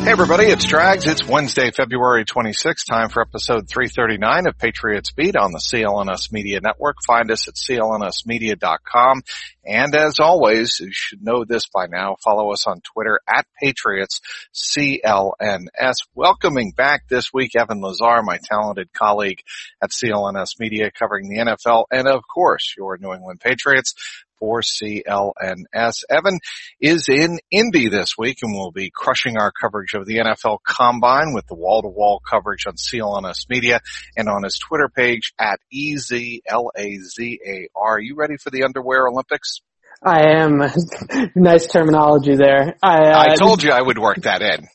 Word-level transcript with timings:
Hey 0.00 0.12
everybody, 0.12 0.46
it's 0.46 0.64
Drags. 0.64 1.06
It's 1.06 1.22
Wednesday, 1.28 1.70
February 1.70 2.24
26th, 2.24 2.86
time 2.88 3.10
for 3.10 3.20
episode 3.20 3.68
339 3.68 4.48
of 4.48 4.56
Patriots 4.58 5.12
Beat 5.12 5.36
on 5.36 5.52
the 5.52 5.58
CLNS 5.58 6.32
Media 6.32 6.58
Network. 6.60 6.96
Find 7.06 7.30
us 7.30 7.46
at 7.46 7.54
clnsmedia.com. 7.54 9.22
And 9.62 9.94
as 9.94 10.18
always, 10.18 10.80
you 10.80 10.88
should 10.90 11.22
know 11.22 11.44
this 11.44 11.68
by 11.68 11.86
now, 11.86 12.16
follow 12.24 12.50
us 12.50 12.66
on 12.66 12.80
Twitter 12.80 13.20
at 13.28 13.46
Patriots 13.60 14.22
CLNS. 14.54 15.96
Welcoming 16.14 16.72
back 16.72 17.06
this 17.08 17.30
week, 17.32 17.54
Evan 17.54 17.82
Lazar, 17.82 18.22
my 18.22 18.38
talented 18.42 18.88
colleague 18.94 19.42
at 19.82 19.90
CLNS 19.90 20.58
Media 20.58 20.90
covering 20.90 21.28
the 21.28 21.44
NFL 21.44 21.84
and 21.92 22.08
of 22.08 22.22
course 22.26 22.74
your 22.76 22.96
New 22.96 23.12
England 23.12 23.40
Patriots 23.40 23.94
for 24.40 24.62
CLNS. 24.62 26.02
Evan 26.10 26.40
is 26.80 27.08
in 27.08 27.38
Indy 27.52 27.88
this 27.88 28.18
week 28.18 28.38
and 28.42 28.52
will 28.52 28.72
be 28.72 28.90
crushing 28.92 29.36
our 29.36 29.52
coverage 29.52 29.94
of 29.94 30.06
the 30.06 30.16
NFL 30.16 30.58
Combine 30.66 31.32
with 31.34 31.46
the 31.46 31.54
wall-to-wall 31.54 32.20
coverage 32.28 32.66
on 32.66 32.74
CLNS 32.74 33.48
Media 33.48 33.80
and 34.16 34.28
on 34.28 34.42
his 34.42 34.58
Twitter 34.58 34.88
page 34.88 35.32
at 35.38 35.60
EZLAZAR. 35.72 36.42
You 38.00 38.16
ready 38.16 38.36
for 38.38 38.50
the 38.50 38.64
Underwear 38.64 39.06
Olympics? 39.06 39.60
I 40.02 40.30
am. 40.38 40.62
nice 41.34 41.66
terminology 41.66 42.34
there. 42.34 42.74
I, 42.82 43.10
uh, 43.10 43.24
I 43.32 43.34
told 43.36 43.62
you 43.62 43.70
I 43.70 43.82
would 43.82 43.98
work 43.98 44.22
that 44.22 44.40
in. 44.40 44.66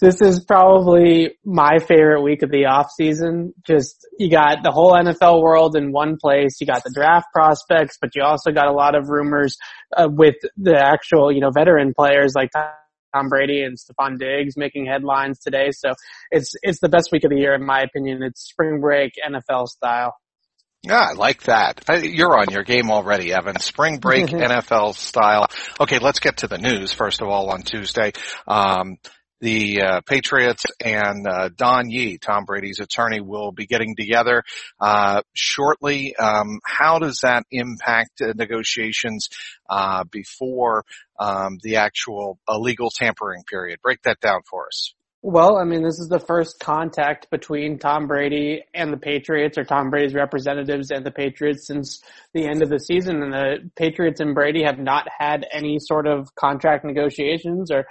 This 0.00 0.22
is 0.22 0.42
probably 0.42 1.36
my 1.44 1.78
favorite 1.78 2.22
week 2.22 2.42
of 2.42 2.50
the 2.50 2.64
off 2.64 2.90
season. 2.90 3.52
Just, 3.66 4.06
you 4.18 4.30
got 4.30 4.62
the 4.62 4.70
whole 4.70 4.92
NFL 4.92 5.42
world 5.42 5.76
in 5.76 5.92
one 5.92 6.16
place. 6.16 6.60
You 6.60 6.66
got 6.66 6.82
the 6.82 6.92
draft 6.94 7.26
prospects, 7.34 7.98
but 8.00 8.10
you 8.14 8.22
also 8.22 8.52
got 8.52 8.68
a 8.68 8.72
lot 8.72 8.94
of 8.94 9.10
rumors 9.10 9.58
uh, 9.94 10.08
with 10.10 10.36
the 10.56 10.76
actual, 10.76 11.30
you 11.30 11.40
know, 11.40 11.50
veteran 11.50 11.92
players 11.94 12.32
like 12.34 12.50
Tom 12.52 13.28
Brady 13.28 13.62
and 13.62 13.76
Stefon 13.76 14.18
Diggs 14.18 14.56
making 14.56 14.86
headlines 14.86 15.40
today. 15.40 15.72
So 15.72 15.92
it's, 16.30 16.54
it's 16.62 16.80
the 16.80 16.88
best 16.88 17.10
week 17.12 17.24
of 17.24 17.30
the 17.30 17.36
year 17.36 17.54
in 17.54 17.66
my 17.66 17.82
opinion. 17.82 18.22
It's 18.22 18.48
spring 18.48 18.80
break 18.80 19.12
NFL 19.22 19.66
style. 19.68 20.14
Yeah, 20.82 21.08
I 21.10 21.12
like 21.12 21.42
that. 21.42 21.84
You're 22.02 22.38
on 22.38 22.50
your 22.50 22.62
game 22.62 22.90
already, 22.90 23.32
Evan. 23.34 23.58
Spring 23.60 23.98
break 23.98 24.26
NFL 24.28 24.94
style. 24.94 25.48
Okay, 25.78 25.98
let's 25.98 26.20
get 26.20 26.38
to 26.38 26.46
the 26.48 26.56
news 26.56 26.92
first 26.92 27.20
of 27.20 27.28
all 27.28 27.50
on 27.50 27.62
Tuesday. 27.62 28.12
Um, 28.48 28.96
the 29.40 29.82
uh, 29.82 30.00
Patriots 30.02 30.64
and 30.82 31.26
uh, 31.26 31.48
Don 31.54 31.90
Yee, 31.90 32.18
Tom 32.18 32.44
Brady's 32.44 32.80
attorney, 32.80 33.20
will 33.20 33.52
be 33.52 33.66
getting 33.66 33.96
together 33.96 34.42
uh, 34.78 35.22
shortly. 35.34 36.14
Um, 36.16 36.60
how 36.64 36.98
does 36.98 37.20
that 37.22 37.44
impact 37.50 38.20
negotiations 38.20 39.28
uh, 39.68 40.04
before 40.04 40.84
um, 41.18 41.58
the 41.62 41.76
actual 41.76 42.38
legal 42.48 42.90
tampering 42.90 43.44
period? 43.44 43.80
Break 43.82 44.02
that 44.02 44.20
down 44.20 44.40
for 44.48 44.66
us. 44.66 44.94
Well, 45.22 45.58
I 45.58 45.64
mean, 45.64 45.82
this 45.82 45.98
is 45.98 46.08
the 46.08 46.18
first 46.18 46.60
contact 46.60 47.28
between 47.30 47.78
Tom 47.78 48.06
Brady 48.06 48.62
and 48.72 48.90
the 48.90 48.96
Patriots 48.96 49.58
or 49.58 49.64
Tom 49.64 49.90
Brady's 49.90 50.14
representatives 50.14 50.90
and 50.90 51.04
the 51.04 51.10
Patriots 51.10 51.66
since 51.66 52.00
the 52.32 52.46
end 52.46 52.62
of 52.62 52.70
the 52.70 52.78
season. 52.78 53.22
And 53.22 53.30
the 53.30 53.70
Patriots 53.76 54.20
and 54.20 54.34
Brady 54.34 54.62
have 54.64 54.78
not 54.78 55.06
had 55.18 55.46
any 55.52 55.76
sort 55.78 56.06
of 56.06 56.34
contract 56.36 56.86
negotiations 56.86 57.70
or 57.70 57.84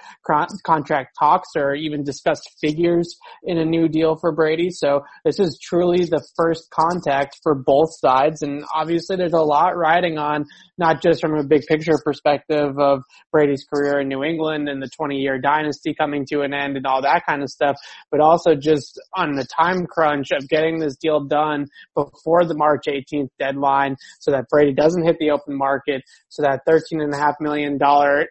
contract 0.65 1.17
talks 1.19 1.49
or 1.55 1.75
even 1.75 2.03
discussed 2.03 2.49
figures 2.59 3.15
in 3.43 3.59
a 3.59 3.65
new 3.65 3.87
deal 3.87 4.15
for 4.15 4.31
Brady. 4.31 4.71
So 4.71 5.01
this 5.23 5.39
is 5.39 5.59
truly 5.61 6.05
the 6.05 6.27
first 6.35 6.71
contact 6.71 7.41
for 7.43 7.53
both 7.53 7.93
sides. 7.93 8.41
And 8.41 8.63
obviously 8.73 9.17
there's 9.17 9.33
a 9.33 9.37
lot 9.37 9.77
riding 9.77 10.17
on, 10.17 10.45
not 10.79 11.03
just 11.03 11.21
from 11.21 11.35
a 11.35 11.43
big 11.43 11.61
picture 11.67 11.99
perspective 12.03 12.79
of 12.79 13.03
Brady's 13.31 13.67
career 13.71 13.99
in 13.99 14.07
New 14.07 14.23
England 14.23 14.67
and 14.67 14.81
the 14.81 14.89
20 14.97 15.17
year 15.17 15.37
dynasty 15.37 15.93
coming 15.93 16.25
to 16.31 16.41
an 16.41 16.55
end 16.55 16.75
and 16.75 16.87
all 16.87 17.03
that 17.03 17.18
that 17.19 17.25
kind 17.31 17.43
of 17.43 17.49
stuff, 17.49 17.75
but 18.11 18.19
also 18.19 18.55
just 18.55 18.99
on 19.15 19.33
the 19.33 19.45
time 19.45 19.85
crunch 19.85 20.31
of 20.31 20.47
getting 20.47 20.79
this 20.79 20.95
deal 20.95 21.21
done 21.21 21.67
before 21.95 22.45
the 22.45 22.55
March 22.55 22.85
18th 22.87 23.29
deadline 23.39 23.95
so 24.19 24.31
that 24.31 24.47
Brady 24.49 24.73
doesn't 24.73 25.03
hit 25.03 25.17
the 25.19 25.31
open 25.31 25.55
market, 25.57 26.03
so 26.29 26.41
that 26.43 26.61
$13.5 26.67 27.33
million 27.39 27.79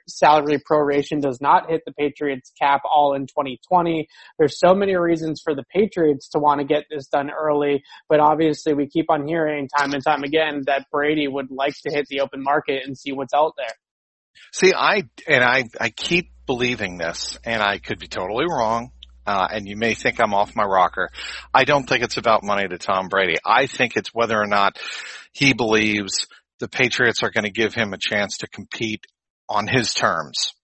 salary 0.09 0.59
proration 0.71 1.21
does 1.21 1.41
not 1.41 1.71
hit 1.71 1.83
the 1.87 1.93
Patriots 1.93 2.53
cap 2.61 2.83
all 2.85 3.15
in 3.15 3.27
2020. 3.27 4.09
There's 4.39 4.59
so 4.59 4.75
many 4.75 4.97
reasons 4.97 5.41
for 5.43 5.55
the 5.55 5.65
Patriots 5.73 6.29
to 6.31 6.39
want 6.39 6.61
to 6.61 6.67
get 6.67 6.85
this 6.91 7.09
done 7.09 7.31
early, 7.31 7.83
but 8.09 8.21
obviously 8.21 8.75
we 8.75 8.89
keep 8.89 9.11
on 9.11 9.27
hearing 9.27 9.69
time 9.69 9.93
and 9.93 10.03
time 10.03 10.23
again 10.23 10.63
that 10.67 10.87
Brady 10.91 11.29
would 11.29 11.51
like 11.51 11.75
to 11.87 11.91
hit 11.93 12.07
the 12.09 12.21
open 12.21 12.43
market 12.43 12.83
and 12.85 12.97
see 12.97 13.13
what's 13.13 13.35
out 13.35 13.55
there. 13.57 13.75
See, 14.53 14.73
I, 14.73 15.03
and 15.27 15.45
I, 15.45 15.65
I 15.81 15.91
keep 15.91 16.31
believing 16.49 16.99
this, 16.99 17.39
and 17.45 17.63
I 17.63 17.79
could 17.79 18.01
be 18.01 18.09
totally 18.09 18.47
wrong. 18.47 18.91
Uh, 19.25 19.47
and 19.53 19.69
you 19.69 19.77
may 19.77 19.93
think 19.93 20.19
I'm 20.19 20.33
off 20.33 20.57
my 20.57 20.65
rocker. 20.65 21.11
I 21.53 21.65
don't 21.65 21.87
think 21.87 22.03
it's 22.03 22.17
about 22.17 22.43
money 22.43 22.67
to 22.67 22.79
Tom 22.79 23.09
Brady. 23.09 23.37
I 23.45 23.67
think 23.67 23.95
it's 23.95 24.09
whether 24.15 24.41
or 24.41 24.47
not 24.47 24.79
he 25.33 25.53
believes 25.53 26.27
the 26.61 26.69
Patriots 26.69 27.23
are 27.23 27.31
going 27.31 27.45
to 27.45 27.51
give 27.51 27.75
him 27.75 27.93
a 27.93 27.99
chance 27.99 28.39
to 28.39 28.49
compete 28.49 29.05
on 29.47 29.69
his 29.69 29.93
terms. 29.93 30.55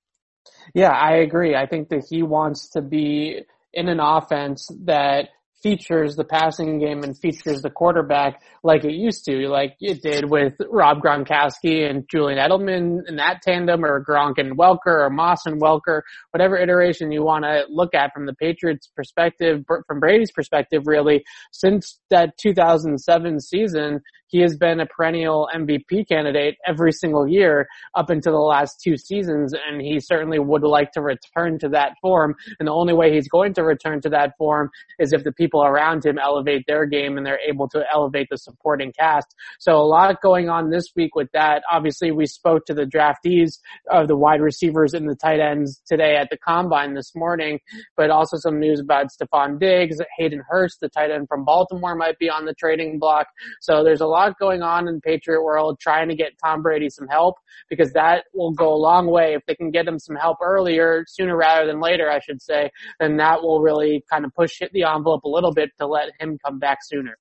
Yeah, 0.74 0.92
I 0.92 1.16
agree. 1.16 1.54
I 1.54 1.66
think 1.66 1.90
that 1.90 2.06
he 2.08 2.22
wants 2.22 2.70
to 2.70 2.80
be 2.80 3.42
in 3.74 3.88
an 3.88 4.00
offense 4.00 4.68
that 4.84 5.28
features 5.64 6.14
the 6.14 6.24
passing 6.24 6.78
game 6.78 7.02
and 7.02 7.18
features 7.18 7.62
the 7.62 7.70
quarterback 7.70 8.42
like 8.62 8.84
it 8.84 8.92
used 8.92 9.24
to, 9.24 9.48
like 9.48 9.74
it 9.80 10.02
did 10.02 10.28
with 10.28 10.52
Rob 10.70 10.98
Gronkowski 11.00 11.88
and 11.88 12.04
Julian 12.10 12.38
Edelman 12.38 12.98
in 13.08 13.16
that 13.16 13.40
tandem 13.40 13.82
or 13.82 14.04
Gronk 14.04 14.34
and 14.36 14.58
Welker 14.58 15.06
or 15.06 15.08
Moss 15.08 15.46
and 15.46 15.62
Welker, 15.62 16.02
whatever 16.32 16.58
iteration 16.58 17.10
you 17.12 17.24
want 17.24 17.44
to 17.44 17.64
look 17.70 17.94
at 17.94 18.12
from 18.12 18.26
the 18.26 18.34
Patriots 18.34 18.90
perspective, 18.94 19.64
from 19.86 20.00
Brady's 20.00 20.32
perspective, 20.32 20.82
really, 20.84 21.24
since 21.50 21.98
that 22.10 22.36
2007 22.36 23.40
season, 23.40 24.02
he 24.26 24.40
has 24.40 24.56
been 24.56 24.80
a 24.80 24.86
perennial 24.86 25.48
MVP 25.54 26.08
candidate 26.08 26.56
every 26.66 26.92
single 26.92 27.26
year 27.28 27.66
up 27.94 28.10
until 28.10 28.32
the 28.32 28.38
last 28.38 28.80
two 28.82 28.96
seasons, 28.96 29.54
and 29.54 29.80
he 29.80 30.00
certainly 30.00 30.38
would 30.38 30.62
like 30.62 30.92
to 30.92 31.02
return 31.02 31.58
to 31.60 31.68
that 31.70 31.92
form. 32.00 32.34
And 32.58 32.68
the 32.68 32.72
only 32.72 32.94
way 32.94 33.12
he's 33.12 33.28
going 33.28 33.54
to 33.54 33.62
return 33.62 34.00
to 34.02 34.08
that 34.10 34.32
form 34.38 34.70
is 34.98 35.12
if 35.12 35.24
the 35.24 35.32
people 35.32 35.64
around 35.64 36.04
him 36.04 36.18
elevate 36.18 36.64
their 36.66 36.86
game 36.86 37.16
and 37.16 37.26
they're 37.26 37.40
able 37.46 37.68
to 37.70 37.84
elevate 37.92 38.28
the 38.30 38.38
supporting 38.38 38.92
cast. 38.92 39.34
So 39.58 39.76
a 39.76 39.86
lot 39.86 40.20
going 40.22 40.48
on 40.48 40.70
this 40.70 40.86
week 40.96 41.14
with 41.14 41.28
that. 41.32 41.62
Obviously, 41.70 42.10
we 42.10 42.26
spoke 42.26 42.66
to 42.66 42.74
the 42.74 42.84
draftees 42.84 43.58
of 43.90 44.08
the 44.08 44.16
wide 44.16 44.40
receivers 44.40 44.94
and 44.94 45.08
the 45.08 45.16
tight 45.16 45.40
ends 45.40 45.80
today 45.86 46.16
at 46.16 46.30
the 46.30 46.38
combine 46.38 46.94
this 46.94 47.12
morning, 47.14 47.60
but 47.96 48.10
also 48.10 48.36
some 48.36 48.58
news 48.58 48.80
about 48.80 49.08
Stefon 49.08 49.58
Diggs, 49.58 49.98
Hayden 50.18 50.42
Hurst, 50.48 50.80
the 50.80 50.88
tight 50.88 51.10
end 51.10 51.28
from 51.28 51.44
Baltimore 51.44 51.94
might 51.94 52.18
be 52.18 52.30
on 52.30 52.44
the 52.44 52.54
trading 52.54 52.98
block. 52.98 53.26
So 53.60 53.82
there's 53.84 54.00
a 54.00 54.06
lot 54.14 54.38
going 54.38 54.62
on 54.62 54.88
in 54.88 55.00
Patriot 55.00 55.42
world 55.42 55.78
trying 55.80 56.08
to 56.08 56.14
get 56.14 56.32
Tom 56.42 56.62
Brady 56.62 56.88
some 56.88 57.08
help 57.08 57.36
because 57.68 57.92
that 57.92 58.24
will 58.32 58.52
go 58.52 58.72
a 58.72 58.76
long 58.76 59.10
way. 59.10 59.34
If 59.34 59.42
they 59.46 59.54
can 59.54 59.70
get 59.70 59.86
him 59.86 59.98
some 59.98 60.16
help 60.16 60.38
earlier, 60.42 61.04
sooner 61.08 61.36
rather 61.36 61.66
than 61.66 61.80
later, 61.80 62.10
I 62.10 62.20
should 62.20 62.40
say, 62.40 62.70
then 63.00 63.16
that 63.16 63.42
will 63.42 63.60
really 63.60 64.02
kind 64.10 64.24
of 64.24 64.32
push 64.34 64.60
the 64.72 64.84
envelope 64.84 65.24
a 65.24 65.28
little 65.28 65.52
bit 65.52 65.70
to 65.78 65.86
let 65.86 66.10
him 66.20 66.38
come 66.44 66.58
back 66.58 66.78
sooner. 66.82 67.16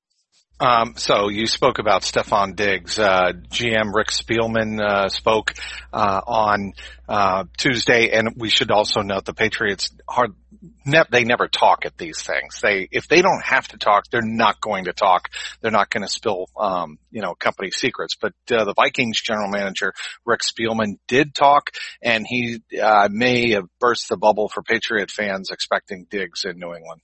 Um, 0.60 0.94
so 0.96 1.30
you 1.30 1.48
spoke 1.48 1.80
about 1.80 2.04
Stefon 2.04 2.56
Diggs. 2.56 3.00
Uh, 3.00 3.34
GM 3.50 3.94
Rick 3.94 4.10
Spielman 4.10 4.80
uh, 4.80 5.10
spoke 5.10 5.54
uh, 5.92 6.22
on 6.26 6.74
uh, 7.10 7.46
Tuesday, 7.58 8.12
and 8.12 8.36
we 8.38 8.50
should 8.50 8.72
also 8.72 9.02
note 9.02 9.26
the 9.26 9.34
Patriots 9.34 9.90
hard, 10.08 10.36
ne- 10.86 11.04
they 11.10 11.24
never 11.24 11.48
talk 11.48 11.86
at 11.86 11.98
these 11.98 12.22
things. 12.22 12.62
They 12.62 12.88
if 12.92 13.08
they 13.08 13.22
don't 13.22 13.44
have 13.44 13.68
to 13.70 13.78
talk, 13.78 14.06
they're 14.10 14.22
not 14.22 14.62
going 14.62 14.86
to 14.86 14.94
talk. 14.94 15.30
They're 15.62 15.72
not 15.72 15.90
going 15.90 16.04
to 16.04 16.10
spill 16.10 16.48
um, 16.56 16.98
you 17.12 17.22
know 17.22 17.34
company 17.34 17.72
secrets. 17.72 18.16
But 18.16 18.34
uh, 18.52 18.64
the 18.64 18.74
Vikings 18.74 19.22
general 19.22 19.50
manager 19.50 19.94
Rick 20.26 20.42
Spielman 20.42 20.98
did 21.08 21.34
talk, 21.36 21.72
and 22.02 22.26
he 22.28 22.62
uh, 22.82 23.10
may 23.12 23.52
have 23.52 23.66
burst 23.80 24.08
the 24.08 24.18
bubble 24.18 24.50
for 24.50 24.62
Patriot 24.62 25.12
fans 25.12 25.50
expecting 25.50 26.06
Diggs 26.10 26.46
in 26.46 26.60
New 26.60 26.74
England. 26.74 27.02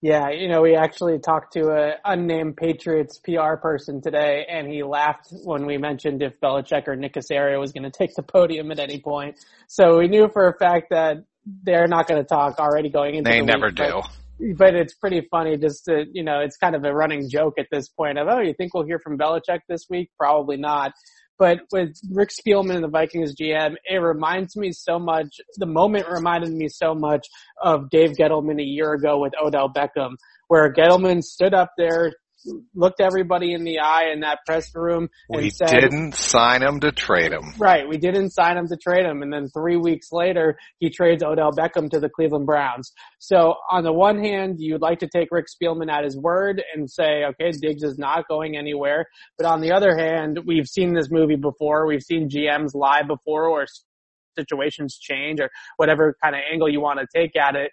Yeah, 0.00 0.30
you 0.30 0.48
know, 0.48 0.60
we 0.60 0.76
actually 0.76 1.18
talked 1.18 1.54
to 1.54 1.70
a 1.70 1.94
unnamed 2.04 2.56
Patriots 2.56 3.18
PR 3.18 3.56
person 3.60 4.02
today, 4.02 4.46
and 4.48 4.68
he 4.68 4.82
laughed 4.82 5.28
when 5.44 5.66
we 5.66 5.78
mentioned 5.78 6.22
if 6.22 6.38
Belichick 6.40 6.88
or 6.88 6.96
Nick 6.96 7.14
Caserio 7.14 7.58
was 7.58 7.72
going 7.72 7.84
to 7.84 7.90
take 7.90 8.14
the 8.14 8.22
podium 8.22 8.70
at 8.70 8.78
any 8.78 9.00
point. 9.00 9.36
So 9.66 9.98
we 9.98 10.08
knew 10.08 10.28
for 10.32 10.48
a 10.48 10.56
fact 10.58 10.88
that 10.90 11.24
they're 11.62 11.86
not 11.86 12.06
going 12.06 12.20
to 12.20 12.26
talk 12.26 12.58
already 12.58 12.90
going 12.90 13.16
into. 13.16 13.30
They 13.30 13.40
the 13.40 13.46
never 13.46 13.66
week, 13.66 13.76
do. 13.76 14.02
But, 14.38 14.56
but 14.56 14.74
it's 14.74 14.94
pretty 14.94 15.26
funny 15.30 15.56
just 15.56 15.84
to, 15.86 16.04
you 16.12 16.24
know, 16.24 16.40
it's 16.40 16.56
kind 16.56 16.74
of 16.74 16.84
a 16.84 16.92
running 16.92 17.28
joke 17.30 17.54
at 17.58 17.66
this 17.70 17.88
point 17.88 18.18
of, 18.18 18.28
oh, 18.28 18.40
you 18.40 18.54
think 18.54 18.74
we'll 18.74 18.84
hear 18.84 18.98
from 18.98 19.16
Belichick 19.18 19.60
this 19.68 19.86
week? 19.88 20.10
Probably 20.18 20.56
not. 20.56 20.92
But 21.38 21.60
with 21.72 21.98
Rick 22.12 22.30
Spielman 22.30 22.76
and 22.76 22.84
the 22.84 22.88
Vikings 22.88 23.34
GM, 23.34 23.74
it 23.84 23.96
reminds 23.96 24.56
me 24.56 24.72
so 24.72 24.98
much, 24.98 25.40
the 25.56 25.66
moment 25.66 26.08
reminded 26.08 26.52
me 26.52 26.68
so 26.68 26.94
much 26.94 27.26
of 27.62 27.90
Dave 27.90 28.12
Gettleman 28.12 28.60
a 28.60 28.64
year 28.64 28.92
ago 28.92 29.18
with 29.18 29.32
Odell 29.42 29.68
Beckham, 29.68 30.14
where 30.48 30.72
Gettleman 30.72 31.22
stood 31.22 31.52
up 31.52 31.70
there, 31.76 32.12
looked 32.74 33.00
everybody 33.00 33.52
in 33.52 33.64
the 33.64 33.78
eye 33.78 34.10
in 34.12 34.20
that 34.20 34.40
press 34.46 34.74
room 34.74 35.08
and 35.28 35.42
We 35.42 35.50
said, 35.50 35.68
didn't 35.68 36.14
sign 36.14 36.62
him 36.62 36.80
to 36.80 36.92
trade 36.92 37.32
him. 37.32 37.54
Right. 37.58 37.88
We 37.88 37.96
didn't 37.96 38.30
sign 38.30 38.56
him 38.56 38.68
to 38.68 38.76
trade 38.76 39.06
him. 39.06 39.22
And 39.22 39.32
then 39.32 39.48
three 39.48 39.76
weeks 39.76 40.08
later, 40.12 40.58
he 40.78 40.90
trades 40.90 41.22
Odell 41.22 41.52
Beckham 41.52 41.90
to 41.90 42.00
the 42.00 42.08
Cleveland 42.08 42.46
Browns. 42.46 42.92
So 43.18 43.54
on 43.70 43.84
the 43.84 43.92
one 43.92 44.22
hand, 44.22 44.56
you'd 44.58 44.82
like 44.82 44.98
to 45.00 45.08
take 45.08 45.28
Rick 45.30 45.46
Spielman 45.46 45.90
at 45.90 46.04
his 46.04 46.16
word 46.16 46.62
and 46.74 46.90
say, 46.90 47.24
okay, 47.24 47.50
Diggs 47.50 47.82
is 47.82 47.98
not 47.98 48.28
going 48.28 48.56
anywhere. 48.56 49.06
But 49.38 49.46
on 49.46 49.60
the 49.60 49.72
other 49.72 49.96
hand, 49.96 50.40
we've 50.46 50.68
seen 50.68 50.94
this 50.94 51.10
movie 51.10 51.36
before. 51.36 51.86
We've 51.86 52.02
seen 52.02 52.28
GMs 52.28 52.74
lie 52.74 53.02
before 53.02 53.48
or 53.48 53.66
situations 54.36 54.98
change 54.98 55.40
or 55.40 55.50
whatever 55.76 56.16
kind 56.22 56.34
of 56.34 56.42
angle 56.50 56.68
you 56.68 56.80
want 56.80 57.00
to 57.00 57.06
take 57.14 57.36
at 57.36 57.54
it. 57.56 57.70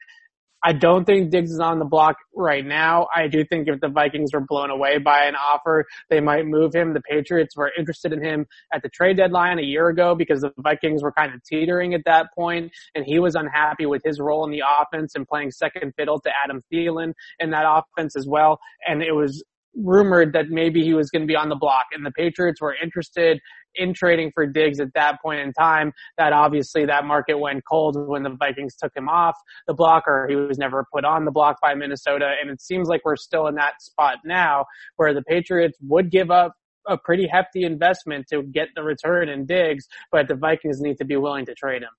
I 0.63 0.73
don't 0.73 1.05
think 1.05 1.31
Diggs 1.31 1.51
is 1.51 1.59
on 1.59 1.79
the 1.79 1.85
block 1.85 2.17
right 2.35 2.65
now. 2.65 3.07
I 3.15 3.27
do 3.27 3.43
think 3.43 3.67
if 3.67 3.79
the 3.79 3.87
Vikings 3.87 4.31
were 4.33 4.41
blown 4.41 4.69
away 4.69 4.99
by 4.99 5.25
an 5.25 5.35
offer, 5.35 5.85
they 6.09 6.19
might 6.19 6.45
move 6.45 6.73
him. 6.73 6.93
The 6.93 7.01
Patriots 7.01 7.57
were 7.57 7.71
interested 7.77 8.13
in 8.13 8.23
him 8.23 8.45
at 8.73 8.83
the 8.83 8.89
trade 8.89 9.17
deadline 9.17 9.57
a 9.57 9.63
year 9.63 9.87
ago 9.89 10.13
because 10.13 10.41
the 10.41 10.51
Vikings 10.59 11.01
were 11.01 11.11
kind 11.11 11.33
of 11.33 11.43
teetering 11.43 11.93
at 11.93 12.01
that 12.05 12.27
point 12.35 12.71
and 12.93 13.05
he 13.05 13.19
was 13.19 13.35
unhappy 13.35 13.87
with 13.87 14.03
his 14.05 14.19
role 14.19 14.45
in 14.45 14.51
the 14.51 14.61
offense 14.61 15.15
and 15.15 15.27
playing 15.27 15.51
second 15.51 15.93
fiddle 15.97 16.19
to 16.19 16.31
Adam 16.43 16.61
Thielen 16.71 17.13
in 17.39 17.49
that 17.51 17.65
offense 17.67 18.15
as 18.15 18.27
well. 18.27 18.59
And 18.87 19.01
it 19.01 19.13
was 19.13 19.43
rumored 19.75 20.33
that 20.33 20.49
maybe 20.49 20.83
he 20.83 20.93
was 20.93 21.09
going 21.09 21.21
to 21.21 21.27
be 21.27 21.35
on 21.35 21.49
the 21.49 21.55
block 21.55 21.85
and 21.93 22.05
the 22.05 22.11
Patriots 22.11 22.61
were 22.61 22.75
interested 22.81 23.39
in 23.75 23.93
trading 23.93 24.31
for 24.33 24.45
Diggs 24.45 24.79
at 24.79 24.93
that 24.95 25.21
point 25.21 25.41
in 25.41 25.53
time. 25.53 25.91
That 26.17 26.33
obviously 26.33 26.85
that 26.85 27.05
market 27.05 27.37
went 27.39 27.63
cold 27.69 27.95
when 28.07 28.23
the 28.23 28.35
Vikings 28.37 28.75
took 28.75 28.95
him 28.95 29.09
off 29.09 29.35
the 29.67 29.73
block 29.73 30.03
or 30.07 30.27
he 30.29 30.35
was 30.35 30.57
never 30.57 30.85
put 30.93 31.05
on 31.05 31.25
the 31.25 31.31
block 31.31 31.57
by 31.61 31.73
Minnesota. 31.75 32.33
And 32.41 32.49
it 32.49 32.61
seems 32.61 32.87
like 32.87 33.01
we're 33.05 33.15
still 33.15 33.47
in 33.47 33.55
that 33.55 33.81
spot 33.81 34.17
now 34.25 34.65
where 34.95 35.13
the 35.13 35.23
Patriots 35.23 35.77
would 35.81 36.11
give 36.11 36.31
up 36.31 36.53
a 36.87 36.97
pretty 36.97 37.27
hefty 37.31 37.63
investment 37.63 38.25
to 38.31 38.43
get 38.43 38.69
the 38.75 38.83
return 38.83 39.29
in 39.29 39.45
Diggs, 39.45 39.87
but 40.11 40.27
the 40.27 40.35
Vikings 40.35 40.81
need 40.81 40.97
to 40.97 41.05
be 41.05 41.15
willing 41.15 41.45
to 41.45 41.53
trade 41.53 41.83
him. 41.83 41.89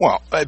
Well, 0.00 0.22
uh, 0.30 0.44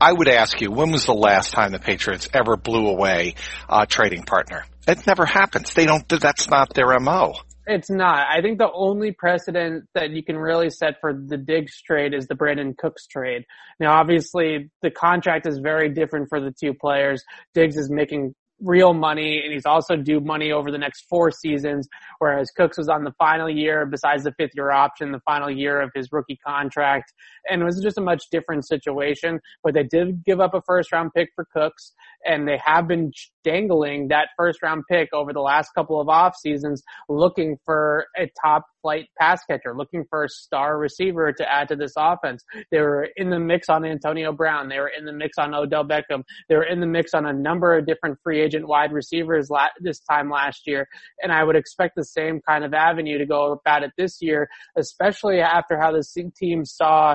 I 0.00 0.12
would 0.12 0.28
ask 0.28 0.60
you, 0.60 0.70
when 0.70 0.92
was 0.92 1.06
the 1.06 1.14
last 1.14 1.52
time 1.52 1.72
the 1.72 1.80
Patriots 1.80 2.28
ever 2.32 2.56
blew 2.56 2.86
away 2.86 3.34
a 3.68 3.84
trading 3.84 4.22
partner? 4.22 4.64
It 4.86 5.04
never 5.08 5.26
happens. 5.26 5.74
They 5.74 5.86
don't, 5.86 6.08
that's 6.08 6.48
not 6.48 6.72
their 6.74 6.98
MO. 7.00 7.34
It's 7.66 7.90
not. 7.90 8.26
I 8.28 8.42
think 8.42 8.58
the 8.58 8.72
only 8.72 9.12
precedent 9.12 9.84
that 9.94 10.10
you 10.10 10.24
can 10.24 10.36
really 10.36 10.68
set 10.68 11.00
for 11.00 11.12
the 11.12 11.36
Diggs 11.36 11.80
trade 11.82 12.12
is 12.12 12.26
the 12.26 12.34
Brandin 12.34 12.76
Cooks 12.76 13.06
trade. 13.06 13.44
Now, 13.78 13.92
obviously, 13.92 14.70
the 14.82 14.90
contract 14.90 15.46
is 15.46 15.58
very 15.58 15.88
different 15.88 16.28
for 16.28 16.40
the 16.40 16.52
two 16.52 16.74
players. 16.74 17.22
Diggs 17.54 17.76
is 17.76 17.88
making 17.88 18.34
real 18.62 18.94
money 18.94 19.40
and 19.42 19.52
he's 19.52 19.66
also 19.66 19.96
due 19.96 20.20
money 20.20 20.52
over 20.52 20.70
the 20.70 20.78
next 20.78 21.06
four 21.08 21.30
seasons, 21.30 21.88
whereas 22.18 22.50
Cooks 22.56 22.78
was 22.78 22.88
on 22.88 23.04
the 23.04 23.12
final 23.18 23.50
year, 23.50 23.86
besides 23.86 24.24
the 24.24 24.32
fifth 24.38 24.52
year 24.54 24.70
option, 24.70 25.12
the 25.12 25.20
final 25.20 25.50
year 25.50 25.80
of 25.80 25.90
his 25.94 26.08
rookie 26.12 26.38
contract. 26.46 27.12
And 27.48 27.62
it 27.62 27.64
was 27.64 27.80
just 27.82 27.98
a 27.98 28.02
much 28.02 28.24
different 28.30 28.66
situation, 28.66 29.40
but 29.62 29.74
they 29.74 29.84
did 29.84 30.24
give 30.24 30.40
up 30.40 30.54
a 30.54 30.62
first 30.62 30.92
round 30.92 31.10
pick 31.14 31.30
for 31.34 31.46
Cooks 31.54 31.92
and 32.24 32.46
they 32.46 32.60
have 32.64 32.86
been 32.86 33.12
dangling 33.44 34.08
that 34.08 34.28
first 34.36 34.62
round 34.62 34.84
pick 34.90 35.08
over 35.12 35.32
the 35.32 35.40
last 35.40 35.70
couple 35.74 36.00
of 36.00 36.08
off 36.08 36.36
seasons 36.36 36.82
looking 37.08 37.56
for 37.64 38.06
a 38.16 38.30
top 38.42 38.64
flight 38.82 39.06
pass 39.18 39.42
catcher, 39.48 39.74
looking 39.74 40.04
for 40.10 40.24
a 40.24 40.28
star 40.28 40.76
receiver 40.78 41.32
to 41.32 41.50
add 41.50 41.68
to 41.68 41.76
this 41.76 41.94
offense. 41.96 42.44
They 42.70 42.80
were 42.80 43.08
in 43.16 43.30
the 43.30 43.38
mix 43.38 43.68
on 43.68 43.84
Antonio 43.84 44.32
Brown. 44.32 44.68
They 44.68 44.78
were 44.78 44.90
in 44.96 45.04
the 45.04 45.12
mix 45.12 45.38
on 45.38 45.54
Odell 45.54 45.84
Beckham. 45.84 46.24
They 46.48 46.56
were 46.56 46.64
in 46.64 46.80
the 46.80 46.86
mix 46.86 47.14
on 47.14 47.24
a 47.24 47.32
number 47.32 47.76
of 47.76 47.86
different 47.86 48.18
free 48.22 48.42
agent 48.42 48.66
wide 48.66 48.92
receivers 48.92 49.48
la- 49.48 49.68
this 49.80 50.00
time 50.00 50.28
last 50.28 50.66
year. 50.66 50.88
And 51.22 51.32
I 51.32 51.44
would 51.44 51.56
expect 51.56 51.94
the 51.96 52.04
same 52.04 52.40
kind 52.46 52.64
of 52.64 52.74
avenue 52.74 53.18
to 53.18 53.26
go 53.26 53.52
about 53.52 53.82
it 53.84 53.92
this 53.96 54.18
year, 54.20 54.48
especially 54.76 55.40
after 55.40 55.78
how 55.78 55.92
the 55.92 56.02
team 56.36 56.64
saw 56.64 57.14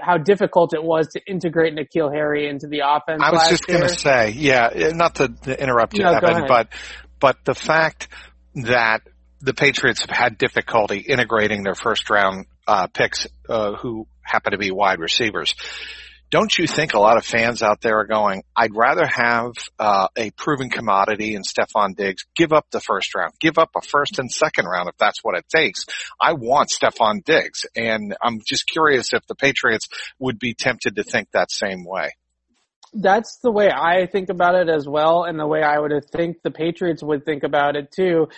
how 0.00 0.16
difficult 0.16 0.72
it 0.74 0.82
was 0.82 1.08
to 1.08 1.20
integrate 1.26 1.74
N'Keal 1.74 2.12
Harry 2.12 2.48
into 2.48 2.66
the 2.66 2.80
offense. 2.84 3.22
I 3.22 3.32
was 3.32 3.48
just 3.48 3.66
going 3.66 3.82
to 3.82 3.88
say, 3.88 4.30
yeah, 4.30 4.70
not 4.94 5.16
to 5.16 5.30
interrupt 5.58 5.94
you, 5.94 6.04
no, 6.04 6.12
Evan, 6.12 6.46
but 6.48 6.68
but 7.20 7.44
the 7.44 7.54
fact 7.54 8.08
that 8.54 9.02
the 9.40 9.54
Patriots 9.54 10.02
have 10.02 10.10
had 10.10 10.38
difficulty 10.38 10.98
integrating 10.98 11.62
their 11.62 11.74
first 11.74 12.10
round 12.10 12.46
uh, 12.66 12.86
picks 12.88 13.26
uh, 13.48 13.72
who 13.74 14.06
happen 14.22 14.52
to 14.52 14.58
be 14.58 14.70
wide 14.70 15.00
receivers. 15.00 15.54
Don't 16.30 16.56
you 16.56 16.68
think 16.68 16.94
a 16.94 17.00
lot 17.00 17.16
of 17.16 17.24
fans 17.24 17.60
out 17.60 17.80
there 17.80 17.98
are 17.98 18.06
going, 18.06 18.44
I'd 18.54 18.76
rather 18.76 19.04
have 19.04 19.52
uh, 19.80 20.06
a 20.16 20.30
proven 20.30 20.70
commodity 20.70 21.34
in 21.34 21.42
Stefon 21.42 21.96
Diggs, 21.96 22.24
give 22.36 22.52
up 22.52 22.66
the 22.70 22.80
first 22.80 23.16
round, 23.16 23.32
give 23.40 23.58
up 23.58 23.70
a 23.76 23.80
first 23.80 24.20
and 24.20 24.30
second 24.30 24.66
round 24.66 24.88
if 24.88 24.96
that's 24.96 25.24
what 25.24 25.36
it 25.36 25.44
takes. 25.48 25.86
I 26.20 26.34
want 26.34 26.70
Stefon 26.70 27.24
Diggs. 27.24 27.66
And 27.74 28.14
I'm 28.22 28.40
just 28.46 28.68
curious 28.68 29.12
if 29.12 29.26
the 29.26 29.34
Patriots 29.34 29.88
would 30.20 30.38
be 30.38 30.54
tempted 30.54 30.94
to 30.96 31.02
think 31.02 31.32
that 31.32 31.50
same 31.50 31.84
way 31.84 32.12
that's 32.92 33.38
the 33.42 33.50
way 33.50 33.70
I 33.70 34.06
think 34.06 34.30
about 34.30 34.56
it 34.56 34.68
as 34.68 34.86
well, 34.86 35.24
and 35.24 35.38
the 35.38 35.46
way 35.46 35.62
I 35.62 35.78
would 35.78 35.92
think 36.10 36.42
the 36.42 36.50
Patriots 36.50 37.02
would 37.02 37.24
think 37.24 37.44
about 37.44 37.76
it 37.76 37.92
too 37.92 38.28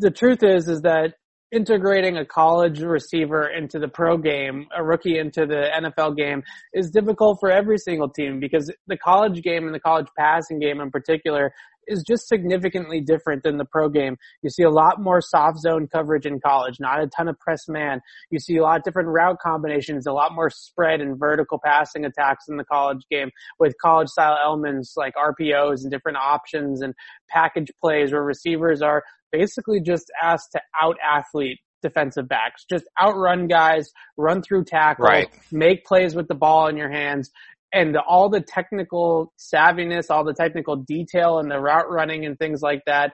the 0.00 0.10
truth 0.10 0.42
is, 0.42 0.66
is 0.66 0.82
that 0.82 1.14
integrating 1.52 2.16
a 2.16 2.24
college 2.24 2.80
receiver 2.80 3.48
into 3.48 3.78
the 3.78 3.88
pro 3.88 4.16
game, 4.16 4.66
a 4.76 4.82
rookie 4.82 5.18
into 5.18 5.46
the 5.46 5.68
NFL 5.74 6.16
game 6.16 6.42
is 6.72 6.90
difficult 6.90 7.38
for 7.40 7.50
every 7.50 7.76
single 7.76 8.08
team 8.08 8.40
because 8.40 8.72
the 8.86 8.96
college 8.96 9.42
game 9.42 9.66
and 9.66 9.74
the 9.74 9.80
college 9.80 10.06
passing 10.16 10.60
game 10.60 10.80
in 10.80 10.90
particular 10.90 11.52
is 11.88 12.04
just 12.06 12.28
significantly 12.28 13.00
different 13.00 13.42
than 13.42 13.56
the 13.56 13.64
pro 13.64 13.88
game. 13.88 14.16
You 14.42 14.50
see 14.50 14.62
a 14.62 14.70
lot 14.70 15.00
more 15.00 15.20
soft 15.20 15.58
zone 15.58 15.88
coverage 15.88 16.24
in 16.24 16.38
college, 16.40 16.76
not 16.78 17.02
a 17.02 17.08
ton 17.08 17.26
of 17.26 17.38
press 17.40 17.68
man. 17.68 18.00
You 18.30 18.38
see 18.38 18.56
a 18.58 18.62
lot 18.62 18.78
of 18.78 18.84
different 18.84 19.08
route 19.08 19.38
combinations, 19.42 20.06
a 20.06 20.12
lot 20.12 20.32
more 20.32 20.50
spread 20.50 21.00
and 21.00 21.18
vertical 21.18 21.60
passing 21.62 22.04
attacks 22.04 22.44
in 22.48 22.56
the 22.56 22.64
college 22.64 23.02
game 23.10 23.30
with 23.58 23.74
college 23.82 24.08
style 24.08 24.38
elements 24.42 24.94
like 24.96 25.14
RPOs 25.14 25.82
and 25.82 25.90
different 25.90 26.18
options 26.18 26.80
and 26.80 26.94
package 27.28 27.72
plays 27.82 28.12
where 28.12 28.22
receivers 28.22 28.82
are 28.82 29.02
basically 29.32 29.80
just 29.80 30.10
asked 30.22 30.52
to 30.52 30.60
out 30.80 30.96
athlete 31.04 31.58
defensive 31.82 32.28
backs. 32.28 32.64
Just 32.68 32.84
outrun 33.00 33.46
guys, 33.46 33.90
run 34.16 34.42
through 34.42 34.64
tackles, 34.64 35.08
right. 35.08 35.28
make 35.50 35.84
plays 35.84 36.14
with 36.14 36.28
the 36.28 36.34
ball 36.34 36.68
in 36.68 36.76
your 36.76 36.90
hands. 36.90 37.30
And 37.72 37.96
all 37.96 38.28
the 38.28 38.40
technical 38.40 39.32
savviness, 39.38 40.10
all 40.10 40.24
the 40.24 40.34
technical 40.34 40.76
detail 40.76 41.38
and 41.38 41.50
the 41.50 41.60
route 41.60 41.88
running 41.88 42.26
and 42.26 42.36
things 42.38 42.60
like 42.62 42.82
that 42.86 43.12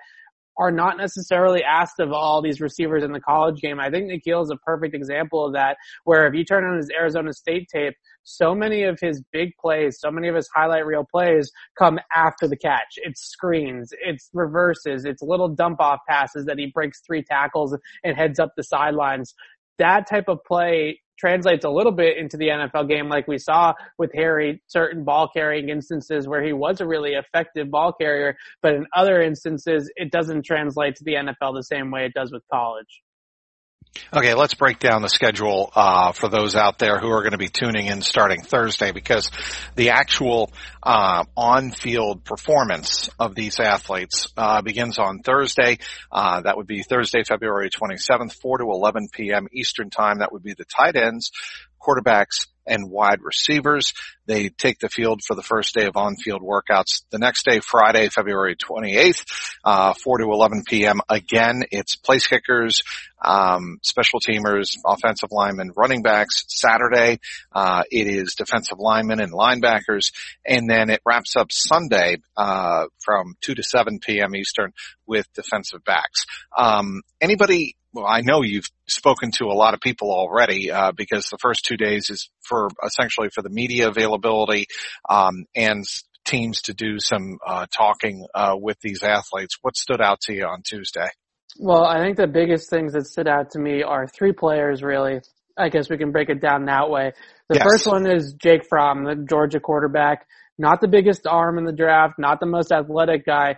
are 0.59 0.71
not 0.71 0.97
necessarily 0.97 1.63
asked 1.63 2.01
of 2.01 2.13
all 2.13 2.43
these 2.43 2.61
receivers 2.61 3.05
in 3.05 3.13
the 3.13 3.21
college 3.21 3.61
game. 3.61 3.79
I 3.81 3.91
think 3.91 4.11
N'Keal 4.11 4.43
is 4.43 4.51
a 4.51 4.57
perfect 4.57 4.95
example 4.95 5.45
of 5.47 5.53
that, 5.53 5.77
where 6.05 6.27
if 6.27 6.35
you 6.35 6.45
turn 6.45 6.65
on 6.65 6.77
his 6.77 6.91
Arizona 6.91 7.33
State 7.33 7.69
tape, 7.73 7.95
so 8.23 8.55
many 8.55 8.83
of 8.83 8.99
his 9.01 9.23
big 9.33 9.51
plays, 9.61 9.99
so 10.01 10.11
many 10.11 10.29
of 10.29 10.35
his 10.35 10.49
highlight 10.55 10.85
reel 10.85 11.07
plays 11.09 11.51
come 11.79 11.99
after 12.15 12.49
the 12.49 12.57
catch. 12.57 12.95
It's 12.97 13.23
screens, 13.23 13.93
it's 14.01 14.29
reverses, 14.33 15.05
it's 15.05 15.23
little 15.23 15.49
dump 15.49 15.81
off 15.81 16.01
passes 16.09 16.45
that 16.47 16.59
he 16.59 16.73
breaks 16.75 17.01
three 17.07 17.23
tackles 17.23 17.77
and 18.03 18.17
heads 18.17 18.41
up 18.41 18.53
the 18.57 18.65
sidelines. 18.65 19.35
That 19.79 20.09
type 20.09 20.29
of 20.29 20.39
play 20.45 21.01
translates 21.19 21.65
a 21.65 21.71
little 21.71 21.93
bit 21.93 22.17
into 22.19 22.37
the 22.37 22.49
NFL 22.49 22.89
game 22.89 23.09
like 23.09 23.27
we 23.27 23.39
saw 23.39 23.73
with 23.99 24.13
Harry, 24.15 24.63
certain 24.67 25.05
ball 25.05 25.29
carrying 25.29 25.69
instances 25.69 26.29
where 26.29 26.43
he 26.43 26.53
was 26.53 26.81
a 26.81 26.87
really 26.87 27.15
effective 27.15 27.71
ball 27.71 27.93
carrier, 27.93 28.37
but 28.63 28.75
in 28.75 28.87
other 28.95 29.23
instances, 29.23 29.91
it 29.97 30.11
doesn't 30.11 30.45
translate 30.45 30.97
to 30.97 31.05
the 31.05 31.15
NFL 31.15 31.55
the 31.55 31.63
same 31.63 31.91
way 31.91 32.05
it 32.05 32.15
does 32.15 32.33
with 32.33 32.43
college. 32.53 33.03
Okay, 34.13 34.35
let's 34.35 34.55
break 34.55 34.79
down 34.79 35.03
the 35.03 35.09
schedule 35.09 35.71
uh, 35.75 36.13
for 36.13 36.29
those 36.29 36.57
out 36.57 36.79
there 36.79 36.99
who 36.99 37.11
are 37.11 37.23
going 37.23 37.33
to 37.33 37.39
be 37.39 37.49
tuning 37.49 37.87
in 37.87 38.01
starting 38.03 38.43
Thursday 38.43 38.93
because 38.93 39.31
the 39.75 39.91
actual 39.91 40.53
uh, 40.83 41.25
on-field 41.37 42.25
performance 42.25 43.11
of 43.19 43.35
these 43.35 43.61
athletes 43.61 44.29
uh, 44.37 44.63
begins 44.63 44.99
on 44.99 45.21
Thursday. 45.21 45.79
Uh, 46.11 46.41
that 46.43 46.57
would 46.57 46.67
be 46.67 46.83
Thursday, 46.83 47.25
February 47.25 47.71
27th, 47.71 48.33
4 48.41 48.59
to 48.59 48.65
11 48.65 49.09
p.m. 49.13 49.49
Eastern 49.53 49.91
Time. 49.91 50.19
That 50.19 50.33
would 50.33 50.43
be 50.43 50.55
the 50.55 50.65
tight 50.65 50.97
ends, 50.97 51.33
quarterbacks, 51.81 52.47
and 52.67 52.91
wide 52.91 53.23
receivers. 53.23 53.93
They 54.27 54.49
take 54.49 54.79
the 54.79 54.89
field 54.89 55.23
for 55.25 55.35
the 55.35 55.43
first 55.43 55.75
day 55.75 55.87
of 55.87 55.97
on-field 55.97 56.43
workouts. 56.43 57.03
The 57.11 57.19
next 57.19 57.45
day, 57.45 57.61
Friday, 57.61 58.09
February 58.09 58.57
28th, 58.57 59.25
uh, 59.65 59.95
4 59.95 60.19
to 60.19 60.25
11 60.25 60.65
p.m. 60.67 61.01
Again, 61.09 61.63
it's 61.71 61.97
place 61.97 62.27
kickers, 62.27 62.83
um, 63.23 63.79
special 63.83 64.21
teamers, 64.21 64.77
offensive 64.85 65.31
linemen, 65.31 65.73
running 65.77 66.03
backs. 66.03 66.45
Saturday, 66.49 67.21
uh, 67.53 67.85
it 67.91 68.09
is 68.09 68.35
defensive 68.35 68.79
linemen 68.79 69.21
and 69.21 69.33
linebackers, 69.33 70.13
and 70.45 70.69
then 70.69 70.91
it 70.91 71.01
wraps 71.07 71.37
up 71.37 71.53
Sunday 71.53 72.19
uh, 72.37 72.87
from 72.99 73.37
2 73.43 73.55
to 73.55 73.63
7 73.63 74.01
p.m. 74.01 74.35
Eastern 74.35 74.73
with 75.07 75.33
defensive 75.35 75.85
backs. 75.85 76.25
Um, 76.57 77.03
anybody 77.21 77.77
well, 77.97 78.07
I 78.07 78.21
know 78.21 78.43
you've 78.43 78.69
spoken 78.87 79.31
to 79.39 79.47
a 79.47 79.57
lot 79.57 79.73
of 79.73 79.81
people 79.81 80.11
already 80.11 80.71
uh, 80.71 80.93
because 80.93 81.31
the 81.31 81.39
first 81.39 81.65
two 81.65 81.79
days 81.79 82.11
is 82.11 82.29
for 82.47 82.69
essentially 82.85 83.29
for 83.35 83.43
the 83.43 83.51
media 83.51 83.89
availability 83.89 84.67
um, 85.09 85.45
and 85.55 85.85
teams 86.25 86.63
to 86.63 86.75
do 86.75 86.99
some 86.99 87.39
uh, 87.47 87.67
talking 87.71 88.27
uh, 88.35 88.55
with 88.59 88.79
these 88.81 89.03
athletes. 89.03 89.57
What 89.63 89.77
stood 89.77 90.01
out 90.01 90.21
to 90.23 90.35
you 90.35 90.45
on 90.45 90.63
Tuesday? 90.63 91.09
Well, 91.59 91.85
I 91.85 91.99
think 92.03 92.17
the 92.17 92.27
biggest 92.27 92.69
things 92.69 92.93
that 92.93 93.07
stood 93.07 93.29
out 93.29 93.53
to 93.53 93.59
me 93.59 93.83
are 93.83 94.07
three 94.07 94.33
players 94.33 94.83
really. 94.83 95.21
I 95.57 95.71
guess 95.71 95.89
we 95.89 95.97
can 95.97 96.13
break 96.13 96.29
it 96.29 96.43
down 96.43 96.67
that 96.67 96.91
way. 96.91 97.13
The 97.49 97.57
yes. 97.57 97.65
first 97.65 97.87
one 97.87 98.11
is 98.11 98.35
Jake 98.35 98.67
Fromm, 98.69 99.05
the 99.05 99.15
Georgia 99.15 99.61
quarterback. 99.61 100.27
Not 100.59 100.81
the 100.81 100.89
biggest 100.89 101.27
arm 101.27 101.59
in 101.59 101.65
the 101.65 101.73
draft, 101.73 102.19
not 102.19 102.41
the 102.41 102.47
most 102.47 102.73
athletic 102.73 103.25
guy, 103.25 103.57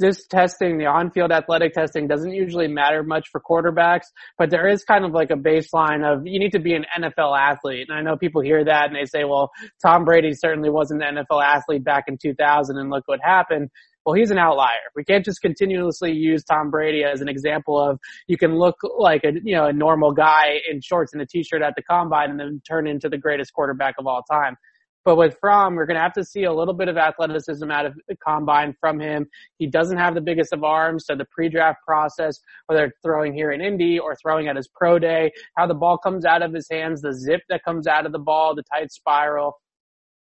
this 0.00 0.26
testing, 0.26 0.78
the 0.78 0.86
on-field 0.86 1.30
athletic 1.30 1.74
testing 1.74 2.08
doesn't 2.08 2.32
usually 2.32 2.66
matter 2.66 3.04
much 3.04 3.28
for 3.30 3.40
quarterbacks, 3.40 4.06
but 4.38 4.50
there 4.50 4.66
is 4.66 4.82
kind 4.82 5.04
of 5.04 5.12
like 5.12 5.30
a 5.30 5.36
baseline 5.36 6.02
of 6.02 6.26
you 6.26 6.40
need 6.40 6.52
to 6.52 6.58
be 6.58 6.74
an 6.74 6.84
NFL 6.98 7.38
athlete. 7.38 7.86
And 7.88 7.96
I 7.96 8.02
know 8.02 8.16
people 8.16 8.40
hear 8.40 8.64
that 8.64 8.86
and 8.86 8.96
they 8.96 9.04
say, 9.04 9.24
well, 9.24 9.50
Tom 9.80 10.04
Brady 10.04 10.32
certainly 10.32 10.70
wasn't 10.70 11.02
an 11.02 11.16
NFL 11.16 11.44
athlete 11.44 11.84
back 11.84 12.04
in 12.08 12.18
2000 12.20 12.76
and 12.76 12.90
look 12.90 13.06
what 13.06 13.20
happened. 13.22 13.68
Well, 14.04 14.14
he's 14.14 14.30
an 14.30 14.38
outlier. 14.38 14.88
We 14.96 15.04
can't 15.04 15.24
just 15.24 15.42
continuously 15.42 16.12
use 16.12 16.42
Tom 16.42 16.70
Brady 16.70 17.04
as 17.04 17.20
an 17.20 17.28
example 17.28 17.78
of 17.78 17.98
you 18.26 18.38
can 18.38 18.56
look 18.56 18.76
like 18.98 19.24
a, 19.24 19.32
you 19.44 19.54
know, 19.54 19.66
a 19.66 19.72
normal 19.72 20.12
guy 20.12 20.56
in 20.70 20.80
shorts 20.80 21.12
and 21.12 21.20
a 21.20 21.26
t-shirt 21.26 21.62
at 21.62 21.74
the 21.76 21.82
combine 21.82 22.30
and 22.30 22.40
then 22.40 22.62
turn 22.66 22.86
into 22.86 23.10
the 23.10 23.18
greatest 23.18 23.52
quarterback 23.52 23.96
of 23.98 24.06
all 24.06 24.22
time. 24.22 24.56
But 25.04 25.16
with 25.16 25.36
Fromm, 25.40 25.76
we're 25.76 25.86
going 25.86 25.96
to 25.96 26.02
have 26.02 26.12
to 26.14 26.24
see 26.24 26.44
a 26.44 26.52
little 26.52 26.74
bit 26.74 26.88
of 26.88 26.98
athleticism 26.98 27.70
out 27.70 27.86
of 27.86 27.94
the 28.06 28.16
combine 28.16 28.74
from 28.80 29.00
him. 29.00 29.26
He 29.58 29.66
doesn't 29.66 29.96
have 29.96 30.14
the 30.14 30.20
biggest 30.20 30.52
of 30.52 30.62
arms, 30.62 31.06
so 31.06 31.16
the 31.16 31.24
pre-draft 31.24 31.78
process, 31.86 32.38
whether 32.66 32.92
throwing 33.02 33.32
here 33.32 33.50
in 33.50 33.62
Indy 33.62 33.98
or 33.98 34.14
throwing 34.14 34.48
at 34.48 34.56
his 34.56 34.68
pro 34.68 34.98
day, 34.98 35.32
how 35.56 35.66
the 35.66 35.74
ball 35.74 35.96
comes 35.96 36.26
out 36.26 36.42
of 36.42 36.52
his 36.52 36.68
hands, 36.70 37.00
the 37.00 37.14
zip 37.14 37.40
that 37.48 37.64
comes 37.64 37.86
out 37.86 38.04
of 38.04 38.12
the 38.12 38.18
ball, 38.18 38.54
the 38.54 38.64
tight 38.74 38.92
spiral, 38.92 39.58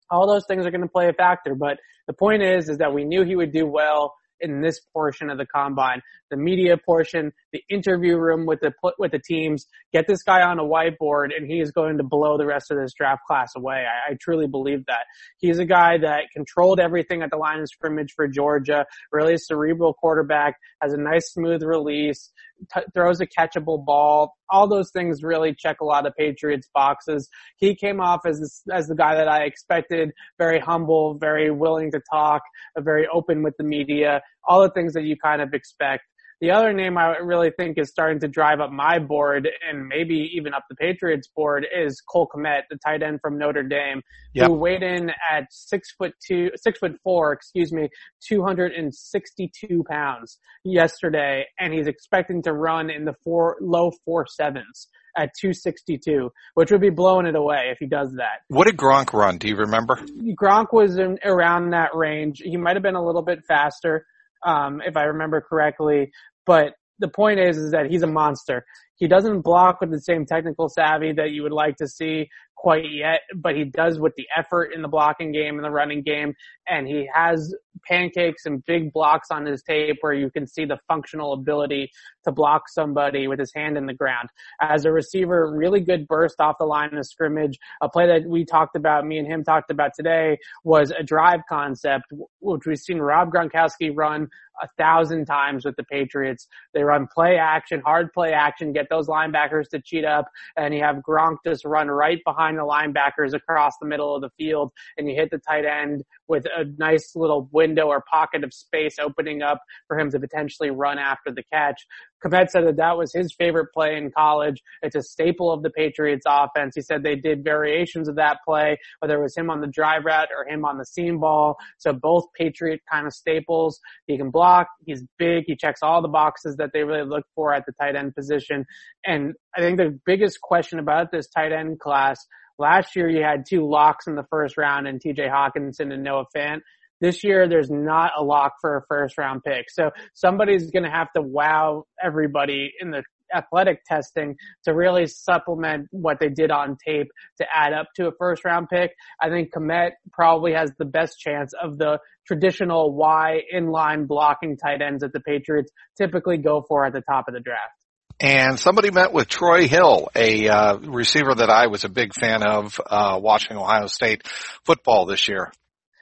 all 0.10 0.27
those 0.27 0.46
things 0.48 0.65
are 0.65 0.72
going 0.72 0.81
to 0.81 0.88
play 0.88 1.10
a 1.10 1.13
factor. 1.13 1.55
But 1.55 1.79
the 2.07 2.13
point 2.13 2.43
is, 2.43 2.69
is 2.69 2.77
that 2.77 2.93
we 2.93 3.03
knew 3.03 3.24
he 3.24 3.36
would 3.36 3.51
do 3.51 3.65
well 3.65 4.13
in 4.39 4.62
this 4.62 4.79
portion 4.94 5.29
of 5.29 5.38
the 5.38 5.46
combine. 5.46 6.01
The 6.29 6.38
media 6.38 6.77
portion, 6.77 7.32
the 7.53 7.63
interview 7.70 8.17
room 8.17 8.46
with 8.46 8.60
the 8.60 8.74
with 9.00 9.12
the 9.12 9.20
teams. 9.20 9.65
Get 9.94 10.08
this 10.08 10.24
guy 10.24 10.41
on 10.41 10.60
a 10.60 10.63
whiteboard, 10.63 11.29
and 11.36 11.50
he 11.50 11.60
is 11.60 11.72
going 11.72 11.98
to 11.98 12.03
blow 12.03 12.38
the 12.38 12.46
rest 12.46 12.72
of 12.72 12.77
this 12.77 12.94
draft 12.94 13.22
class 13.27 13.53
away. 13.56 13.86
I, 13.86 14.12
I 14.12 14.17
truly 14.20 14.48
believe 14.48 14.86
that 14.88 15.06
he's 15.38 15.60
a 15.60 15.65
guy 15.65 15.98
that 16.00 16.24
controlled 16.34 16.79
everything 16.79 17.22
at 17.22 17.29
the 17.32 17.38
line 17.38 17.60
of 17.60 17.70
scrimmage 17.70 18.13
for 18.15 18.27
Georgia. 18.27 18.86
Really 19.12 19.38
cerebral 19.38 19.94
quarterback, 19.94 20.56
has 20.82 20.94
a 20.94 20.98
nice 20.98 21.32
smooth 21.32 21.63
release, 21.63 22.32
t- 22.74 22.82
throws 22.94 23.20
a 23.22 23.28
catchable 23.28 23.84
ball. 23.84 24.36
All 24.50 24.68
those 24.68 24.92
things 24.92 25.24
really 25.24 25.54
check 25.54 25.82
a 25.82 25.86
lot 25.86 26.06
of 26.06 26.14
Patriots 26.16 26.70
boxes. 26.74 27.30
He 27.58 27.76
came 27.76 28.00
off 28.00 28.22
as 28.26 28.62
as 28.72 28.88
the 28.88 28.96
guy 28.96 29.16
that 29.16 29.28
I 29.28 29.44
expected, 29.44 30.12
very 30.38 30.60
humble, 30.60 31.18
very 31.20 31.52
willing 31.52 31.92
to 31.92 32.02
talk, 32.12 32.42
very 32.80 33.08
open 33.14 33.44
with 33.44 33.56
the 33.58 33.64
media, 33.64 34.22
all 34.48 34.62
the 34.62 34.72
things 34.72 34.94
that 34.94 35.04
you 35.04 35.16
kind 35.18 35.42
of 35.42 35.54
expect. 35.54 36.04
The 36.39 36.51
other 36.51 36.72
name 36.72 37.00
I 37.00 37.17
really 37.17 37.51
think 37.58 37.79
is 37.79 37.89
starting 37.89 38.20
to 38.20 38.27
drive 38.27 38.60
up 38.60 38.72
my 38.72 39.00
board 39.00 39.50
and 39.67 39.88
maybe 39.88 40.29
even 40.36 40.53
up 40.53 40.65
the 40.70 40.75
Patriots 40.75 41.27
board 41.36 41.65
is 41.75 42.00
Cole 42.01 42.29
Kmet, 42.34 42.62
the 42.70 42.77
tight 42.77 43.01
end 43.01 43.22
from 43.22 43.39
Notre 43.39 43.63
Dame, 43.63 44.03
yep. 44.36 44.48
who 44.48 44.53
weighed 44.53 44.84
in 44.84 45.10
at 45.32 45.46
six 45.50 45.91
foot 45.98 46.13
two, 46.25 46.51
six 46.56 46.77
foot 46.77 46.96
four, 47.03 47.34
excuse 47.34 47.74
me, 47.74 47.89
262 48.27 49.84
pounds 49.89 50.38
yesterday. 50.63 51.44
And 51.60 51.74
he's 51.74 51.88
expecting 51.88 52.44
to 52.44 52.53
run 52.53 52.91
in 52.91 53.03
the 53.03 53.15
four, 53.24 53.58
low 53.60 53.91
four 54.06 54.27
sevens 54.27 54.89
at 55.17 55.32
262, 55.41 56.29
which 56.53 56.72
would 56.72 56.82
be 56.82 56.91
blowing 56.91 57.25
it 57.25 57.36
away 57.36 57.70
if 57.72 57.79
he 57.79 57.88
does 57.88 58.13
that. 58.17 58.41
What 58.50 58.67
did 58.67 58.77
Gronk 58.77 59.12
run? 59.12 59.39
Do 59.39 59.48
you 59.48 59.56
remember? 59.56 59.96
Gronk 60.39 60.67
was 60.72 61.00
in 61.00 61.17
around 61.25 61.72
that 61.72 61.96
range. 61.96 62.44
He 62.46 62.58
might 62.58 62.75
have 62.75 62.84
been 62.84 62.94
a 62.94 63.03
little 63.03 63.24
bit 63.24 63.44
faster 63.48 64.06
um, 64.46 64.82
if 64.86 64.98
I 64.98 65.03
remember 65.03 65.41
correctly. 65.41 66.12
But 66.46 66.74
the 67.00 67.08
point 67.08 67.39
is, 67.39 67.58
is 67.58 67.72
that 67.72 67.89
he's 67.89 68.03
a 68.03 68.08
monster. 68.08 68.65
He 68.98 69.08
doesn't 69.08 69.42
block 69.42 69.82
with 69.82 69.92
the 69.92 70.01
same 70.01 70.25
technical 70.25 70.70
savvy 70.70 71.13
that 71.13 71.32
you 71.32 71.44
would 71.44 71.51
like 71.51 71.77
to 71.77 71.88
see 71.88 72.27
quite 72.58 72.89
yet, 72.92 73.22
but 73.36 73.56
he 73.56 73.66
does 73.66 74.00
with 74.00 74.13
the 74.18 74.27
effort 74.36 74.74
in 74.74 74.82
the 74.82 74.88
blocking 74.88 75.32
game 75.32 75.56
and 75.56 75.63
the 75.63 75.70
running 75.70 76.01
game. 76.01 76.34
And 76.68 76.88
he 76.88 77.08
has 77.13 77.54
pancakes 77.88 78.46
and 78.46 78.66
big 78.66 78.92
blocks 78.92 79.27
on 79.32 79.46
his 79.46 79.62
tape 79.62 79.98
where 80.01 80.13
you 80.13 80.32
can 80.32 80.48
see 80.48 80.66
the 80.66 80.80
functional 80.88 81.34
ability 81.34 81.92
to 82.25 82.32
block 82.32 82.63
somebody 82.68 83.27
with 83.27 83.39
his 83.39 83.54
hand 83.54 83.77
in 83.77 83.86
the 83.86 83.94
ground. 83.94 84.30
As 84.60 84.86
a 84.86 84.92
receiver, 84.92 85.54
really 85.56 85.80
good 85.80 86.08
burst 86.08 86.42
off 86.42 86.56
the 86.60 86.66
line 86.66 86.96
of 86.96 87.06
scrimmage. 87.06 87.58
A 87.82 87.89
play 87.89 88.08
that 88.08 88.27
we 88.27 88.44
talked 88.44 88.75
about, 88.75 89.06
me 89.06 89.20
and 89.20 89.27
him 89.27 89.44
talked 89.44 89.70
about 89.70 89.92
today 89.96 90.38
was 90.63 90.92
a 90.92 91.04
drive 91.04 91.42
concept, 91.48 92.06
which 92.42 92.66
we've 92.66 92.80
seen 92.80 92.98
Rob 92.98 93.32
Gronkowski 93.32 93.92
run 93.96 94.27
a 94.62 94.68
thousand 94.77 95.25
times 95.25 95.66
with 95.66 95.75
the 95.75 95.84
Patriots. 95.84 96.48
They 96.74 96.84
run 96.84 97.08
play 97.13 97.38
action, 97.38 97.82
hard 97.86 98.12
play 98.12 98.34
action, 98.34 98.74
get 98.74 98.87
those 98.89 99.08
linebackers 99.08 99.70
to 99.70 99.82
cheat 99.82 100.06
up, 100.06 100.29
and 100.56 100.74
you 100.74 100.82
have 100.82 100.98
Gronk 100.98 101.38
just 101.46 101.65
run 101.65 101.88
right 101.89 102.20
behind 102.25 102.58
the 102.58 102.63
linebackers 102.63 103.34
across 103.34 103.77
the 103.79 103.88
middle 103.88 104.15
of 104.15 104.22
the 104.22 104.29
field, 104.38 104.72
and 104.98 105.10
you 105.10 105.15
hit 105.15 105.32
the 105.32 105.39
tight 105.39 105.65
end 105.65 106.03
with 106.27 106.46
a 106.46 106.65
nice 106.77 107.15
little 107.15 107.50
window 107.51 107.88
or 107.88 108.03
pocket 108.12 108.43
of 108.43 108.53
space 108.53 108.98
opening 109.00 109.41
up 109.41 109.62
for 109.88 109.98
him 109.98 110.10
to 110.12 110.19
potentially 110.19 110.69
run 110.69 110.98
after 110.98 111.31
the 111.31 111.43
catch. 111.51 111.86
Kmet 112.25 112.50
said 112.50 112.65
that 112.65 112.77
that 112.77 112.98
was 112.98 113.13
his 113.13 113.34
favorite 113.38 113.67
play 113.74 113.96
in 113.96 114.12
college. 114.12 114.62
It's 114.81 114.96
a 114.96 115.03
staple 115.03 115.51
of 115.51 115.62
the 115.62 115.69
Patriots 115.69 116.25
offense. 116.27 116.74
He 116.75 116.81
said 116.81 117.03
they 117.03 117.15
did 117.15 117.43
variations 117.43 118.10
of 118.10 118.15
that 118.15 118.39
play, 118.46 118.77
whether 119.00 119.19
it 119.19 119.22
was 119.22 119.38
him 119.38 119.50
on 119.50 119.62
the 119.62 119.67
drive 119.67 120.05
route 120.05 120.29
or 120.36 120.51
him 120.51 120.65
on 120.65 120.77
the 120.77 120.86
seam 120.86 121.19
ball. 121.19 121.57
So 121.77 121.93
both 121.93 122.25
Patriot 122.36 122.81
kind 122.91 123.05
of 123.05 123.13
staples. 123.13 123.79
He 124.07 124.17
can 124.17 124.31
block. 124.31 124.67
He's 124.86 125.03
big. 125.19 125.43
He 125.46 125.55
checks 125.55 125.81
all 125.84 126.01
the 126.01 126.07
boxes 126.07 126.55
that 126.57 126.72
they 126.74 126.84
really 126.84 127.07
look 127.07 127.25
for 127.36 127.53
at 127.53 127.65
the 127.65 127.74
tight 127.74 127.96
end 127.96 128.15
position. 128.15 128.65
And 129.05 129.34
I 129.55 129.62
think 129.62 129.77
the 129.77 130.00
biggest 130.05 130.41
question 130.41 130.79
about 130.79 131.12
this 131.12 131.27
tight 131.27 131.51
end 131.51 131.79
class 131.79 132.25
Last 132.60 132.96
year 132.96 133.10
you 133.10 133.24
had 133.24 133.46
two 133.48 133.68
locks 133.68 134.08
in 134.08 134.16
the 134.16 134.26
first 134.30 134.58
round 134.58 134.88
and 134.88 135.02
TJ 135.02 135.30
Hockenson 135.30 135.94
and 135.94 136.04
Noah 136.04 136.26
Fant. 136.36 136.62
This 137.00 137.24
year 137.24 137.48
there's 137.48 137.70
not 137.70 138.12
a 138.18 138.24
lock 138.24 138.54
for 138.60 138.78
a 138.78 138.82
first 138.88 139.18
round 139.18 139.44
pick. 139.44 139.70
So 139.70 139.92
somebody's 140.14 140.72
going 140.72 140.84
to 140.84 140.90
have 140.90 141.12
to 141.16 141.22
wow 141.22 141.84
everybody 142.04 142.72
in 142.82 142.90
the 142.92 143.04
athletic 143.36 143.84
testing 143.86 144.36
to 144.64 144.74
really 144.74 145.06
supplement 145.06 145.88
what 145.92 146.20
they 146.20 146.30
did 146.30 146.52
on 146.52 146.78
tape 146.86 147.08
to 147.38 147.46
add 147.54 147.74
up 147.74 147.88
to 147.96 148.08
a 148.08 148.12
first 148.18 148.46
round 148.46 148.70
pick. 148.70 148.92
I 149.22 149.30
think 149.30 149.54
Kmet 149.54 149.92
probably 150.12 150.54
has 150.54 150.72
the 150.78 150.86
best 150.86 151.20
chance 151.20 151.54
of 151.62 151.78
the 151.78 152.00
traditional 152.26 152.96
Y 152.96 153.42
inline 153.54 154.08
blocking 154.08 154.58
tight 154.58 154.82
ends 154.82 155.02
that 155.02 155.14
the 155.14 155.20
Patriots 155.20 155.72
typically 155.98 156.38
go 156.38 156.64
for 156.68 156.86
at 156.86 156.94
the 156.94 157.02
top 157.02 157.26
of 157.28 157.34
the 157.34 157.40
draft. 157.40 157.74
And 158.19 158.59
somebody 158.59 158.89
met 158.89 159.13
with 159.13 159.27
Troy 159.27 159.67
Hill, 159.67 160.09
a 160.15 160.50
uh, 160.50 160.77
receiver 160.77 161.36
that 161.36 161.51
I 161.51 161.67
was 161.67 161.83
a 161.83 161.89
big 161.89 162.13
fan 162.15 162.41
of 162.41 162.81
uh, 162.83 163.19
watching 163.21 163.57
Ohio 163.57 163.88
State 163.88 164.27
football 164.65 165.05
this 165.05 165.27
year. 165.27 165.51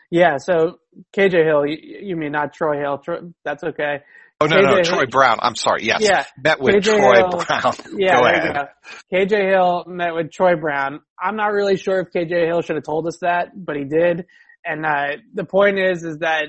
Yeah, 0.10 0.38
so 0.38 0.80
KJ 1.16 1.46
Hill, 1.46 1.66
you, 1.66 1.78
you 2.02 2.16
mean 2.16 2.32
not 2.32 2.54
Troy 2.54 2.80
Hill? 2.80 3.00
Troy, 3.00 3.18
that's 3.44 3.64
okay. 3.64 4.04
Oh 4.40 4.46
no, 4.46 4.56
KJ 4.56 4.62
no, 4.62 4.84
Troy 4.84 5.06
Brown. 5.10 5.40
I'm 5.42 5.56
sorry. 5.56 5.84
Yes. 5.84 6.02
Yeah. 6.02 6.26
Met 6.42 6.62
with 6.62 6.76
KJ 6.76 6.84
Troy 6.84 7.14
Hill, 7.16 7.46
Brown. 7.46 7.74
Yeah. 7.98 8.16
Go 8.16 8.26
ahead. 8.26 8.68
KJ 9.12 9.50
Hill 9.52 9.84
met 9.88 10.14
with 10.14 10.32
Troy 10.32 10.56
Brown. 10.56 11.02
I'm 11.22 11.36
not 11.36 11.52
really 11.52 11.76
sure 11.76 12.00
if 12.00 12.10
KJ 12.14 12.48
Hill 12.48 12.62
should 12.62 12.76
have 12.76 12.86
told 12.86 13.08
us 13.08 13.18
that, 13.22 13.52
but 13.56 13.76
he 13.76 13.84
did. 13.84 14.26
And 14.64 14.86
uh, 14.86 15.18
the 15.34 15.46
point 15.46 15.80
is, 15.80 16.04
is 16.04 16.20
that 16.20 16.46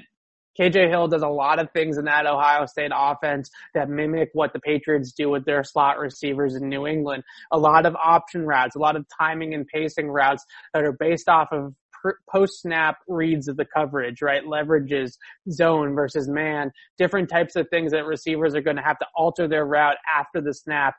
KJ 0.59 0.89
Hill 0.89 1.09
does 1.09 1.23
a 1.23 1.29
lot 1.29 1.59
of 1.59 1.71
things 1.73 1.99
in 1.99 2.05
that 2.07 2.27
Ohio 2.27 2.67
State 2.67 2.93
offense 2.95 3.51
that 3.75 3.89
mimic 3.89 4.31
what 4.33 4.53
the 4.53 4.61
Patriots 4.61 5.13
do 5.13 5.31
with 5.31 5.45
their 5.45 5.63
slot 5.65 5.99
receivers 5.99 6.55
in 6.55 6.69
New 6.69 6.87
England. 6.87 7.23
A 7.53 7.59
lot 7.59 7.87
of 7.87 7.95
option 7.97 8.47
routes, 8.47 8.77
a 8.77 8.79
lot 8.79 8.97
of 8.97 9.07
timing 9.21 9.55
and 9.55 9.67
pacing 9.67 10.09
routes 10.09 10.45
that 10.75 10.85
are 10.85 10.97
based 10.99 11.29
off 11.29 11.49
of 11.53 11.75
post 12.31 12.61
snap 12.61 12.99
reads 13.09 13.49
of 13.49 13.57
the 13.57 13.65
coverage, 13.65 14.23
right? 14.23 14.45
Leverages, 14.45 15.17
zone 15.51 15.95
versus 15.95 16.29
man, 16.29 16.71
different 16.99 17.29
types 17.29 17.57
of 17.57 17.69
things 17.69 17.93
that 17.93 18.05
receivers 18.05 18.55
are 18.55 18.61
going 18.61 18.77
to 18.77 18.83
have 18.83 18.99
to 18.99 19.07
alter 19.17 19.49
their 19.49 19.65
route 19.65 19.97
after 20.17 20.41
the 20.41 20.55
snap 20.55 20.95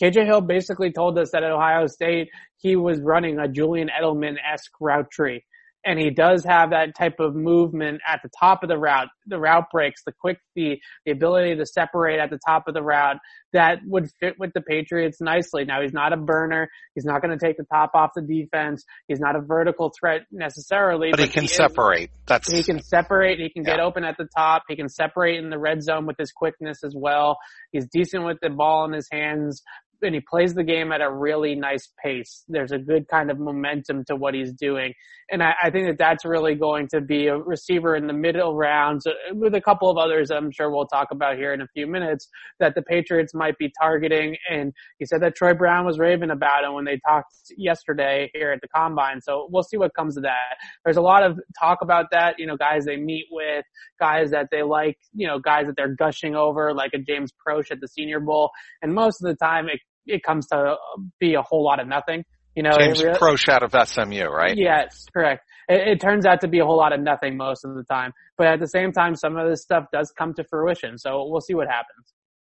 KJ 0.00 0.26
Hill 0.26 0.42
basically 0.42 0.92
told 0.92 1.18
us 1.18 1.30
that 1.30 1.42
at 1.42 1.50
Ohio 1.50 1.86
State, 1.86 2.28
he 2.58 2.76
was 2.76 3.00
running 3.00 3.38
a 3.38 3.48
Julian 3.48 3.88
Edelman-esque 3.88 4.72
route 4.80 5.10
tree 5.10 5.42
and 5.86 5.98
he 5.98 6.10
does 6.10 6.44
have 6.44 6.70
that 6.70 6.96
type 6.96 7.20
of 7.20 7.34
movement 7.34 8.00
at 8.06 8.20
the 8.22 8.28
top 8.38 8.62
of 8.62 8.68
the 8.68 8.76
route, 8.76 9.08
the 9.26 9.38
route 9.38 9.70
breaks, 9.70 10.02
the 10.04 10.12
quick 10.20 10.38
feet, 10.54 10.80
the 11.04 11.12
ability 11.12 11.54
to 11.56 11.64
separate 11.64 12.18
at 12.18 12.28
the 12.30 12.38
top 12.46 12.64
of 12.66 12.74
the 12.74 12.82
route 12.82 13.18
that 13.52 13.78
would 13.86 14.10
fit 14.20 14.34
with 14.38 14.52
the 14.52 14.60
Patriots 14.60 15.18
nicely. 15.20 15.64
Now 15.64 15.80
he's 15.80 15.92
not 15.92 16.12
a 16.12 16.16
burner. 16.16 16.68
He's 16.94 17.04
not 17.04 17.22
going 17.22 17.36
to 17.36 17.42
take 17.42 17.56
the 17.56 17.64
top 17.72 17.92
off 17.94 18.10
the 18.14 18.20
defense. 18.20 18.84
He's 19.08 19.20
not 19.20 19.34
a 19.34 19.40
vertical 19.40 19.92
threat 19.98 20.22
necessarily. 20.30 21.10
But, 21.10 21.18
but 21.18 21.26
he 21.26 21.32
can 21.32 21.42
he 21.44 21.48
separate. 21.48 22.10
Is, 22.10 22.16
That's 22.26 22.52
he 22.52 22.62
can 22.62 22.82
separate. 22.82 23.38
He 23.38 23.48
can 23.48 23.64
yeah. 23.64 23.76
get 23.76 23.80
open 23.80 24.04
at 24.04 24.16
the 24.18 24.28
top. 24.36 24.64
He 24.68 24.76
can 24.76 24.88
separate 24.88 25.38
in 25.38 25.48
the 25.48 25.58
red 25.58 25.82
zone 25.82 26.06
with 26.06 26.16
his 26.18 26.32
quickness 26.32 26.84
as 26.84 26.94
well. 26.94 27.38
He's 27.72 27.86
decent 27.86 28.24
with 28.24 28.38
the 28.42 28.50
ball 28.50 28.84
in 28.84 28.92
his 28.92 29.08
hands 29.10 29.62
and 30.02 30.14
he 30.14 30.20
plays 30.20 30.54
the 30.54 30.64
game 30.64 30.92
at 30.92 31.00
a 31.00 31.10
really 31.10 31.54
nice 31.54 31.88
pace. 32.02 32.44
There's 32.48 32.72
a 32.72 32.78
good 32.78 33.08
kind 33.08 33.30
of 33.30 33.38
momentum 33.38 34.04
to 34.06 34.16
what 34.16 34.34
he's 34.34 34.52
doing. 34.52 34.92
And 35.30 35.42
I, 35.42 35.54
I, 35.60 35.70
think 35.70 35.88
that 35.88 35.98
that's 35.98 36.24
really 36.24 36.54
going 36.54 36.86
to 36.88 37.00
be 37.00 37.26
a 37.26 37.36
receiver 37.36 37.96
in 37.96 38.06
the 38.06 38.12
middle 38.12 38.54
rounds 38.54 39.06
uh, 39.08 39.12
with 39.32 39.54
a 39.56 39.60
couple 39.60 39.90
of 39.90 39.98
others 39.98 40.30
I'm 40.30 40.52
sure 40.52 40.70
we'll 40.70 40.86
talk 40.86 41.08
about 41.10 41.36
here 41.36 41.52
in 41.52 41.60
a 41.60 41.66
few 41.74 41.88
minutes 41.88 42.28
that 42.60 42.76
the 42.76 42.82
Patriots 42.82 43.34
might 43.34 43.58
be 43.58 43.72
targeting. 43.80 44.36
And 44.48 44.72
he 44.98 45.06
said 45.06 45.22
that 45.22 45.34
Troy 45.34 45.52
Brown 45.52 45.84
was 45.84 45.98
raving 45.98 46.30
about 46.30 46.62
him 46.62 46.74
when 46.74 46.84
they 46.84 47.00
talked 47.04 47.34
yesterday 47.56 48.30
here 48.34 48.52
at 48.52 48.60
the 48.60 48.68
combine. 48.68 49.20
So 49.20 49.48
we'll 49.50 49.64
see 49.64 49.76
what 49.76 49.94
comes 49.94 50.16
of 50.16 50.22
that. 50.22 50.58
There's 50.84 50.96
a 50.96 51.02
lot 51.02 51.24
of 51.24 51.40
talk 51.58 51.78
about 51.82 52.06
that, 52.12 52.36
you 52.38 52.46
know, 52.46 52.56
guys 52.56 52.84
they 52.84 52.96
meet 52.96 53.26
with, 53.32 53.64
guys 53.98 54.30
that 54.30 54.48
they 54.52 54.62
like, 54.62 54.96
you 55.12 55.26
know, 55.26 55.40
guys 55.40 55.66
that 55.66 55.74
they're 55.76 55.96
gushing 55.96 56.36
over 56.36 56.72
like 56.72 56.92
a 56.94 56.98
James 56.98 57.32
Proche 57.46 57.72
at 57.72 57.80
the 57.80 57.88
Senior 57.88 58.20
Bowl. 58.20 58.50
And 58.80 58.94
most 58.94 59.20
of 59.20 59.26
the 59.26 59.44
time 59.44 59.68
it 59.68 59.80
it 60.06 60.22
comes 60.22 60.46
to 60.48 60.76
be 61.18 61.34
a 61.34 61.42
whole 61.42 61.64
lot 61.64 61.80
of 61.80 61.88
nothing. 61.88 62.24
You 62.54 62.62
know, 62.62 62.70
James 62.78 63.02
Proche 63.02 63.50
out 63.50 63.62
of 63.62 63.88
SMU, 63.88 64.24
right? 64.24 64.56
Yes, 64.56 65.04
correct. 65.12 65.44
It, 65.68 65.88
it, 65.88 66.00
turns 66.00 66.24
out 66.24 66.40
to 66.40 66.48
be 66.48 66.60
a 66.60 66.64
whole 66.64 66.78
lot 66.78 66.94
of 66.94 67.00
nothing 67.00 67.36
most 67.36 67.66
of 67.66 67.74
the 67.74 67.84
time, 67.84 68.12
but 68.38 68.46
at 68.46 68.60
the 68.60 68.68
same 68.68 68.92
time, 68.92 69.14
some 69.14 69.36
of 69.36 69.48
this 69.48 69.62
stuff 69.62 69.84
does 69.92 70.10
come 70.16 70.32
to 70.34 70.44
fruition. 70.44 70.96
So 70.96 71.26
we'll 71.28 71.42
see 71.42 71.54
what 71.54 71.68
happens. 71.68 72.14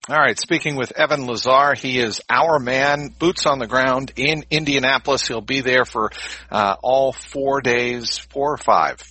All 0.09 0.15
right. 0.15 0.39
Speaking 0.39 0.77
with 0.77 0.97
Evan 0.97 1.25
Lazar, 1.25 1.73
he 1.73 1.99
is 1.99 2.21
our 2.29 2.59
man, 2.59 3.09
boots 3.19 3.45
on 3.45 3.59
the 3.59 3.67
ground 3.67 4.13
in 4.15 4.45
Indianapolis. 4.49 5.27
He'll 5.27 5.41
be 5.41 5.59
there 5.59 5.83
for 5.83 6.11
uh, 6.49 6.75
all 6.81 7.11
four 7.11 7.59
days, 7.59 8.17
four 8.17 8.53
or 8.53 8.57
five, 8.57 9.01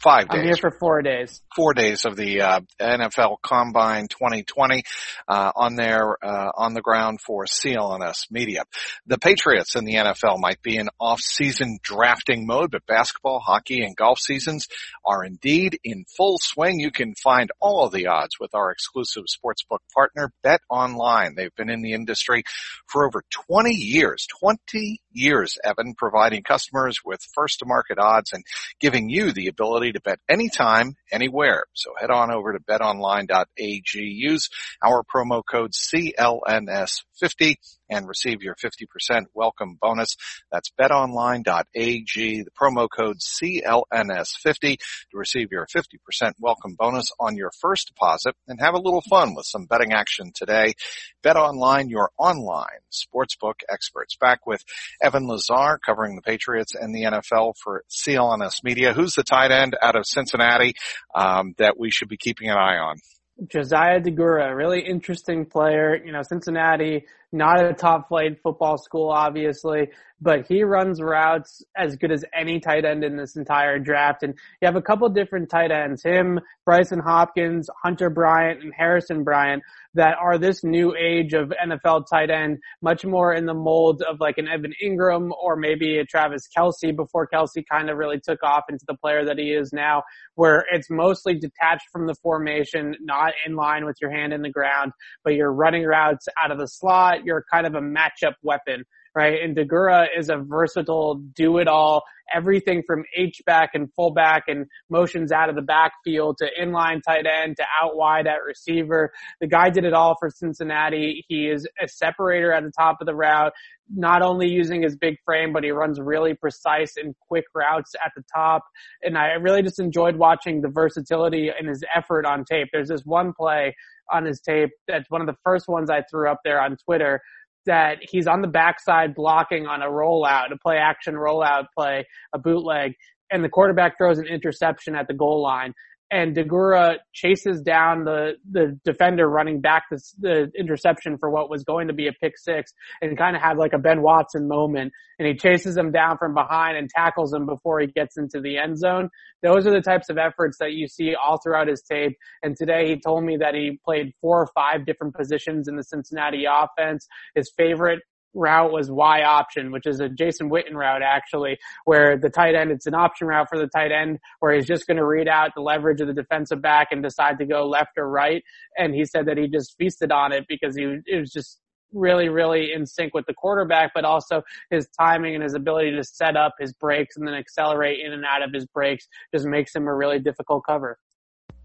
five 0.00 0.28
days. 0.28 0.38
I'm 0.38 0.44
here 0.44 0.56
for 0.60 0.70
four 0.70 1.02
days. 1.02 1.40
Four 1.56 1.74
days 1.74 2.04
of 2.04 2.14
the 2.14 2.42
uh, 2.42 2.60
NFL 2.80 3.38
Combine 3.42 4.06
2020 4.06 4.84
uh, 5.26 5.50
on 5.56 5.74
there 5.74 6.16
uh, 6.24 6.52
on 6.54 6.74
the 6.74 6.80
ground 6.80 7.20
for 7.20 7.44
CLNS 7.44 8.30
Media. 8.30 8.62
The 9.06 9.18
Patriots 9.18 9.74
in 9.74 9.84
the 9.84 9.94
NFL 9.94 10.38
might 10.38 10.62
be 10.62 10.76
in 10.76 10.88
off-season 11.00 11.80
drafting 11.82 12.46
mode, 12.46 12.70
but 12.70 12.86
basketball, 12.86 13.40
hockey, 13.40 13.82
and 13.82 13.96
golf 13.96 14.20
seasons 14.20 14.68
are 15.04 15.24
indeed 15.24 15.76
in 15.82 16.04
full 16.16 16.38
swing. 16.40 16.78
You 16.78 16.92
can 16.92 17.14
find 17.16 17.50
all 17.58 17.84
of 17.84 17.92
the 17.92 18.06
odds 18.06 18.38
with 18.38 18.54
our 18.54 18.70
exclusive 18.70 19.24
sportsbook 19.24 19.80
partner, 19.92 20.32
Bet 20.44 20.60
Online. 20.68 21.34
They've 21.34 21.54
been 21.56 21.70
in 21.70 21.82
the 21.82 21.94
industry 21.94 22.44
for 22.86 23.06
over 23.06 23.24
20 23.48 23.74
years. 23.74 24.28
20 24.40 25.00
years, 25.10 25.58
Evan, 25.64 25.94
providing 25.94 26.44
customers 26.44 26.98
with 27.04 27.20
first-to-market 27.34 27.98
odds 27.98 28.32
and 28.32 28.44
giving 28.78 29.08
you 29.08 29.32
the 29.32 29.48
ability 29.48 29.92
to 29.92 30.00
bet 30.00 30.20
anytime, 30.28 30.94
anywhere. 31.10 31.39
So 31.74 31.92
head 31.98 32.10
on 32.10 32.30
over 32.30 32.52
to 32.52 32.60
betonline.ag. 32.60 33.98
Use 33.98 34.48
our 34.82 35.02
promo 35.02 35.42
code 35.48 35.72
CLNS50 35.72 37.56
and 37.90 38.06
receive 38.06 38.42
your 38.42 38.54
50% 38.54 39.24
welcome 39.34 39.76
bonus. 39.80 40.16
That's 40.52 40.70
betonline.ag, 40.80 42.42
the 42.42 42.50
promo 42.50 42.88
code 42.88 43.18
CLNS50 43.18 44.78
to 44.78 45.16
receive 45.18 45.48
your 45.50 45.66
50% 45.66 46.32
welcome 46.38 46.76
bonus 46.78 47.10
on 47.18 47.36
your 47.36 47.50
first 47.60 47.88
deposit 47.88 48.34
and 48.46 48.60
have 48.60 48.74
a 48.74 48.80
little 48.80 49.02
fun 49.02 49.34
with 49.34 49.46
some 49.46 49.66
betting 49.66 49.92
action 49.92 50.32
today. 50.34 50.74
Bet 51.22 51.36
BetOnline, 51.40 51.90
your 51.90 52.10
online 52.18 52.66
sportsbook 52.92 53.60
experts. 53.68 54.16
Back 54.16 54.46
with 54.46 54.64
Evan 55.02 55.26
Lazar 55.26 55.78
covering 55.84 56.16
the 56.16 56.22
Patriots 56.22 56.74
and 56.74 56.94
the 56.94 57.02
NFL 57.02 57.54
for 57.62 57.84
CLNS 57.90 58.62
Media. 58.62 58.92
Who's 58.92 59.14
the 59.14 59.22
tight 59.22 59.50
end 59.50 59.76
out 59.80 59.96
of 59.96 60.06
Cincinnati 60.06 60.74
um, 61.14 61.54
that 61.58 61.78
we 61.78 61.90
should 61.90 62.08
be 62.08 62.16
keeping 62.16 62.48
an 62.48 62.56
eye 62.56 62.78
on? 62.78 62.96
Josiah 63.46 64.00
Deguara, 64.00 64.54
really 64.54 64.80
interesting 64.80 65.46
player. 65.46 65.96
You 66.04 66.12
know, 66.12 66.22
Cincinnati, 66.22 67.06
not 67.32 67.64
a 67.64 67.72
top 67.72 68.08
flight 68.08 68.38
football 68.42 68.76
school, 68.76 69.08
obviously, 69.08 69.88
but 70.20 70.46
he 70.46 70.62
runs 70.62 71.00
routes 71.00 71.62
as 71.76 71.96
good 71.96 72.12
as 72.12 72.24
any 72.34 72.60
tight 72.60 72.84
end 72.84 73.04
in 73.04 73.16
this 73.16 73.36
entire 73.36 73.78
draft. 73.78 74.22
And 74.22 74.34
you 74.60 74.66
have 74.66 74.76
a 74.76 74.82
couple 74.82 75.08
different 75.08 75.48
tight 75.48 75.70
ends, 75.70 76.02
him, 76.02 76.40
Brycen 76.68 77.02
Hopkins, 77.02 77.68
Hunter 77.82 78.10
Bryant, 78.10 78.62
and 78.62 78.72
Harrison 78.76 79.24
Bryant 79.24 79.62
that 79.94 80.16
are 80.18 80.38
this 80.38 80.62
new 80.62 80.94
age 80.96 81.32
of 81.32 81.52
NFL 81.64 82.04
tight 82.10 82.30
end, 82.30 82.58
much 82.82 83.04
more 83.04 83.34
in 83.34 83.46
the 83.46 83.54
mold 83.54 84.02
of 84.02 84.20
like 84.20 84.38
an 84.38 84.48
Evan 84.48 84.72
Engram 84.82 85.30
or 85.42 85.56
maybe 85.56 85.98
a 85.98 86.04
Travis 86.04 86.48
Kelce 86.56 86.94
before 86.94 87.28
Kelce 87.32 87.64
kind 87.70 87.90
of 87.90 87.96
really 87.96 88.20
took 88.20 88.42
off 88.42 88.64
into 88.68 88.84
the 88.86 88.96
player 88.96 89.24
that 89.24 89.38
he 89.38 89.52
is 89.52 89.72
now, 89.72 90.02
where 90.34 90.64
it's 90.72 90.90
mostly 90.90 91.34
detached 91.34 91.86
from 91.92 92.06
the 92.06 92.14
formation, 92.22 92.94
not 93.00 93.32
in 93.46 93.56
line 93.56 93.84
with 93.84 93.96
your 94.00 94.10
hand 94.10 94.32
in 94.32 94.42
the 94.42 94.50
ground, 94.50 94.92
but 95.24 95.34
you're 95.34 95.52
running 95.52 95.84
routes 95.84 96.26
out 96.42 96.50
of 96.50 96.58
the 96.58 96.68
slot. 96.68 97.24
You're 97.24 97.44
kind 97.52 97.66
of 97.66 97.74
a 97.74 97.80
matchup 97.80 98.34
weapon 98.42 98.84
right? 99.14 99.42
And 99.42 99.56
Deguara 99.56 100.06
is 100.16 100.28
a 100.28 100.36
versatile 100.36 101.16
do 101.34 101.58
it 101.58 101.68
all, 101.68 102.02
everything 102.32 102.82
from 102.86 103.04
H 103.16 103.42
back 103.44 103.70
and 103.74 103.92
fullback 103.94 104.44
and 104.46 104.66
motions 104.88 105.32
out 105.32 105.48
of 105.48 105.56
the 105.56 105.62
backfield 105.62 106.38
to 106.38 106.48
inline 106.60 107.00
tight 107.06 107.26
end 107.26 107.56
to 107.56 107.64
out 107.82 107.96
wide 107.96 108.26
at 108.26 108.44
receiver. 108.46 109.10
The 109.40 109.48
guy 109.48 109.70
did 109.70 109.84
it 109.84 109.92
all 109.92 110.16
for 110.18 110.30
Cincinnati. 110.30 111.24
He 111.28 111.48
is 111.48 111.66
a 111.82 111.88
separator 111.88 112.52
at 112.52 112.62
the 112.62 112.72
top 112.78 112.98
of 113.00 113.06
the 113.06 113.14
route, 113.14 113.52
not 113.92 114.22
only 114.22 114.48
using 114.48 114.82
his 114.82 114.96
big 114.96 115.16
frame, 115.24 115.52
but 115.52 115.64
he 115.64 115.70
runs 115.70 115.98
really 116.00 116.34
precise 116.34 116.94
and 116.96 117.14
quick 117.28 117.44
routes 117.54 117.94
at 118.04 118.12
the 118.14 118.22
top. 118.32 118.62
And 119.02 119.18
I 119.18 119.32
really 119.32 119.62
just 119.62 119.80
enjoyed 119.80 120.16
watching 120.16 120.60
the 120.60 120.68
versatility 120.68 121.50
and 121.56 121.68
his 121.68 121.82
effort 121.94 122.26
on 122.26 122.44
tape. 122.44 122.68
There's 122.72 122.88
this 122.88 123.02
one 123.04 123.32
play 123.32 123.74
on 124.12 124.24
his 124.24 124.40
tape 124.40 124.70
that's 124.88 125.10
one 125.10 125.20
of 125.20 125.26
the 125.26 125.36
first 125.44 125.68
ones 125.68 125.90
I 125.90 126.02
threw 126.10 126.28
up 126.30 126.40
there 126.44 126.60
on 126.60 126.76
Twitter 126.84 127.20
that 127.66 127.98
he's 128.00 128.26
on 128.26 128.40
the 128.40 128.48
backside 128.48 129.14
blocking 129.14 129.66
on 129.66 129.82
a 129.82 129.86
rollout, 129.86 130.52
a 130.52 130.58
play 130.58 130.76
action 130.76 131.14
rollout 131.14 131.66
play, 131.76 132.06
a 132.32 132.38
bootleg, 132.38 132.94
and 133.30 133.44
the 133.44 133.48
quarterback 133.48 133.96
throws 133.96 134.18
an 134.18 134.26
interception 134.26 134.94
at 134.94 135.06
the 135.06 135.14
goal 135.14 135.42
line 135.42 135.72
and 136.10 136.34
Deguara 136.34 136.96
chases 137.12 137.62
down 137.62 138.04
the 138.04 138.32
the 138.50 138.78
defender 138.84 139.28
running 139.28 139.60
back 139.60 139.84
the, 139.90 140.00
the 140.18 140.50
interception 140.58 141.16
for 141.18 141.30
what 141.30 141.48
was 141.48 141.62
going 141.64 141.88
to 141.88 141.94
be 141.94 142.08
a 142.08 142.12
pick 142.12 142.36
six 142.36 142.72
and 143.00 143.16
kind 143.16 143.36
of 143.36 143.42
had 143.42 143.56
like 143.56 143.72
a 143.72 143.78
Ben 143.78 144.02
Watson 144.02 144.48
moment 144.48 144.92
and 145.18 145.28
he 145.28 145.34
chases 145.34 145.76
him 145.76 145.92
down 145.92 146.16
from 146.18 146.34
behind 146.34 146.76
and 146.76 146.88
tackles 146.88 147.32
him 147.32 147.46
before 147.46 147.78
he 147.78 147.86
gets 147.86 148.16
into 148.16 148.40
the 148.40 148.56
end 148.56 148.78
zone. 148.78 149.10
Those 149.42 149.66
are 149.66 149.72
the 149.72 149.82
types 149.82 150.08
of 150.08 150.18
efforts 150.18 150.56
that 150.58 150.72
you 150.72 150.88
see 150.88 151.14
all 151.14 151.38
throughout 151.42 151.68
his 151.68 151.82
tape. 151.82 152.16
And 152.42 152.56
today 152.56 152.88
he 152.88 153.00
told 153.00 153.24
me 153.24 153.36
that 153.36 153.54
he 153.54 153.78
played 153.84 154.12
four 154.20 154.40
or 154.40 154.48
five 154.54 154.86
different 154.86 155.14
positions 155.14 155.68
in 155.68 155.76
the 155.76 155.84
Cincinnati 155.84 156.46
offense. 156.46 157.06
His 157.34 157.52
favorite 157.56 158.00
route 158.34 158.72
was 158.72 158.90
Y 158.90 159.22
option, 159.22 159.72
which 159.72 159.86
is 159.86 160.00
a 160.00 160.08
Jason 160.08 160.50
Witten 160.50 160.74
route 160.74 161.02
actually, 161.02 161.58
where 161.84 162.18
the 162.18 162.30
tight 162.30 162.54
end, 162.54 162.70
it's 162.70 162.86
an 162.86 162.94
option 162.94 163.26
route 163.26 163.48
for 163.48 163.58
the 163.58 163.68
tight 163.68 163.92
end 163.92 164.18
where 164.40 164.54
he's 164.54 164.66
just 164.66 164.86
going 164.86 164.96
to 164.96 165.06
read 165.06 165.28
out 165.28 165.50
the 165.54 165.62
leverage 165.62 166.00
of 166.00 166.06
the 166.06 166.14
defensive 166.14 166.62
back 166.62 166.88
and 166.90 167.02
decide 167.02 167.38
to 167.38 167.46
go 167.46 167.66
left 167.66 167.98
or 167.98 168.08
right. 168.08 168.42
And 168.76 168.94
he 168.94 169.04
said 169.04 169.26
that 169.26 169.36
he 169.36 169.48
just 169.48 169.76
feasted 169.76 170.12
on 170.12 170.32
it 170.32 170.44
because 170.48 170.76
he 170.76 170.98
it 171.06 171.18
was 171.18 171.30
just 171.30 171.60
really, 171.92 172.28
really 172.28 172.72
in 172.72 172.86
sync 172.86 173.14
with 173.14 173.26
the 173.26 173.34
quarterback, 173.34 173.92
but 173.94 174.04
also 174.04 174.42
his 174.70 174.88
timing 174.98 175.34
and 175.34 175.42
his 175.42 175.54
ability 175.54 175.90
to 175.92 176.04
set 176.04 176.36
up 176.36 176.54
his 176.58 176.72
breaks 176.72 177.16
and 177.16 177.26
then 177.26 177.34
accelerate 177.34 177.98
in 178.04 178.12
and 178.12 178.24
out 178.24 178.42
of 178.42 178.52
his 178.52 178.66
breaks 178.66 179.06
just 179.34 179.46
makes 179.46 179.74
him 179.74 179.88
a 179.88 179.94
really 179.94 180.18
difficult 180.18 180.62
cover. 180.66 180.98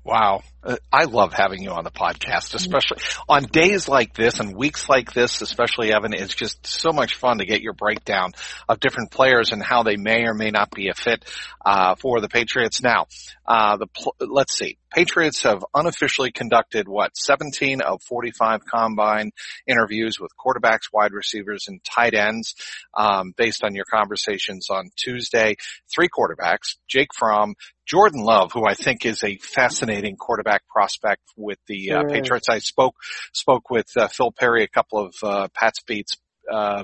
Wow. 0.06 0.44
Uh, 0.64 0.78
I 0.94 1.06
love 1.06 1.34
having 1.34 1.64
you 1.64 1.72
on 1.72 1.84
the 1.84 1.90
podcast, 1.90 2.54
especially 2.54 3.00
on 3.28 3.46
days 3.46 3.88
like 3.88 4.14
this 4.14 4.40
and 4.40 4.56
weeks 4.56 4.88
like 4.88 5.14
this, 5.14 5.42
especially 5.42 5.92
Evan, 5.92 6.14
it's 6.14 6.36
just 6.36 6.66
so 6.68 6.92
much 6.92 7.16
fun 7.16 7.40
to 7.40 7.46
get 7.46 7.62
your 7.62 7.74
breakdown 7.74 8.34
of 8.70 8.80
different 8.80 9.10
players 9.10 9.52
and 9.52 9.64
how 9.64 9.82
they 9.82 9.96
may 9.98 10.26
or 10.26 10.36
may 10.36 10.52
not 10.52 10.70
be 10.70 10.90
a 10.90 10.94
fit, 10.94 11.26
uh, 11.66 11.96
for 11.96 12.22
the 12.22 12.30
Patriots. 12.30 12.84
Now, 12.84 13.08
uh, 13.48 13.78
the, 13.78 13.88
pl- 13.88 14.16
let's 14.20 14.56
see. 14.56 14.78
Patriots 14.92 15.44
have 15.44 15.66
unofficially 15.74 16.32
conducted 16.32 16.88
what 16.88 17.18
17 17.18 17.82
of 17.82 18.02
45 18.04 18.62
combine 18.66 19.32
interviews 19.68 20.20
with 20.20 20.32
quarterbacks, 20.38 20.92
wide 20.94 21.14
receivers, 21.14 21.66
and 21.68 21.84
tight 21.84 22.14
ends. 22.14 22.56
Um, 22.96 23.34
based 23.36 23.64
on 23.64 23.76
your 23.76 23.86
conversations 23.86 24.70
on 24.70 24.90
Tuesday, 24.96 25.56
three 25.94 26.08
quarterbacks: 26.08 26.78
Jake 26.88 27.10
Fromm, 27.14 27.56
Jordan 27.86 28.22
Love, 28.22 28.52
who 28.54 28.66
I 28.66 28.74
think 28.74 29.06
is 29.06 29.24
a 29.24 29.38
fascinating 29.38 30.16
quarterback 30.16 30.68
prospect 30.68 31.22
with 31.36 31.60
the 31.68 31.92
uh, 31.92 32.04
Patriots. 32.04 32.50
I 32.50 32.60
spoke 32.60 32.96
spoke 33.34 33.70
with 33.70 33.88
uh, 33.98 34.08
Phil 34.08 34.32
Perry 34.32 34.64
a 34.64 34.68
couple 34.68 35.06
of 35.06 35.16
uh, 35.24 35.48
Pat's 35.54 35.82
beats 35.84 36.18
uh, 36.52 36.84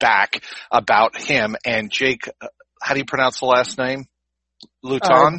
back 0.00 0.42
about 0.70 1.16
him 1.16 1.56
and 1.64 1.90
Jake. 1.90 2.28
Uh, 2.40 2.48
how 2.82 2.94
do 2.94 3.00
you 3.00 3.06
pronounce 3.06 3.40
the 3.40 3.46
last 3.46 3.78
name? 3.78 4.06
Luton. 4.82 5.10
Uh, 5.10 5.38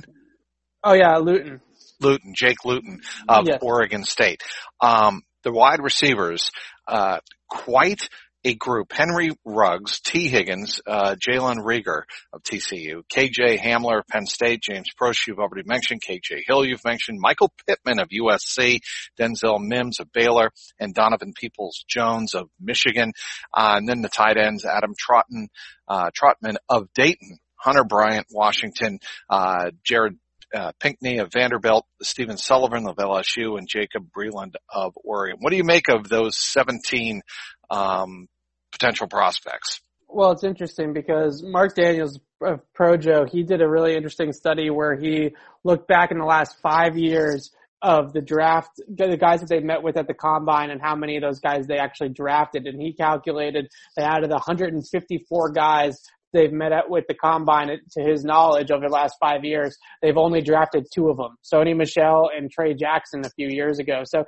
oh 0.83 0.93
yeah, 0.93 1.17
Luton. 1.17 1.61
Luton, 1.99 2.33
Jake 2.35 2.65
Luton 2.65 3.01
of 3.27 3.47
yes. 3.47 3.59
Oregon 3.61 4.03
State. 4.03 4.41
Um, 4.81 5.23
the 5.43 5.51
wide 5.51 5.81
receivers, 5.81 6.51
uh, 6.87 7.19
quite 7.49 8.09
a 8.45 8.53
group. 8.53 8.93
Henry 8.93 9.31
Ruggs, 9.43 9.99
T. 10.01 10.27
Higgins, 10.27 10.79
uh, 10.85 11.15
Jalen 11.15 11.57
Reagor 11.57 12.03
of 12.31 12.43
TCU, 12.43 13.01
KJ 13.11 13.57
Hamler 13.57 13.99
of 13.99 14.07
Penn 14.07 14.27
State, 14.27 14.61
James 14.61 14.87
Proche 14.99 15.27
you've 15.27 15.39
already 15.39 15.67
mentioned, 15.67 16.01
KJ 16.07 16.41
Hill 16.45 16.63
you've 16.63 16.85
mentioned, 16.85 17.17
Michael 17.19 17.51
Pittman 17.67 17.99
of 17.99 18.09
USC, 18.09 18.81
Denzel 19.19 19.59
Mims 19.59 19.99
of 19.99 20.11
Baylor, 20.13 20.51
and 20.79 20.93
Donovan 20.93 21.33
Peoples 21.33 21.83
Jones 21.87 22.35
of 22.35 22.49
Michigan. 22.59 23.13
Uh, 23.51 23.75
and 23.77 23.89
then 23.89 24.01
the 24.01 24.09
tight 24.09 24.37
ends, 24.37 24.63
Adam 24.63 24.93
Trautman, 24.93 25.47
uh, 25.87 26.11
Trautman 26.11 26.57
of 26.69 26.87
Dayton, 26.93 27.39
Hunter 27.55 27.83
Bryant, 27.83 28.27
Washington, 28.31 28.99
uh, 29.27 29.71
Jared 29.83 30.19
uh, 30.53 30.71
Pinkney 30.79 31.19
of 31.19 31.31
Vanderbilt, 31.31 31.85
Stephen 32.01 32.37
Sullivan 32.37 32.87
of 32.87 32.97
LSU, 32.97 33.57
and 33.57 33.67
Jacob 33.67 34.07
Breeland 34.15 34.55
of 34.69 34.93
Oregon. 35.03 35.37
What 35.39 35.51
do 35.51 35.57
you 35.57 35.63
make 35.63 35.89
of 35.89 36.07
those 36.09 36.37
17 36.37 37.21
um, 37.69 38.27
potential 38.71 39.07
prospects? 39.07 39.81
Well, 40.07 40.31
it's 40.31 40.43
interesting 40.43 40.93
because 40.93 41.43
Mark 41.43 41.75
Daniels 41.75 42.19
of 42.41 42.61
Projo, 42.77 43.29
he 43.29 43.43
did 43.43 43.61
a 43.61 43.67
really 43.67 43.95
interesting 43.95 44.33
study 44.33 44.69
where 44.69 44.95
he 44.95 45.35
looked 45.63 45.87
back 45.87 46.11
in 46.11 46.19
the 46.19 46.25
last 46.25 46.59
five 46.61 46.97
years 46.97 47.51
of 47.81 48.13
the 48.13 48.21
draft, 48.21 48.81
the 48.87 49.17
guys 49.17 49.41
that 49.41 49.49
they 49.49 49.59
met 49.59 49.83
with 49.83 49.97
at 49.97 50.07
the 50.07 50.13
combine 50.13 50.71
and 50.71 50.81
how 50.81 50.95
many 50.95 51.17
of 51.17 51.21
those 51.21 51.39
guys 51.39 51.67
they 51.67 51.77
actually 51.77 52.09
drafted. 52.09 52.65
And 52.65 52.81
he 52.81 52.93
calculated 52.93 53.67
that 53.95 54.05
out 54.05 54.23
of 54.23 54.29
the 54.29 54.35
154 54.35 55.51
guys 55.51 56.01
they've 56.35 56.51
met 56.51 56.71
at 56.71 56.89
with 56.89 57.05
the 57.07 57.15
combine 57.15 57.69
to 57.69 58.01
his 58.03 58.23
knowledge 58.23 58.69
over 58.69 58.87
the 58.87 58.93
last 58.93 59.15
five 59.19 59.43
years, 59.43 59.75
they've 60.01 60.17
only 60.17 60.41
drafted 60.41 60.85
two 60.93 61.09
of 61.09 61.17
them, 61.17 61.35
Sony 61.43 61.75
Michel 61.75 62.29
and 62.35 62.51
Trey 62.51 62.73
Jackson 62.75 63.25
a 63.25 63.29
few 63.31 63.47
years 63.47 63.79
ago. 63.79 64.03
So 64.05 64.25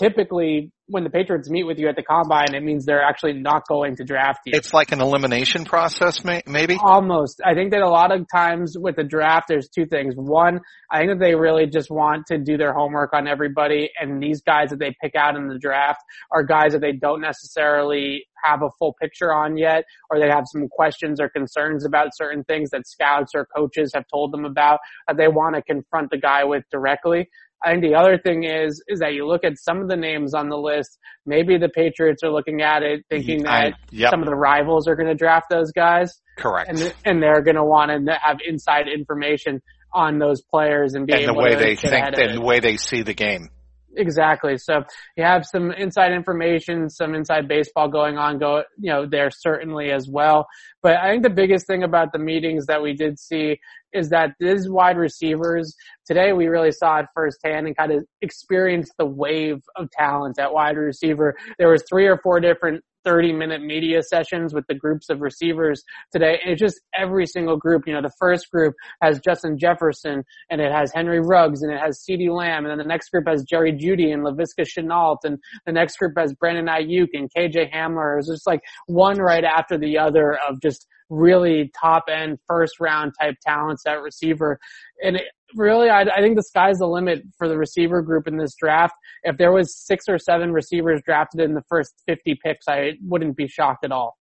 typically 0.00 0.72
when 0.86 1.04
the 1.04 1.10
Patriots 1.10 1.48
meet 1.48 1.64
with 1.64 1.78
you 1.78 1.88
at 1.88 1.94
the 1.94 2.02
combine, 2.02 2.52
it 2.52 2.62
means 2.64 2.84
they're 2.84 3.02
actually 3.02 3.34
not 3.34 3.62
going 3.68 3.94
to 3.96 4.04
draft 4.04 4.40
you. 4.46 4.52
It's 4.56 4.74
like 4.74 4.90
an 4.90 5.00
elimination 5.00 5.64
process, 5.64 6.24
maybe? 6.24 6.78
Almost. 6.82 7.40
I 7.44 7.54
think 7.54 7.70
that 7.70 7.82
a 7.82 7.88
lot 7.88 8.10
of 8.10 8.26
times 8.34 8.76
with 8.76 8.96
the 8.96 9.04
draft, 9.04 9.46
there's 9.48 9.68
two 9.68 9.86
things. 9.86 10.14
One, 10.16 10.60
I 10.90 10.98
think 10.98 11.10
that 11.12 11.20
they 11.20 11.34
really 11.36 11.66
just 11.66 11.90
want 11.90 12.26
to 12.26 12.38
do 12.38 12.56
their 12.56 12.72
homework 12.72 13.12
on 13.12 13.28
everybody, 13.28 13.90
and 14.00 14.20
these 14.20 14.42
guys 14.42 14.70
that 14.70 14.80
they 14.80 14.94
pick 15.00 15.14
out 15.14 15.36
in 15.36 15.46
the 15.46 15.58
draft 15.58 16.00
are 16.32 16.42
guys 16.42 16.72
that 16.72 16.80
they 16.80 16.92
don't 16.92 17.20
necessarily 17.20 18.24
have 18.42 18.62
a 18.62 18.70
full 18.78 18.94
picture 19.00 19.32
on 19.32 19.56
yet, 19.56 19.84
or 20.10 20.18
they 20.18 20.28
have 20.28 20.44
some 20.46 20.66
questions 20.68 21.20
or 21.20 21.28
concerns 21.28 21.84
about 21.84 22.16
certain 22.16 22.42
things 22.44 22.70
that 22.70 22.86
scouts 22.88 23.32
or 23.34 23.46
coaches 23.54 23.92
have 23.94 24.04
told 24.12 24.32
them 24.32 24.44
about 24.44 24.80
that 25.06 25.16
they 25.16 25.28
want 25.28 25.54
to 25.54 25.62
confront 25.62 26.10
the 26.10 26.18
guy 26.18 26.42
with 26.42 26.64
directly. 26.72 27.28
I 27.62 27.72
think 27.72 27.82
the 27.82 27.94
other 27.94 28.18
thing 28.18 28.44
is, 28.44 28.82
is 28.88 29.00
that 29.00 29.12
you 29.12 29.26
look 29.26 29.44
at 29.44 29.58
some 29.58 29.80
of 29.80 29.88
the 29.88 29.96
names 29.96 30.34
on 30.34 30.48
the 30.48 30.56
list. 30.56 30.98
Maybe 31.26 31.58
the 31.58 31.68
Patriots 31.68 32.22
are 32.22 32.30
looking 32.30 32.62
at 32.62 32.82
it 32.82 33.04
thinking 33.10 33.40
mm, 33.40 33.44
that 33.44 33.50
I, 33.50 33.72
yep. 33.90 34.10
some 34.10 34.20
of 34.20 34.26
the 34.26 34.34
rivals 34.34 34.88
are 34.88 34.96
going 34.96 35.08
to 35.08 35.14
draft 35.14 35.46
those 35.50 35.70
guys. 35.72 36.20
Correct. 36.38 36.70
And, 36.70 36.94
and 37.04 37.22
they're 37.22 37.42
going 37.42 37.56
to 37.56 37.64
want 37.64 37.90
to 37.90 38.18
have 38.22 38.38
inside 38.46 38.86
information 38.88 39.60
on 39.92 40.18
those 40.18 40.42
players 40.42 40.94
and 40.94 41.06
be 41.06 41.12
and 41.12 41.28
the 41.28 41.34
way 41.34 41.54
they 41.56 41.76
think 41.76 42.16
and 42.16 42.38
the 42.38 42.40
way 42.40 42.60
they 42.60 42.76
see 42.76 43.02
the 43.02 43.14
game. 43.14 43.50
Exactly. 43.96 44.56
So 44.56 44.84
you 45.16 45.24
have 45.24 45.44
some 45.44 45.72
inside 45.72 46.12
information, 46.12 46.88
some 46.88 47.14
inside 47.14 47.48
baseball 47.48 47.88
going 47.88 48.18
on, 48.18 48.38
go, 48.38 48.62
you 48.78 48.90
know, 48.90 49.06
there 49.06 49.30
certainly 49.30 49.90
as 49.90 50.08
well. 50.08 50.46
But 50.82 50.96
I 50.96 51.10
think 51.10 51.24
the 51.24 51.30
biggest 51.30 51.66
thing 51.66 51.82
about 51.82 52.12
the 52.12 52.18
meetings 52.18 52.66
that 52.66 52.82
we 52.82 52.92
did 52.94 53.18
see 53.18 53.58
is 53.92 54.08
that 54.10 54.30
these 54.38 54.68
wide 54.68 54.96
receivers, 54.96 55.74
today 56.06 56.32
we 56.32 56.46
really 56.46 56.70
saw 56.72 57.00
it 57.00 57.06
firsthand 57.14 57.66
and 57.66 57.76
kind 57.76 57.90
of 57.92 58.04
experienced 58.22 58.92
the 58.98 59.06
wave 59.06 59.60
of 59.76 59.90
talent 59.90 60.38
at 60.38 60.52
wide 60.52 60.76
receiver. 60.76 61.36
There 61.58 61.68
was 61.70 61.82
three 61.88 62.06
or 62.06 62.18
four 62.22 62.38
different 62.38 62.84
30 63.04 63.32
minute 63.32 63.62
media 63.62 64.02
sessions 64.02 64.54
with 64.54 64.64
the 64.68 64.74
groups 64.74 65.08
of 65.10 65.20
receivers 65.20 65.82
today. 66.12 66.38
And 66.42 66.52
it's 66.52 66.60
just 66.60 66.80
every 66.94 67.26
single 67.26 67.56
group. 67.56 67.82
You 67.86 67.94
know, 67.94 68.02
the 68.02 68.12
first 68.18 68.50
group 68.50 68.74
has 69.02 69.20
Justin 69.20 69.58
Jefferson 69.58 70.24
and 70.50 70.60
it 70.60 70.72
has 70.72 70.92
Henry 70.94 71.20
Ruggs 71.20 71.62
and 71.62 71.72
it 71.72 71.80
has 71.80 72.04
CeeDee 72.08 72.34
Lamb. 72.34 72.64
And 72.64 72.70
then 72.70 72.78
the 72.78 72.84
next 72.84 73.10
group 73.10 73.24
has 73.28 73.44
Jerry 73.44 73.72
Jeudy 73.72 74.12
and 74.12 74.24
Laviska 74.24 74.66
Shenault. 74.66 75.18
And 75.24 75.38
the 75.66 75.72
next 75.72 75.96
group 75.96 76.12
has 76.18 76.34
Brandon 76.34 76.66
Aiyuk 76.66 77.08
and 77.14 77.30
KJ 77.36 77.72
Hamler. 77.72 78.18
It's 78.18 78.28
just 78.28 78.46
like 78.46 78.60
one 78.86 79.18
right 79.18 79.44
after 79.44 79.78
the 79.78 79.98
other 79.98 80.38
of 80.48 80.60
just 80.60 80.86
really 81.10 81.70
top 81.78 82.04
end 82.10 82.38
first 82.46 82.80
round 82.80 83.12
type 83.20 83.34
talents 83.46 83.82
at 83.86 84.00
receiver. 84.00 84.58
And 85.02 85.16
it, 85.16 85.24
really, 85.54 85.90
I, 85.90 86.02
I, 86.02 86.20
think 86.20 86.36
the 86.36 86.42
sky's 86.42 86.78
the 86.78 86.86
limit 86.86 87.22
for 87.36 87.48
the 87.48 87.58
receiver 87.58 88.00
group 88.00 88.26
in 88.26 88.36
this 88.36 88.54
draft. 88.54 88.94
If 89.24 89.36
there 89.36 89.52
was 89.52 89.76
six 89.76 90.04
or 90.08 90.18
seven 90.18 90.52
receivers 90.52 91.02
drafted 91.04 91.40
in 91.40 91.54
the 91.54 91.62
first 91.68 91.92
50 92.06 92.38
picks, 92.44 92.66
I 92.68 92.92
wouldn't 93.02 93.36
be 93.36 93.48
shocked 93.48 93.84
at 93.84 93.92
all. 93.92 94.16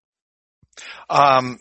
Um, 1.09 1.59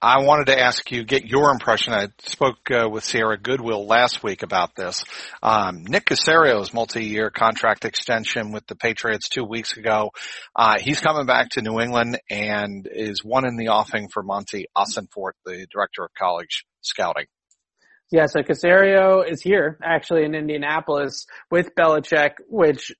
I 0.00 0.22
wanted 0.22 0.46
to 0.48 0.60
ask 0.60 0.90
you, 0.90 1.02
get 1.04 1.24
your 1.24 1.50
impression. 1.50 1.94
I 1.94 2.08
spoke 2.18 2.70
uh, 2.70 2.88
with 2.90 3.04
Sierra 3.04 3.38
Goodwill 3.38 3.86
last 3.86 4.22
week 4.22 4.42
about 4.42 4.76
this. 4.76 5.02
Um, 5.42 5.84
Nick 5.84 6.04
Caserio's 6.06 6.74
multi-year 6.74 7.30
contract 7.30 7.86
extension 7.86 8.52
with 8.52 8.66
the 8.66 8.76
Patriots 8.76 9.30
two 9.30 9.44
weeks 9.44 9.78
ago. 9.78 10.10
Uh, 10.54 10.78
he's 10.78 11.00
coming 11.00 11.24
back 11.24 11.50
to 11.50 11.62
New 11.62 11.80
England 11.80 12.20
and 12.28 12.86
is 12.90 13.24
one 13.24 13.46
in 13.46 13.56
the 13.56 13.68
offing 13.68 14.08
for 14.12 14.22
Monti 14.22 14.66
Ossenfort, 14.76 15.32
the 15.46 15.66
director 15.72 16.04
of 16.04 16.10
college 16.18 16.66
scouting. 16.82 17.26
Yeah, 18.10 18.26
so 18.26 18.40
Caserio 18.42 19.28
is 19.28 19.40
here 19.42 19.78
actually 19.82 20.24
in 20.24 20.34
Indianapolis 20.34 21.26
with 21.50 21.74
Belichick, 21.74 22.32
which 22.48 22.92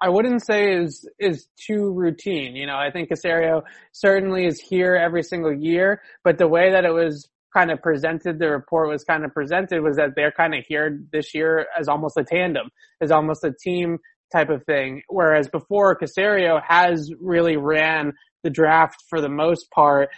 I 0.00 0.08
wouldn't 0.08 0.44
say 0.44 0.72
is 0.74 1.08
is 1.18 1.48
too 1.56 1.92
routine. 1.92 2.56
You 2.56 2.66
know, 2.66 2.76
I 2.76 2.90
think 2.90 3.10
Caserio 3.10 3.62
certainly 3.92 4.46
is 4.46 4.60
here 4.60 4.94
every 4.94 5.22
single 5.22 5.52
year, 5.52 6.02
but 6.24 6.38
the 6.38 6.48
way 6.48 6.72
that 6.72 6.84
it 6.84 6.92
was 6.92 7.28
kind 7.56 7.70
of 7.70 7.80
presented, 7.82 8.38
the 8.38 8.50
report 8.50 8.88
was 8.88 9.04
kind 9.04 9.24
of 9.24 9.32
presented 9.32 9.82
was 9.82 9.96
that 9.96 10.10
they're 10.14 10.32
kind 10.32 10.54
of 10.54 10.64
here 10.68 11.00
this 11.12 11.34
year 11.34 11.66
as 11.78 11.88
almost 11.88 12.16
a 12.16 12.24
tandem, 12.24 12.68
as 13.00 13.10
almost 13.10 13.44
a 13.44 13.52
team 13.52 13.98
type 14.32 14.50
of 14.50 14.64
thing. 14.64 15.02
Whereas 15.08 15.48
before 15.48 15.98
Caserio 15.98 16.60
has 16.66 17.10
really 17.20 17.56
ran 17.56 18.12
the 18.44 18.50
draft 18.50 19.02
for 19.08 19.20
the 19.20 19.28
most 19.28 19.70
part 19.70 20.10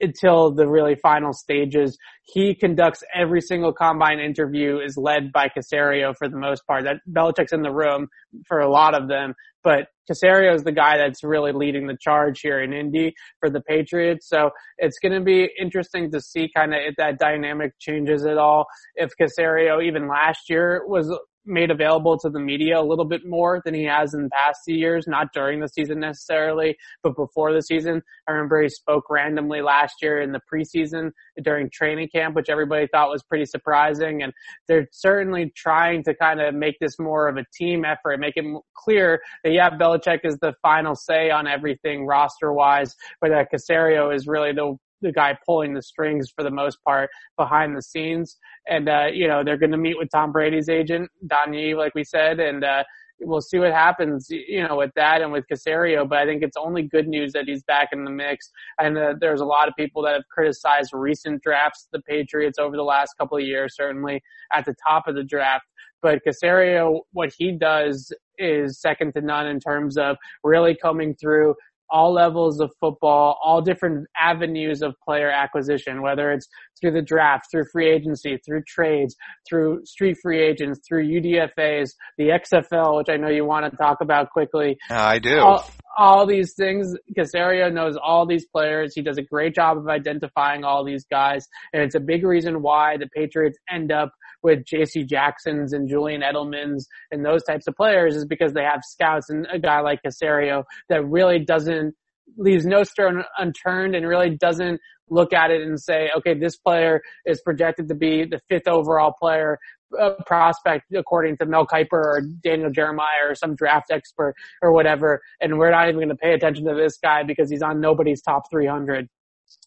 until 0.00 0.52
the 0.52 0.68
really 0.68 0.94
final 0.96 1.32
stages. 1.32 1.98
He 2.22 2.54
conducts 2.54 3.02
every 3.14 3.40
single 3.40 3.72
combine 3.72 4.20
interview 4.20 4.78
is 4.78 4.96
led 4.96 5.32
by 5.32 5.48
Caserio 5.48 6.14
for 6.16 6.28
the 6.28 6.38
most 6.38 6.66
part. 6.66 6.84
That 6.84 6.96
Belichick's 7.10 7.52
in 7.52 7.62
the 7.62 7.72
room 7.72 8.08
for 8.46 8.60
a 8.60 8.70
lot 8.70 8.94
of 8.94 9.08
them, 9.08 9.34
but 9.64 9.88
Caserio 10.10 10.54
is 10.54 10.64
the 10.64 10.72
guy 10.72 10.96
that's 10.96 11.22
really 11.22 11.52
leading 11.52 11.86
the 11.86 11.96
charge 12.00 12.40
here 12.40 12.62
in 12.62 12.72
Indy 12.72 13.14
for 13.40 13.50
the 13.50 13.60
Patriots. 13.60 14.28
So 14.28 14.50
it's 14.78 14.98
going 14.98 15.12
to 15.12 15.20
be 15.20 15.48
interesting 15.60 16.10
to 16.12 16.20
see 16.20 16.48
kind 16.54 16.72
of 16.72 16.80
if 16.86 16.94
that 16.96 17.18
dynamic 17.18 17.72
changes 17.78 18.24
at 18.24 18.38
all. 18.38 18.66
If 18.94 19.10
Caserio 19.20 19.84
even 19.84 20.08
last 20.08 20.48
year 20.48 20.82
was 20.86 21.14
made 21.48 21.70
available 21.70 22.18
to 22.18 22.30
the 22.30 22.38
media 22.38 22.78
a 22.78 22.82
little 22.82 23.04
bit 23.04 23.26
more 23.26 23.60
than 23.64 23.74
he 23.74 23.84
has 23.84 24.14
in 24.14 24.28
past 24.30 24.60
years, 24.66 25.06
not 25.06 25.32
during 25.32 25.60
the 25.60 25.68
season 25.68 26.00
necessarily, 26.00 26.76
but 27.02 27.16
before 27.16 27.52
the 27.52 27.62
season. 27.62 28.02
I 28.28 28.32
remember 28.32 28.62
he 28.62 28.68
spoke 28.68 29.10
randomly 29.10 29.62
last 29.62 29.94
year 30.02 30.20
in 30.20 30.32
the 30.32 30.40
preseason 30.52 31.10
during 31.42 31.70
training 31.70 32.08
camp, 32.14 32.36
which 32.36 32.48
everybody 32.48 32.86
thought 32.92 33.10
was 33.10 33.22
pretty 33.22 33.46
surprising. 33.46 34.22
And 34.22 34.32
they're 34.66 34.88
certainly 34.92 35.52
trying 35.56 36.04
to 36.04 36.14
kind 36.14 36.40
of 36.40 36.54
make 36.54 36.76
this 36.80 36.98
more 36.98 37.28
of 37.28 37.36
a 37.36 37.44
team 37.52 37.84
effort, 37.84 38.20
make 38.20 38.36
it 38.36 38.44
clear 38.74 39.20
that 39.42 39.52
yeah, 39.52 39.70
Belichick 39.70 40.20
is 40.24 40.36
the 40.40 40.54
final 40.62 40.94
say 40.94 41.30
on 41.30 41.46
everything 41.46 42.06
roster 42.06 42.52
wise, 42.52 42.94
but 43.20 43.30
that 43.30 43.48
Caserio 43.52 44.14
is 44.14 44.26
really 44.26 44.52
the 44.52 44.76
the 45.00 45.12
guy 45.12 45.36
pulling 45.46 45.74
the 45.74 45.82
strings 45.82 46.30
for 46.30 46.42
the 46.42 46.50
most 46.50 46.82
part 46.84 47.10
behind 47.36 47.76
the 47.76 47.82
scenes. 47.82 48.36
And, 48.68 48.88
uh, 48.88 49.06
you 49.12 49.28
know, 49.28 49.42
they're 49.44 49.56
going 49.56 49.72
to 49.72 49.78
meet 49.78 49.98
with 49.98 50.10
Tom 50.10 50.32
Brady's 50.32 50.68
agent, 50.68 51.10
Don 51.26 51.52
like 51.76 51.94
we 51.94 52.04
said, 52.04 52.40
and, 52.40 52.64
uh, 52.64 52.84
we'll 53.20 53.40
see 53.40 53.58
what 53.58 53.72
happens, 53.72 54.28
you 54.30 54.66
know, 54.66 54.76
with 54.76 54.92
that 54.94 55.22
and 55.22 55.32
with 55.32 55.44
Caserio. 55.50 56.08
But 56.08 56.18
I 56.18 56.26
think 56.26 56.42
it's 56.42 56.56
only 56.56 56.82
good 56.82 57.08
news 57.08 57.32
that 57.32 57.46
he's 57.46 57.62
back 57.64 57.88
in 57.92 58.04
the 58.04 58.10
mix. 58.10 58.50
And 58.78 58.96
uh, 58.96 59.14
there's 59.20 59.40
a 59.40 59.44
lot 59.44 59.68
of 59.68 59.74
people 59.76 60.02
that 60.02 60.14
have 60.14 60.28
criticized 60.32 60.90
recent 60.92 61.42
drafts, 61.42 61.88
the 61.92 62.00
Patriots 62.00 62.58
over 62.58 62.76
the 62.76 62.82
last 62.82 63.14
couple 63.18 63.36
of 63.36 63.44
years, 63.44 63.74
certainly 63.76 64.22
at 64.52 64.64
the 64.64 64.74
top 64.86 65.06
of 65.06 65.14
the 65.14 65.24
draft. 65.24 65.64
But 66.00 66.20
Caserio, 66.24 67.00
what 67.12 67.32
he 67.36 67.52
does 67.52 68.12
is 68.38 68.80
second 68.80 69.14
to 69.14 69.20
none 69.20 69.48
in 69.48 69.58
terms 69.58 69.98
of 69.98 70.16
really 70.44 70.76
coming 70.80 71.16
through 71.16 71.56
all 71.90 72.12
levels 72.12 72.60
of 72.60 72.70
football, 72.80 73.38
all 73.42 73.62
different 73.62 74.06
avenues 74.20 74.82
of 74.82 74.94
player 75.04 75.30
acquisition, 75.30 76.02
whether 76.02 76.32
it's 76.32 76.48
through 76.80 76.92
the 76.92 77.02
draft, 77.02 77.46
through 77.50 77.64
free 77.72 77.90
agency, 77.90 78.38
through 78.44 78.62
trades, 78.66 79.16
through 79.48 79.80
street 79.84 80.16
free 80.22 80.40
agents, 80.40 80.80
through 80.86 81.06
UDFAs, 81.06 81.90
the 82.16 82.28
XFL, 82.28 82.96
which 82.96 83.08
I 83.08 83.16
know 83.16 83.28
you 83.28 83.44
want 83.44 83.70
to 83.70 83.76
talk 83.76 83.98
about 84.00 84.30
quickly. 84.30 84.76
I 84.90 85.18
do. 85.18 85.38
All, 85.38 85.70
all 85.96 86.26
these 86.26 86.54
things, 86.54 86.94
Caserio 87.16 87.72
knows 87.72 87.96
all 87.96 88.26
these 88.26 88.46
players. 88.46 88.94
He 88.94 89.02
does 89.02 89.18
a 89.18 89.22
great 89.22 89.54
job 89.54 89.78
of 89.78 89.88
identifying 89.88 90.64
all 90.64 90.84
these 90.84 91.04
guys. 91.10 91.46
And 91.72 91.82
it's 91.82 91.96
a 91.96 92.00
big 92.00 92.24
reason 92.24 92.62
why 92.62 92.96
the 92.96 93.08
Patriots 93.08 93.58
end 93.68 93.90
up 93.90 94.12
with 94.42 94.64
JC 94.64 95.06
Jacksons 95.06 95.72
and 95.72 95.88
Julian 95.88 96.22
Edelmans 96.22 96.84
and 97.10 97.24
those 97.24 97.42
types 97.44 97.66
of 97.66 97.74
players 97.74 98.16
is 98.16 98.24
because 98.24 98.52
they 98.52 98.62
have 98.62 98.80
scouts 98.82 99.30
and 99.30 99.46
a 99.52 99.58
guy 99.58 99.80
like 99.80 100.00
Caserio 100.06 100.64
that 100.88 101.04
really 101.04 101.44
doesn't 101.44 101.94
leaves 102.36 102.66
no 102.66 102.82
stone 102.82 103.24
unturned 103.38 103.94
and 103.94 104.06
really 104.06 104.36
doesn't 104.36 104.80
look 105.10 105.32
at 105.32 105.50
it 105.50 105.62
and 105.62 105.80
say, 105.80 106.10
okay, 106.16 106.34
this 106.34 106.56
player 106.56 107.00
is 107.24 107.40
projected 107.40 107.88
to 107.88 107.94
be 107.94 108.24
the 108.24 108.40
fifth 108.48 108.68
overall 108.68 109.14
player 109.18 109.58
uh, 109.98 110.10
prospect 110.26 110.84
according 110.94 111.36
to 111.38 111.46
Mel 111.46 111.66
Kiper 111.66 111.92
or 111.92 112.22
Daniel 112.42 112.70
Jeremiah 112.70 113.30
or 113.30 113.34
some 113.34 113.54
draft 113.54 113.90
expert 113.90 114.34
or 114.60 114.72
whatever, 114.72 115.22
and 115.40 115.58
we're 115.58 115.70
not 115.70 115.88
even 115.88 115.96
going 115.96 116.08
to 116.10 116.16
pay 116.16 116.34
attention 116.34 116.66
to 116.66 116.74
this 116.74 116.98
guy 116.98 117.22
because 117.22 117.50
he's 117.50 117.62
on 117.62 117.80
nobody's 117.80 118.20
top 118.20 118.50
300. 118.50 119.08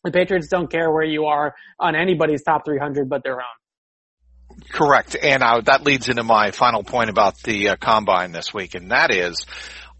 The 0.03 0.11
Patriots 0.11 0.47
don't 0.47 0.69
care 0.69 0.91
where 0.91 1.03
you 1.03 1.25
are 1.25 1.55
on 1.79 1.95
anybody's 1.95 2.43
top 2.43 2.65
300 2.65 3.09
but 3.09 3.23
their 3.23 3.37
own. 3.37 3.60
Correct. 4.69 5.15
And 5.21 5.43
uh, 5.43 5.61
that 5.61 5.83
leads 5.83 6.09
into 6.09 6.23
my 6.23 6.51
final 6.51 6.83
point 6.83 7.09
about 7.09 7.37
the 7.43 7.69
uh, 7.69 7.75
combine 7.75 8.31
this 8.31 8.53
week, 8.53 8.75
and 8.75 8.91
that 8.91 9.13
is 9.13 9.45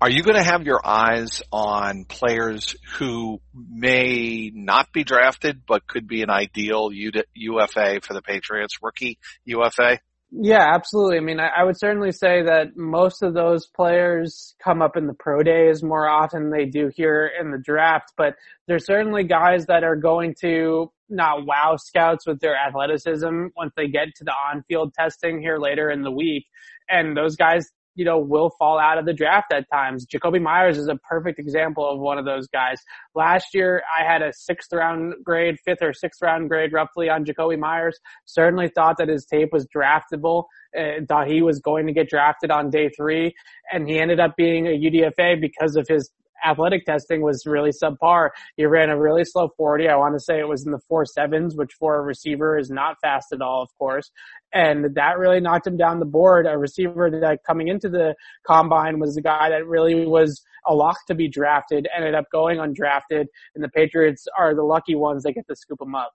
are 0.01 0.09
you 0.09 0.23
going 0.23 0.35
to 0.35 0.43
have 0.43 0.63
your 0.63 0.81
eyes 0.83 1.43
on 1.51 2.05
players 2.05 2.75
who 2.95 3.39
may 3.53 4.51
not 4.51 4.91
be 4.91 5.03
drafted 5.03 5.61
but 5.67 5.85
could 5.85 6.07
be 6.07 6.23
an 6.23 6.31
ideal 6.31 6.89
UFA 6.91 7.99
for 8.01 8.13
the 8.15 8.23
Patriots, 8.23 8.79
rookie 8.81 9.19
UFA? 9.45 9.99
Yeah, 10.33 10.73
absolutely. 10.73 11.17
I 11.17 11.19
mean, 11.19 11.39
I, 11.41 11.49
I, 11.57 11.63
would 11.65 11.77
certainly 11.77 12.13
say 12.13 12.41
that 12.43 12.77
most 12.77 13.21
of 13.21 13.33
those 13.33 13.67
players 13.67 14.55
come 14.63 14.81
up 14.81 14.95
in 14.95 15.05
the 15.05 15.13
pro 15.13 15.43
days 15.43 15.83
more 15.83 16.07
often 16.07 16.43
than 16.43 16.51
they 16.51 16.65
do 16.65 16.89
here 16.95 17.29
in 17.37 17.51
the 17.51 17.57
draft, 17.57 18.13
but 18.15 18.35
there's 18.65 18.85
certainly 18.85 19.25
guys 19.25 19.65
that 19.65 19.83
are 19.83 19.97
going 19.97 20.35
to 20.39 20.89
not 21.09 21.45
wow 21.45 21.75
scouts 21.75 22.25
with 22.25 22.39
their 22.39 22.55
athleticism 22.55 23.47
once 23.57 23.73
they 23.75 23.89
get 23.89 24.07
to 24.15 24.23
the 24.23 24.31
on-field 24.31 24.93
testing 24.93 25.41
here 25.41 25.57
later 25.57 25.89
in 25.89 26.01
the 26.01 26.11
week. 26.11 26.45
And 26.87 27.15
those 27.15 27.35
guys 27.35 27.69
you 27.95 28.05
know, 28.05 28.19
will 28.19 28.51
fall 28.57 28.79
out 28.79 28.97
of 28.97 29.05
the 29.05 29.13
draft 29.13 29.51
at 29.53 29.65
times. 29.71 30.05
Jakobi 30.05 30.41
Meyers 30.41 30.77
is 30.77 30.87
a 30.87 30.95
perfect 30.95 31.39
example 31.39 31.87
of 31.87 31.99
one 31.99 32.17
of 32.17 32.25
those 32.25 32.47
guys. 32.47 32.79
Last 33.15 33.53
year, 33.53 33.83
I 33.97 34.03
had 34.03 34.21
a 34.21 34.31
sixth 34.33 34.71
round 34.71 35.13
grade, 35.23 35.57
fifth 35.65 35.81
or 35.81 35.93
sixth 35.93 36.21
round 36.21 36.49
grade 36.49 36.73
roughly 36.73 37.09
on 37.09 37.25
Jakobi 37.25 37.59
Meyers. 37.59 37.99
Certainly 38.25 38.69
thought 38.69 38.97
that 38.97 39.09
his 39.09 39.25
tape 39.25 39.49
was 39.51 39.67
draftable 39.67 40.45
and 40.73 41.07
thought 41.07 41.27
he 41.27 41.41
was 41.41 41.59
going 41.59 41.87
to 41.87 41.93
get 41.93 42.09
drafted 42.09 42.51
on 42.51 42.69
day 42.69 42.89
three. 42.95 43.33
And 43.71 43.87
he 43.87 43.99
ended 43.99 44.19
up 44.19 44.35
being 44.37 44.67
a 44.67 44.79
UDFA 44.79 45.41
because 45.41 45.75
of 45.75 45.87
his 45.87 46.09
athletic 46.45 46.85
testing 46.85 47.21
was 47.21 47.45
really 47.45 47.71
subpar. 47.71 48.29
He 48.57 48.65
ran 48.65 48.89
a 48.89 48.99
really 48.99 49.23
slow 49.25 49.49
40. 49.57 49.87
I 49.87 49.95
want 49.95 50.15
to 50.15 50.19
say 50.19 50.39
it 50.39 50.47
was 50.47 50.65
in 50.65 50.71
the 50.71 50.79
four 50.87 51.05
sevens, 51.05 51.55
which 51.55 51.71
for 51.79 51.95
a 51.95 52.01
receiver 52.01 52.57
is 52.57 52.69
not 52.69 52.97
fast 53.01 53.33
at 53.33 53.41
all, 53.41 53.61
of 53.61 53.69
course. 53.77 54.11
And 54.53 54.95
that 54.95 55.17
really 55.17 55.39
knocked 55.39 55.67
him 55.67 55.77
down 55.77 55.99
the 55.99 56.05
board. 56.05 56.45
A 56.47 56.57
receiver 56.57 57.09
that 57.09 57.39
coming 57.45 57.67
into 57.67 57.89
the 57.89 58.15
combine 58.45 58.99
was 58.99 59.17
a 59.17 59.21
guy 59.21 59.49
that 59.49 59.65
really 59.65 60.05
was 60.05 60.41
a 60.67 60.73
lock 60.73 60.97
to 61.07 61.15
be 61.15 61.27
drafted, 61.27 61.87
ended 61.95 62.15
up 62.15 62.25
going 62.31 62.57
undrafted, 62.57 63.25
and 63.55 63.63
the 63.63 63.69
Patriots 63.69 64.27
are 64.37 64.55
the 64.55 64.63
lucky 64.63 64.95
ones 64.95 65.23
that 65.23 65.33
get 65.33 65.47
to 65.47 65.55
scoop 65.55 65.81
him 65.81 65.95
up. 65.95 66.11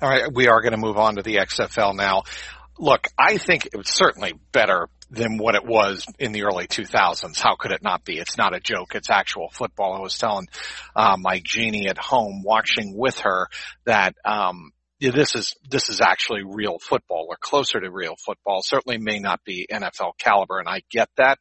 All 0.00 0.08
right, 0.08 0.32
we 0.32 0.48
are 0.48 0.60
going 0.60 0.72
to 0.72 0.78
move 0.78 0.96
on 0.96 1.16
to 1.16 1.22
the 1.22 1.36
XFL 1.36 1.94
now. 1.94 2.22
Look, 2.78 3.08
I 3.18 3.38
think 3.38 3.66
it 3.66 3.76
was 3.76 3.88
certainly 3.88 4.34
better 4.52 4.88
than 5.10 5.38
what 5.38 5.54
it 5.54 5.64
was 5.64 6.06
in 6.18 6.32
the 6.32 6.42
early 6.44 6.66
2000s. 6.66 7.40
How 7.40 7.56
could 7.56 7.72
it 7.72 7.82
not 7.82 8.04
be? 8.04 8.18
It's 8.18 8.36
not 8.36 8.54
a 8.54 8.60
joke. 8.60 8.94
It's 8.94 9.10
actual 9.10 9.48
football. 9.50 9.94
I 9.94 10.00
was 10.00 10.18
telling 10.18 10.48
uh, 10.94 11.16
my 11.18 11.40
Jeannie 11.44 11.88
at 11.88 11.98
home 11.98 12.42
watching 12.42 12.96
with 12.96 13.20
her 13.20 13.48
that 13.84 14.16
um, 14.24 14.72
this 15.00 15.34
is 15.34 15.54
this 15.68 15.90
is 15.90 16.00
actually 16.00 16.42
real 16.44 16.78
football 16.78 17.26
or 17.28 17.36
closer 17.40 17.80
to 17.80 17.90
real 17.90 18.16
football. 18.24 18.62
Certainly 18.62 18.98
may 18.98 19.18
not 19.18 19.44
be 19.44 19.66
NFL 19.70 20.18
caliber, 20.18 20.58
and 20.58 20.68
I 20.68 20.82
get 20.90 21.08
that, 21.16 21.38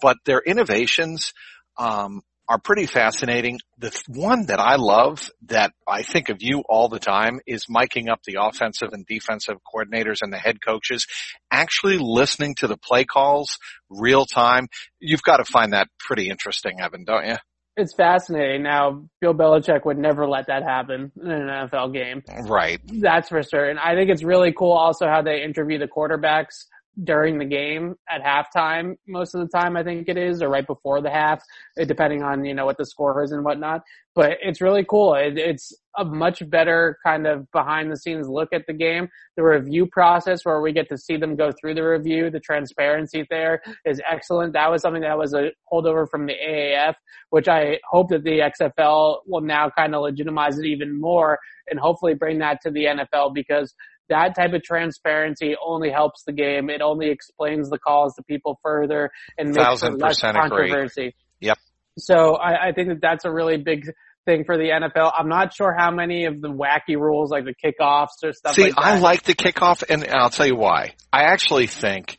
but 0.00 0.18
their 0.24 0.40
innovations 0.40 1.32
um, 1.78 2.22
are 2.52 2.58
pretty 2.58 2.84
fascinating. 2.84 3.58
The 3.78 3.98
one 4.08 4.44
that 4.46 4.60
I 4.60 4.76
love 4.76 5.30
that 5.46 5.72
I 5.88 6.02
think 6.02 6.28
of 6.28 6.42
you 6.42 6.62
all 6.68 6.90
the 6.90 6.98
time 6.98 7.40
is 7.46 7.64
miking 7.64 8.10
up 8.10 8.20
the 8.26 8.36
offensive 8.40 8.90
and 8.92 9.06
defensive 9.06 9.56
coordinators 9.74 10.18
and 10.20 10.30
the 10.30 10.36
head 10.36 10.58
coaches, 10.62 11.06
actually 11.50 11.96
listening 11.98 12.54
to 12.56 12.66
the 12.66 12.76
play 12.76 13.06
calls 13.06 13.56
real 13.88 14.26
time. 14.26 14.68
You've 15.00 15.22
got 15.22 15.38
to 15.38 15.46
find 15.46 15.72
that 15.72 15.88
pretty 15.98 16.28
interesting, 16.28 16.78
Evan, 16.78 17.04
don't 17.04 17.26
you? 17.26 17.36
It's 17.78 17.94
fascinating. 17.94 18.62
Now, 18.62 19.08
Bill 19.22 19.32
Belichick 19.32 19.86
would 19.86 19.96
never 19.96 20.28
let 20.28 20.48
that 20.48 20.62
happen 20.62 21.10
in 21.16 21.30
an 21.30 21.48
NFL 21.48 21.94
game. 21.94 22.22
Right. 22.46 22.82
That's 22.86 23.30
for 23.30 23.42
certain. 23.42 23.78
I 23.78 23.94
think 23.94 24.10
it's 24.10 24.22
really 24.22 24.52
cool 24.52 24.72
also 24.72 25.06
how 25.06 25.22
they 25.22 25.42
interview 25.42 25.78
the 25.78 25.88
quarterbacks 25.88 26.66
during 27.04 27.38
the 27.38 27.44
game 27.44 27.94
at 28.10 28.22
halftime 28.22 28.94
most 29.08 29.34
of 29.34 29.40
the 29.40 29.48
time 29.48 29.76
I 29.76 29.82
think 29.82 30.08
it 30.08 30.18
is 30.18 30.42
or 30.42 30.50
right 30.50 30.66
before 30.66 31.00
the 31.00 31.10
half 31.10 31.42
eh, 31.78 31.84
depending 31.84 32.22
on 32.22 32.44
you 32.44 32.54
know 32.54 32.66
what 32.66 32.76
the 32.76 32.84
score 32.84 33.22
is 33.22 33.32
and 33.32 33.44
whatnot. 33.44 33.82
But 34.14 34.36
it's 34.42 34.60
really 34.60 34.84
cool. 34.84 35.14
It, 35.14 35.38
it's 35.38 35.72
a 35.96 36.04
much 36.04 36.48
better 36.50 36.98
kind 37.02 37.26
of 37.26 37.50
behind 37.50 37.90
the 37.90 37.96
scenes 37.96 38.28
look 38.28 38.50
at 38.52 38.66
the 38.66 38.74
game. 38.74 39.08
The 39.38 39.42
review 39.42 39.86
process 39.86 40.44
where 40.44 40.60
we 40.60 40.72
get 40.72 40.90
to 40.90 40.98
see 40.98 41.16
them 41.16 41.34
go 41.34 41.50
through 41.58 41.74
the 41.74 41.82
review 41.82 42.30
the 42.30 42.40
transparency 42.40 43.26
there 43.30 43.62
is 43.86 44.02
excellent. 44.10 44.52
That 44.52 44.70
was 44.70 44.82
something 44.82 45.02
that 45.02 45.16
was 45.16 45.32
a 45.32 45.50
holdover 45.72 46.06
from 46.08 46.26
the 46.26 46.34
AAF 46.34 46.94
which 47.32 47.48
I 47.48 47.78
hope 47.90 48.10
that 48.10 48.24
the 48.24 48.40
XFL 48.40 49.20
will 49.26 49.40
now 49.40 49.70
kind 49.70 49.94
of 49.94 50.02
legitimize 50.02 50.58
it 50.58 50.66
even 50.66 51.00
more 51.00 51.38
and 51.70 51.80
hopefully 51.80 52.12
bring 52.12 52.38
that 52.40 52.60
to 52.60 52.70
the 52.70 52.84
NFL 52.84 53.32
because 53.32 53.72
that 54.08 54.34
type 54.34 54.52
of 54.52 54.62
transparency 54.62 55.54
only 55.64 55.90
helps 55.90 56.24
the 56.24 56.32
game. 56.32 56.70
It 56.70 56.82
only 56.82 57.10
explains 57.10 57.70
the 57.70 57.78
calls 57.78 58.14
to 58.16 58.22
people 58.22 58.58
further 58.62 59.10
and 59.38 59.50
makes 59.50 59.80
for 59.80 59.90
less 59.92 60.20
controversy. 60.20 61.00
Agree. 61.00 61.14
Yep. 61.40 61.58
So 61.98 62.34
I, 62.34 62.68
I 62.68 62.72
think 62.72 62.88
that 62.88 63.00
that's 63.00 63.24
a 63.24 63.30
really 63.30 63.58
big 63.58 63.90
thing 64.24 64.44
for 64.44 64.56
the 64.56 64.64
NFL. 64.64 65.12
I'm 65.16 65.28
not 65.28 65.54
sure 65.54 65.74
how 65.76 65.90
many 65.90 66.26
of 66.26 66.40
the 66.40 66.48
wacky 66.48 66.96
rules 66.96 67.30
like 67.30 67.44
the 67.44 67.54
kickoffs 67.54 68.24
or 68.24 68.32
stuff 68.32 68.54
See, 68.54 68.64
like 68.64 68.74
I 68.76 68.98
like 68.98 69.22
the 69.22 69.34
kickoff 69.34 69.82
and 69.88 70.06
I'll 70.08 70.30
tell 70.30 70.46
you 70.46 70.56
why. 70.56 70.94
I 71.12 71.24
actually 71.24 71.66
think 71.66 72.16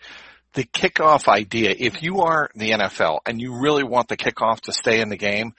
the 0.53 0.63
kickoff 0.63 1.27
idea, 1.27 1.73
if 1.77 2.03
you 2.03 2.21
are 2.21 2.49
the 2.55 2.71
NFL 2.71 3.19
and 3.25 3.41
you 3.41 3.59
really 3.59 3.83
want 3.83 4.07
the 4.07 4.17
kickoff 4.17 4.61
to 4.61 4.73
stay 4.73 5.01
in 5.01 5.09
the 5.09 5.17
game, 5.17 5.53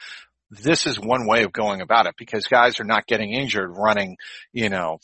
this 0.50 0.86
is 0.86 1.00
one 1.00 1.26
way 1.26 1.42
of 1.42 1.52
going 1.52 1.80
about 1.80 2.06
it 2.06 2.14
because 2.16 2.46
guys 2.46 2.78
are 2.78 2.84
not 2.84 3.06
getting 3.06 3.32
injured 3.32 3.70
running, 3.76 4.16
you 4.52 4.68
know, 4.68 4.98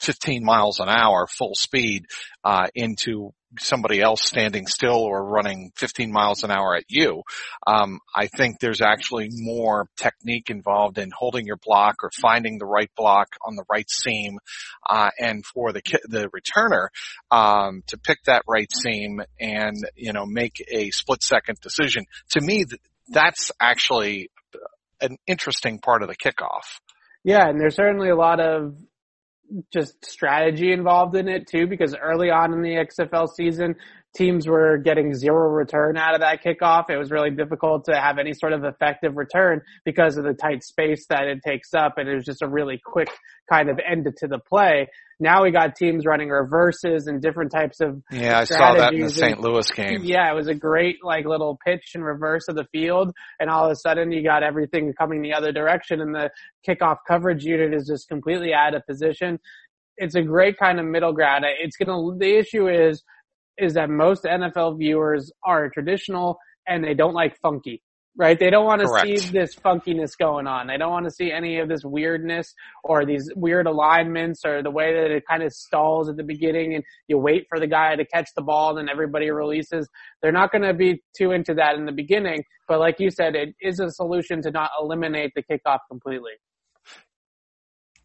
15 0.00 0.44
miles 0.44 0.80
an 0.80 0.88
hour 0.88 1.26
full 1.26 1.54
speed 1.54 2.06
uh, 2.44 2.66
into 2.74 3.32
somebody 3.58 4.00
else 4.00 4.22
standing 4.22 4.66
still 4.66 4.98
or 4.98 5.24
running 5.24 5.72
15 5.76 6.12
miles 6.12 6.44
an 6.44 6.50
hour 6.50 6.76
at 6.76 6.84
you. 6.88 7.22
Um, 7.66 7.98
I 8.14 8.28
think 8.28 8.60
there's 8.60 8.80
actually 8.80 9.28
more 9.32 9.88
technique 9.96 10.50
involved 10.50 10.98
in 10.98 11.10
holding 11.16 11.46
your 11.46 11.56
block 11.56 11.96
or 12.02 12.10
finding 12.20 12.58
the 12.58 12.66
right 12.66 12.90
block 12.96 13.28
on 13.44 13.56
the 13.56 13.64
right 13.68 13.90
seam, 13.90 14.38
uh, 14.88 15.10
and 15.18 15.44
for 15.44 15.72
the 15.72 15.82
the 16.04 16.28
returner 16.28 16.88
um, 17.30 17.82
to 17.88 17.98
pick 17.98 18.22
that 18.24 18.44
right 18.46 18.70
seam 18.72 19.20
and 19.40 19.76
you 19.96 20.12
know 20.12 20.26
make 20.26 20.64
a 20.70 20.90
split 20.90 21.22
second 21.22 21.58
decision. 21.60 22.04
To 22.30 22.40
me, 22.40 22.64
that's 23.08 23.50
actually 23.60 24.30
an 25.00 25.16
interesting 25.26 25.78
part 25.78 26.02
of 26.02 26.08
the 26.08 26.16
kickoff. 26.16 26.80
Yeah, 27.24 27.48
and 27.48 27.60
there's 27.60 27.76
certainly 27.76 28.10
a 28.10 28.16
lot 28.16 28.40
of 28.40 28.76
just 29.72 30.04
strategy 30.04 30.72
involved 30.72 31.16
in 31.16 31.28
it 31.28 31.46
too, 31.46 31.66
because 31.66 31.94
early 31.96 32.30
on 32.30 32.52
in 32.52 32.62
the 32.62 32.74
XFL 32.74 33.28
season, 33.28 33.76
teams 34.16 34.46
were 34.46 34.76
getting 34.76 35.14
zero 35.14 35.48
return 35.50 35.96
out 35.96 36.14
of 36.14 36.20
that 36.20 36.42
kickoff. 36.42 36.90
It 36.90 36.96
was 36.96 37.10
really 37.10 37.30
difficult 37.30 37.84
to 37.84 37.94
have 37.94 38.18
any 38.18 38.32
sort 38.32 38.52
of 38.52 38.64
effective 38.64 39.16
return 39.16 39.62
because 39.84 40.16
of 40.16 40.24
the 40.24 40.34
tight 40.34 40.64
space 40.64 41.06
that 41.08 41.24
it 41.24 41.40
takes 41.44 41.74
up. 41.74 41.94
And 41.96 42.08
it 42.08 42.14
was 42.14 42.24
just 42.24 42.42
a 42.42 42.48
really 42.48 42.80
quick 42.84 43.08
kind 43.50 43.68
of 43.68 43.78
end 43.78 44.08
to 44.18 44.26
the 44.26 44.38
play. 44.38 44.88
Now 45.20 45.42
we 45.42 45.50
got 45.50 45.76
teams 45.76 46.06
running 46.06 46.30
reverses 46.30 47.06
and 47.06 47.20
different 47.20 47.52
types 47.52 47.80
of 47.80 48.02
yeah. 48.10 48.38
I 48.38 48.44
saw 48.44 48.74
that 48.74 48.94
in 48.94 49.00
the 49.00 49.10
St. 49.10 49.38
Louis 49.38 49.70
game. 49.70 50.02
Yeah, 50.02 50.32
it 50.32 50.34
was 50.34 50.48
a 50.48 50.54
great 50.54 51.04
like 51.04 51.26
little 51.26 51.58
pitch 51.64 51.92
and 51.94 52.02
reverse 52.02 52.48
of 52.48 52.56
the 52.56 52.64
field, 52.72 53.12
and 53.38 53.50
all 53.50 53.66
of 53.66 53.70
a 53.70 53.76
sudden 53.76 54.10
you 54.12 54.24
got 54.24 54.42
everything 54.42 54.94
coming 54.94 55.20
the 55.20 55.34
other 55.34 55.52
direction, 55.52 56.00
and 56.00 56.14
the 56.14 56.30
kickoff 56.66 56.96
coverage 57.06 57.44
unit 57.44 57.74
is 57.74 57.86
just 57.86 58.08
completely 58.08 58.54
out 58.54 58.74
of 58.74 58.84
position. 58.86 59.38
It's 59.98 60.14
a 60.14 60.22
great 60.22 60.56
kind 60.58 60.80
of 60.80 60.86
middle 60.86 61.12
ground. 61.12 61.44
It's 61.46 61.76
gonna. 61.76 62.16
The 62.16 62.38
issue 62.38 62.66
is 62.68 63.02
is 63.60 63.74
that 63.74 63.90
most 63.90 64.24
NFL 64.24 64.78
viewers 64.78 65.30
are 65.44 65.68
traditional 65.70 66.38
and 66.66 66.82
they 66.82 66.94
don't 66.94 67.14
like 67.14 67.38
funky 67.40 67.82
right? 68.16 68.38
They 68.38 68.50
don't 68.50 68.66
want 68.66 68.82
to 68.82 68.88
see 68.88 69.30
this 69.30 69.54
funkiness 69.54 70.10
going 70.18 70.46
on. 70.46 70.66
They 70.66 70.76
don't 70.76 70.90
want 70.90 71.06
to 71.06 71.10
see 71.10 71.30
any 71.30 71.58
of 71.58 71.68
this 71.68 71.84
weirdness 71.84 72.52
or 72.84 73.06
these 73.06 73.30
weird 73.36 73.66
alignments 73.66 74.44
or 74.44 74.62
the 74.62 74.70
way 74.70 74.92
that 74.92 75.10
it 75.10 75.24
kind 75.28 75.42
of 75.42 75.52
stalls 75.52 76.08
at 76.08 76.16
the 76.16 76.22
beginning 76.22 76.74
and 76.74 76.84
you 77.08 77.18
wait 77.18 77.46
for 77.48 77.58
the 77.58 77.66
guy 77.66 77.96
to 77.96 78.04
catch 78.04 78.28
the 78.34 78.42
ball 78.42 78.70
and 78.70 78.78
then 78.78 78.88
everybody 78.90 79.30
releases. 79.30 79.88
They're 80.22 80.32
not 80.32 80.52
going 80.52 80.62
to 80.62 80.74
be 80.74 81.02
too 81.16 81.32
into 81.32 81.54
that 81.54 81.76
in 81.76 81.86
the 81.86 81.92
beginning, 81.92 82.42
but 82.68 82.80
like 82.80 82.96
you 82.98 83.10
said, 83.10 83.34
it 83.34 83.54
is 83.60 83.80
a 83.80 83.90
solution 83.90 84.42
to 84.42 84.50
not 84.50 84.70
eliminate 84.80 85.32
the 85.34 85.42
kickoff 85.42 85.78
completely. 85.88 86.32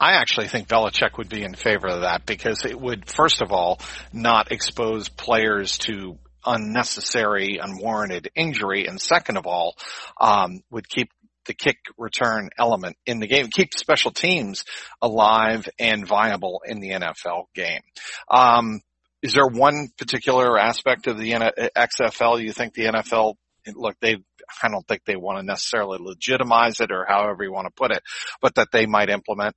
I 0.06 0.18
actually 0.22 0.50
think 0.50 0.68
Belichick 0.68 1.18
would 1.18 1.30
be 1.30 1.42
in 1.42 1.56
favor 1.56 1.88
of 1.88 2.02
that 2.02 2.28
because 2.28 2.64
it 2.64 2.80
would, 2.80 3.10
first 3.10 3.42
of 3.42 3.52
all, 3.52 3.80
not 4.14 4.52
expose 4.52 5.10
players 5.10 5.80
to 5.80 6.20
unnecessary, 6.46 7.58
unwarranted 7.60 8.30
injury, 8.36 8.86
and 8.86 9.02
second 9.02 9.38
of 9.38 9.48
all, 9.48 9.76
um, 10.22 10.62
would 10.70 10.88
keep 10.88 11.10
the 11.48 11.56
kick 11.56 11.78
return 11.98 12.52
element 12.56 12.98
in 13.08 13.20
the 13.20 13.26
game, 13.26 13.48
keep 13.48 13.74
special 13.76 14.12
teams 14.12 14.64
alive 15.02 15.68
and 15.80 16.08
viable 16.08 16.62
in 16.68 16.82
the 16.82 16.92
NFL 16.92 17.46
game. 17.56 17.82
Um, 18.30 18.82
is 19.24 19.34
there 19.34 19.48
one 19.48 19.88
particular 19.98 20.60
aspect 20.60 21.08
of 21.08 21.18
the 21.18 21.32
XFL 21.76 22.44
you 22.44 22.52
think 22.52 22.76
the 22.76 22.86
NFL 22.86 23.38
look 23.74 23.96
they 24.02 24.18
I 24.62 24.68
don't 24.68 24.88
think 24.88 25.02
they 25.04 25.16
want 25.16 25.40
to 25.40 25.44
necessarily 25.44 25.98
legitimize 26.00 26.80
it 26.80 26.92
or 26.92 27.06
however 27.08 27.44
you 27.44 27.52
want 27.52 27.66
to 27.66 27.74
put 27.76 27.90
it, 27.90 28.04
but 28.40 28.54
that 28.54 28.68
they 28.72 28.86
might 28.86 29.10
implement? 29.10 29.56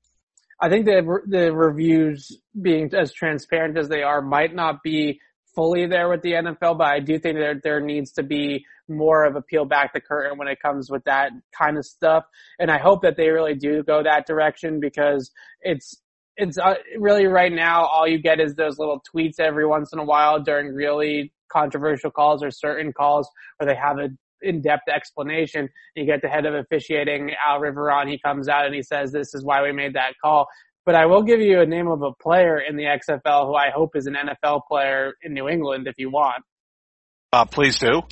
I 0.61 0.68
think 0.68 0.87
the 0.87 1.21
the 1.27 1.53
reviews 1.53 2.37
being 2.61 2.90
as 2.94 3.12
transparent 3.12 3.79
as 3.79 3.88
they 3.88 4.03
are 4.03 4.21
might 4.21 4.55
not 4.55 4.83
be 4.83 5.21
fully 5.59 5.87
there 5.88 6.09
with 6.09 6.23
the 6.23 6.33
NFL, 6.35 6.79
but 6.79 6.87
I 6.87 7.01
do 7.01 7.18
think 7.18 7.37
that 7.38 7.62
there 7.64 7.81
needs 7.81 8.12
to 8.12 8.23
be 8.23 8.64
more 8.88 9.25
of 9.25 9.35
a 9.35 9.42
peel 9.42 9.64
back 9.64 9.92
the 9.92 10.01
curtain 10.01 10.38
when 10.38 10.47
it 10.47 10.62
comes 10.62 10.88
with 10.88 11.03
that 11.05 11.33
kind 11.57 11.77
of 11.77 11.85
stuff. 11.85 12.25
And 12.61 12.71
I 12.71 12.79
hope 12.79 13.03
that 13.03 13.16
they 13.16 13.29
really 13.31 13.57
do 13.57 13.83
go 13.83 14.05
that 14.05 14.25
direction 14.25 14.79
because 14.79 15.33
it's, 15.61 16.01
it's 16.37 16.59
uh, 16.59 16.75
really 16.97 17.27
right 17.27 17.53
now 17.53 17.85
all 17.87 18.07
you 18.07 18.18
get 18.18 18.38
is 18.38 18.55
those 18.55 18.79
little 18.79 19.03
tweets 19.12 19.40
every 19.40 19.66
once 19.66 19.92
in 19.92 19.99
a 19.99 20.05
while 20.05 20.40
during 20.40 20.73
really 20.73 21.33
controversial 21.53 22.12
calls 22.12 22.40
or 22.42 22.53
certain 22.53 22.92
calls 22.92 23.29
where 23.57 23.66
they 23.66 23.79
have 23.79 23.99
a 23.99 24.11
in-depth 24.42 24.88
explanation. 24.88 25.68
You 25.94 26.05
get 26.07 26.22
the 26.22 26.29
head 26.29 26.46
of 26.46 26.55
officiating, 26.55 27.33
Al 27.46 27.61
Riveron, 27.61 28.09
he 28.09 28.18
comes 28.18 28.48
out 28.48 28.66
and 28.66 28.74
he 28.74 28.83
says, 28.83 29.12
this 29.12 29.35
is 29.35 29.44
why 29.44 29.62
we 29.62 29.72
made 29.72 29.94
that 29.94 30.14
call. 30.22 30.48
But 30.87 30.94
I 30.94 31.07
will 31.07 31.22
give 31.22 31.40
you 31.40 31.61
a 31.61 31.66
name 31.66 31.88
of 31.88 32.03
a 32.03 32.12
player 32.12 32.59
in 32.59 32.77
the 32.77 32.85
XFL 32.85 33.46
who 33.46 33.55
I 33.55 33.70
hope 33.70 33.94
is 33.94 34.07
an 34.07 34.14
NFL 34.14 34.62
player 34.68 35.12
in 35.22 35.35
New 35.35 35.48
England 35.48 35.87
if 35.87 35.94
you 35.98 36.11
want. 36.11 36.42
Uh, 37.33 37.44
please 37.44 37.79
do. 37.79 38.03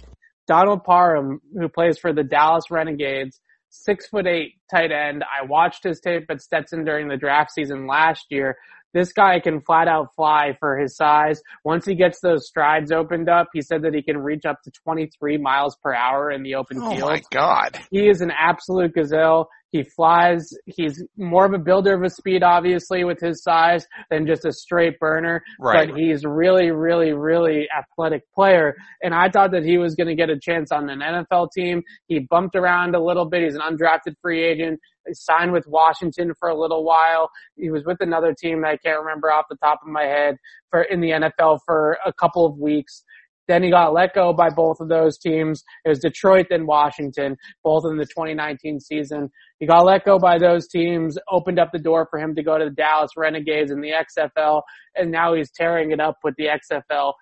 Donald 0.46 0.84
Parham, 0.84 1.40
who 1.58 1.68
plays 1.68 1.98
for 1.98 2.12
the 2.12 2.22
Dallas 2.22 2.70
Renegades, 2.70 3.40
six 3.70 4.06
foot 4.06 4.26
eight 4.26 4.54
tight 4.70 4.92
end. 4.92 5.24
I 5.24 5.44
watched 5.44 5.84
his 5.84 6.00
tape 6.00 6.26
at 6.30 6.40
Stetson 6.40 6.84
during 6.84 7.08
the 7.08 7.16
draft 7.16 7.52
season 7.52 7.86
last 7.86 8.26
year. 8.30 8.56
This 8.96 9.12
guy 9.12 9.40
can 9.40 9.60
flat 9.60 9.88
out 9.88 10.14
fly 10.16 10.56
for 10.58 10.78
his 10.78 10.96
size. 10.96 11.42
Once 11.64 11.84
he 11.84 11.94
gets 11.94 12.20
those 12.20 12.46
strides 12.46 12.90
opened 12.90 13.28
up, 13.28 13.48
he 13.52 13.60
said 13.60 13.82
that 13.82 13.92
he 13.92 14.00
can 14.00 14.16
reach 14.16 14.46
up 14.46 14.62
to 14.62 14.70
23 14.70 15.36
miles 15.36 15.76
per 15.76 15.94
hour 15.94 16.30
in 16.30 16.42
the 16.42 16.54
open 16.54 16.78
oh 16.80 16.88
field. 16.88 17.02
Oh 17.02 17.06
my 17.08 17.22
God. 17.30 17.78
He 17.90 18.08
is 18.08 18.22
an 18.22 18.30
absolute 18.30 18.94
gazelle. 18.94 19.50
He 19.70 19.82
flies. 19.82 20.48
He's 20.66 21.04
more 21.16 21.44
of 21.44 21.52
a 21.52 21.58
builder 21.58 21.94
of 21.94 22.02
a 22.02 22.10
speed, 22.10 22.42
obviously, 22.42 23.04
with 23.04 23.20
his 23.20 23.42
size 23.42 23.86
than 24.10 24.26
just 24.26 24.44
a 24.44 24.52
straight 24.52 24.98
burner. 24.98 25.42
Right. 25.60 25.88
But 25.88 25.98
he's 25.98 26.24
really, 26.24 26.70
really, 26.70 27.12
really 27.12 27.66
athletic 27.76 28.22
player. 28.32 28.74
And 29.02 29.14
I 29.14 29.28
thought 29.28 29.50
that 29.52 29.64
he 29.64 29.78
was 29.78 29.94
going 29.94 30.08
to 30.08 30.14
get 30.14 30.30
a 30.30 30.38
chance 30.38 30.70
on 30.70 30.88
an 30.88 31.00
NFL 31.00 31.48
team. 31.52 31.82
He 32.06 32.20
bumped 32.20 32.54
around 32.54 32.94
a 32.94 33.02
little 33.02 33.24
bit. 33.24 33.42
He's 33.42 33.56
an 33.56 33.60
undrafted 33.60 34.14
free 34.22 34.44
agent. 34.44 34.80
He 35.06 35.14
signed 35.14 35.52
with 35.52 35.66
Washington 35.66 36.32
for 36.38 36.48
a 36.48 36.58
little 36.58 36.84
while. 36.84 37.30
He 37.56 37.70
was 37.70 37.84
with 37.84 37.98
another 38.00 38.34
team 38.34 38.62
that 38.62 38.68
I 38.68 38.76
can't 38.76 39.00
remember 39.00 39.30
off 39.30 39.46
the 39.48 39.56
top 39.56 39.80
of 39.82 39.88
my 39.88 40.04
head 40.04 40.36
for 40.70 40.82
in 40.82 41.00
the 41.00 41.10
NFL 41.10 41.60
for 41.64 41.98
a 42.04 42.12
couple 42.12 42.44
of 42.44 42.58
weeks. 42.58 43.04
Then 43.48 43.62
he 43.62 43.70
got 43.70 43.92
let 43.92 44.14
go 44.14 44.32
by 44.32 44.50
both 44.50 44.80
of 44.80 44.88
those 44.88 45.18
teams. 45.18 45.62
It 45.84 45.88
was 45.88 45.98
Detroit 46.00 46.46
then 46.50 46.66
Washington, 46.66 47.36
both 47.62 47.84
in 47.88 47.96
the 47.96 48.04
2019 48.04 48.80
season. 48.80 49.30
He 49.58 49.66
got 49.66 49.84
let 49.84 50.04
go 50.04 50.18
by 50.18 50.38
those 50.38 50.66
teams, 50.68 51.16
opened 51.30 51.58
up 51.58 51.70
the 51.72 51.78
door 51.78 52.06
for 52.10 52.18
him 52.18 52.34
to 52.34 52.42
go 52.42 52.58
to 52.58 52.64
the 52.64 52.70
Dallas 52.70 53.12
Renegades 53.16 53.70
in 53.70 53.80
the 53.80 53.92
XFL, 53.92 54.62
and 54.96 55.10
now 55.10 55.34
he's 55.34 55.50
tearing 55.50 55.92
it 55.92 56.00
up 56.00 56.18
with 56.24 56.34
the 56.36 56.46
XFL. 56.46 57.12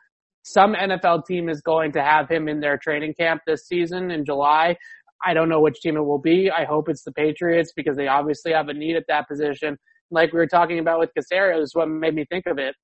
Some 0.43 0.75
NFL 0.75 1.25
team 1.27 1.49
is 1.49 1.61
going 1.61 1.93
to 1.93 2.03
have 2.03 2.29
him 2.29 2.49
in 2.49 2.61
their 2.61 2.77
training 2.77 3.15
camp 3.19 3.43
this 3.47 3.67
season 3.67 4.11
in 4.11 4.25
July. 4.25 4.77
I 5.25 5.33
don't 5.33 5.49
know 5.49 5.61
which 5.61 5.81
team 5.81 5.97
it 5.97 6.05
will 6.05 6.19
be. 6.19 6.51
I 6.51 6.65
hope 6.65 6.89
it's 6.89 7.03
the 7.03 7.13
Patriots 7.13 7.73
because 7.75 7.97
they 7.97 8.09
obviously 8.09 8.53
have 8.53 8.69
a 8.69 8.75
need 8.75 8.97
at 8.97 9.05
that 9.09 9.27
position. 9.27 9.79
Like 10.11 10.33
we 10.33 10.39
were 10.39 10.47
talking 10.47 10.79
about 10.79 10.99
with 10.99 11.11
Caserio, 11.19 11.63
is 11.63 11.75
what 11.75 11.89
made 11.89 12.15
me 12.15 12.27
think 12.31 12.47
of 12.47 12.59
it. 12.59 12.75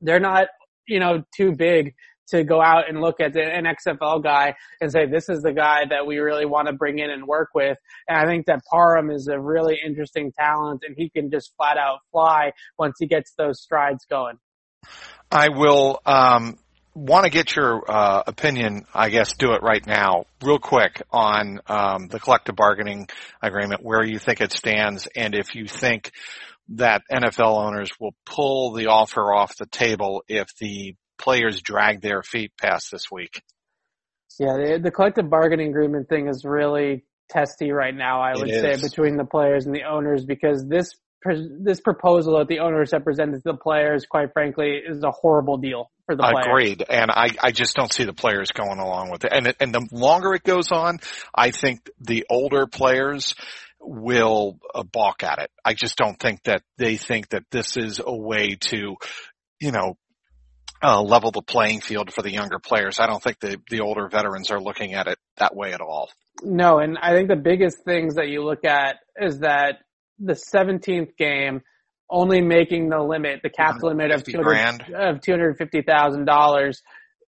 They're 0.00 0.18
not, 0.18 0.48
you 0.88 0.98
know, 0.98 1.22
too 1.36 1.54
big 1.54 1.94
to 2.30 2.44
go 2.44 2.60
out 2.60 2.88
and 2.88 3.00
look 3.00 3.20
at 3.20 3.36
an 3.36 3.64
XFL 3.64 4.22
guy 4.22 4.54
and 4.80 4.90
say, 4.90 5.06
this 5.06 5.28
is 5.28 5.42
the 5.42 5.52
guy 5.52 5.84
that 5.88 6.06
we 6.06 6.18
really 6.18 6.46
want 6.46 6.68
to 6.68 6.72
bring 6.72 6.98
in 6.98 7.10
and 7.10 7.26
work 7.26 7.50
with. 7.54 7.78
And 8.08 8.18
I 8.18 8.26
think 8.26 8.46
that 8.46 8.60
Parham 8.70 9.10
is 9.10 9.28
a 9.28 9.38
really 9.38 9.78
interesting 9.84 10.32
talent 10.32 10.82
and 10.86 10.94
he 10.96 11.08
can 11.08 11.30
just 11.30 11.52
flat 11.56 11.78
out 11.78 11.98
fly 12.12 12.52
once 12.78 12.96
he 12.98 13.06
gets 13.06 13.32
those 13.36 13.60
strides 13.60 14.04
going. 14.08 14.38
I 15.30 15.48
will, 15.48 16.00
um, 16.06 16.58
want 16.94 17.24
to 17.24 17.30
get 17.30 17.54
your 17.54 17.88
uh, 17.88 18.24
opinion, 18.26 18.84
I 18.92 19.10
guess, 19.10 19.34
do 19.34 19.52
it 19.52 19.62
right 19.62 19.86
now, 19.86 20.24
real 20.42 20.58
quick, 20.58 21.02
on 21.10 21.60
um, 21.68 22.08
the 22.08 22.18
collective 22.18 22.56
bargaining 22.56 23.08
agreement, 23.40 23.84
where 23.84 24.04
you 24.04 24.18
think 24.18 24.40
it 24.40 24.52
stands, 24.52 25.06
and 25.14 25.34
if 25.34 25.54
you 25.54 25.66
think 25.66 26.10
that 26.70 27.02
NFL 27.10 27.64
owners 27.66 27.90
will 27.98 28.14
pull 28.26 28.72
the 28.72 28.86
offer 28.88 29.32
off 29.32 29.56
the 29.56 29.66
table 29.66 30.22
if 30.28 30.48
the 30.60 30.94
players 31.18 31.60
drag 31.60 32.00
their 32.00 32.22
feet 32.22 32.52
past 32.60 32.90
this 32.90 33.10
week. 33.10 33.42
Yeah, 34.38 34.56
the, 34.56 34.80
the 34.82 34.90
collective 34.90 35.28
bargaining 35.28 35.70
agreement 35.70 36.08
thing 36.08 36.28
is 36.28 36.44
really 36.44 37.04
testy 37.28 37.72
right 37.72 37.94
now. 37.94 38.20
I 38.20 38.36
would 38.36 38.48
say 38.48 38.80
between 38.80 39.16
the 39.16 39.24
players 39.24 39.66
and 39.66 39.74
the 39.74 39.84
owners 39.84 40.24
because 40.24 40.66
this 40.66 40.94
this 41.60 41.80
proposal 41.80 42.38
that 42.38 42.46
the 42.46 42.60
owners 42.60 42.92
have 42.92 43.04
presented 43.04 43.42
to 43.42 43.52
the 43.52 43.54
players, 43.54 44.06
quite 44.06 44.32
frankly, 44.32 44.80
is 44.86 45.02
a 45.02 45.10
horrible 45.10 45.56
deal 45.56 45.90
for 46.06 46.14
the 46.14 46.22
players. 46.22 46.46
Agreed, 46.46 46.84
and 46.88 47.10
I 47.10 47.30
I 47.42 47.50
just 47.50 47.74
don't 47.74 47.92
see 47.92 48.04
the 48.04 48.12
players 48.12 48.52
going 48.52 48.78
along 48.78 49.10
with 49.10 49.24
it. 49.24 49.32
And 49.32 49.52
and 49.58 49.74
the 49.74 49.88
longer 49.90 50.34
it 50.34 50.44
goes 50.44 50.70
on, 50.70 51.00
I 51.34 51.50
think 51.50 51.90
the 52.00 52.26
older 52.30 52.66
players 52.66 53.34
will 53.80 54.58
uh, 54.74 54.82
balk 54.84 55.22
at 55.22 55.38
it. 55.38 55.50
I 55.64 55.74
just 55.74 55.96
don't 55.96 56.18
think 56.18 56.44
that 56.44 56.62
they 56.76 56.96
think 56.96 57.30
that 57.30 57.44
this 57.50 57.76
is 57.76 58.00
a 58.04 58.16
way 58.16 58.56
to, 58.70 58.96
you 59.60 59.72
know, 59.72 59.96
uh, 60.82 61.02
level 61.02 61.30
the 61.30 61.42
playing 61.42 61.80
field 61.80 62.12
for 62.12 62.22
the 62.22 62.32
younger 62.32 62.58
players. 62.58 62.98
I 63.00 63.06
don't 63.06 63.22
think 63.22 63.40
the 63.40 63.60
the 63.70 63.80
older 63.80 64.08
veterans 64.08 64.50
are 64.50 64.60
looking 64.60 64.94
at 64.94 65.06
it 65.06 65.18
that 65.36 65.54
way 65.54 65.72
at 65.72 65.80
all. 65.80 66.10
No, 66.42 66.78
and 66.78 66.98
I 66.98 67.14
think 67.14 67.28
the 67.28 67.36
biggest 67.36 67.78
things 67.84 68.14
that 68.14 68.28
you 68.28 68.44
look 68.44 68.64
at 68.64 68.96
is 69.20 69.40
that 69.40 69.78
the 70.18 70.34
17th 70.34 71.16
game 71.16 71.62
only 72.10 72.40
making 72.40 72.88
the 72.88 73.00
limit, 73.00 73.40
the 73.42 73.50
cap 73.50 73.82
limit 73.82 74.10
of 74.10 74.24
200, 74.24 74.94
of 74.94 75.20
$250,000. 75.20 76.74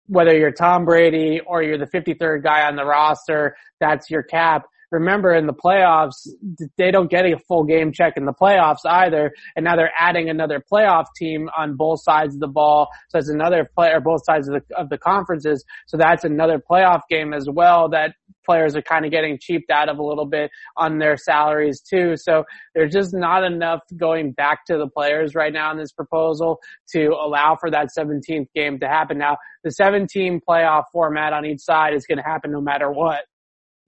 Whether 0.07 0.39
you're 0.39 0.53
Tom 0.53 0.85
Brady 0.85 1.41
or 1.45 1.63
you're 1.63 1.79
the 1.79 1.87
53rd 1.87 2.43
guy 2.43 2.67
on 2.67 2.77
the 2.77 2.85
roster, 2.85 3.57
that's 3.81 4.11
your 4.11 4.23
cap 4.23 4.67
remember 4.91 5.35
in 5.35 5.47
the 5.47 5.53
playoffs, 5.53 6.29
they 6.77 6.91
don't 6.91 7.11
get 7.11 7.25
a 7.27 7.39
full 7.47 7.65
game 7.65 7.93
check 7.93 8.15
in 8.17 8.25
the 8.25 8.33
playoffs 8.33 8.87
either. 8.87 9.33
And 9.57 9.65
now 9.65 9.77
they're 9.77 9.93
adding 9.99 10.31
another 10.31 10.63
playoff 10.73 11.07
team 11.17 11.49
on 11.57 11.77
both 11.77 12.03
sides 12.03 12.35
of 12.35 12.41
the 12.41 12.49
ball. 12.49 12.89
So 13.09 13.19
that's 13.19 13.29
another 13.29 13.69
player, 13.75 14.01
both 14.01 14.25
sides 14.25 14.49
of 14.49 14.55
the, 14.55 14.77
of 14.77 14.89
the 14.89 14.99
conferences. 14.99 15.65
So 15.87 15.97
that's 15.97 16.25
another 16.25 16.59
playoff 16.59 17.03
game 17.11 17.33
as 17.33 17.49
well 17.51 17.89
that 17.91 18.15
players 18.49 18.75
are 18.75 18.83
kind 18.83 19.05
of 19.05 19.11
getting 19.11 19.39
cheaped 19.39 19.71
out 19.71 19.91
of 19.91 19.99
a 19.99 20.03
little 20.03 20.25
bit 20.25 20.51
on 20.77 20.99
their 20.99 21.17
salaries 21.19 21.83
too. 21.83 22.17
So 22.17 22.45
there's 22.75 22.93
just 22.93 23.13
not 23.13 23.45
enough 23.45 23.81
going 23.97 24.33
back 24.33 24.65
to 24.67 24.79
the 24.79 24.89
players 24.89 25.35
right 25.35 25.53
now 25.53 25.71
in 25.71 25.77
this 25.77 25.93
proposal 25.93 26.59
to 26.93 27.09
allow 27.09 27.57
for 27.61 27.71
that 27.71 27.89
17th 27.97 28.49
game 28.55 28.81
to 28.81 28.89
happen. 28.89 29.19
Now, 29.19 29.37
the 29.65 29.71
17 29.71 30.41
playoff 30.49 30.85
format 30.93 31.35
on 31.35 31.45
each 31.45 31.61
side 31.61 31.93
is 31.95 32.07
going 32.07 32.19
to 32.19 32.25
happen 32.25 32.51
no 32.51 32.63
matter 32.63 32.91
what. 32.91 33.21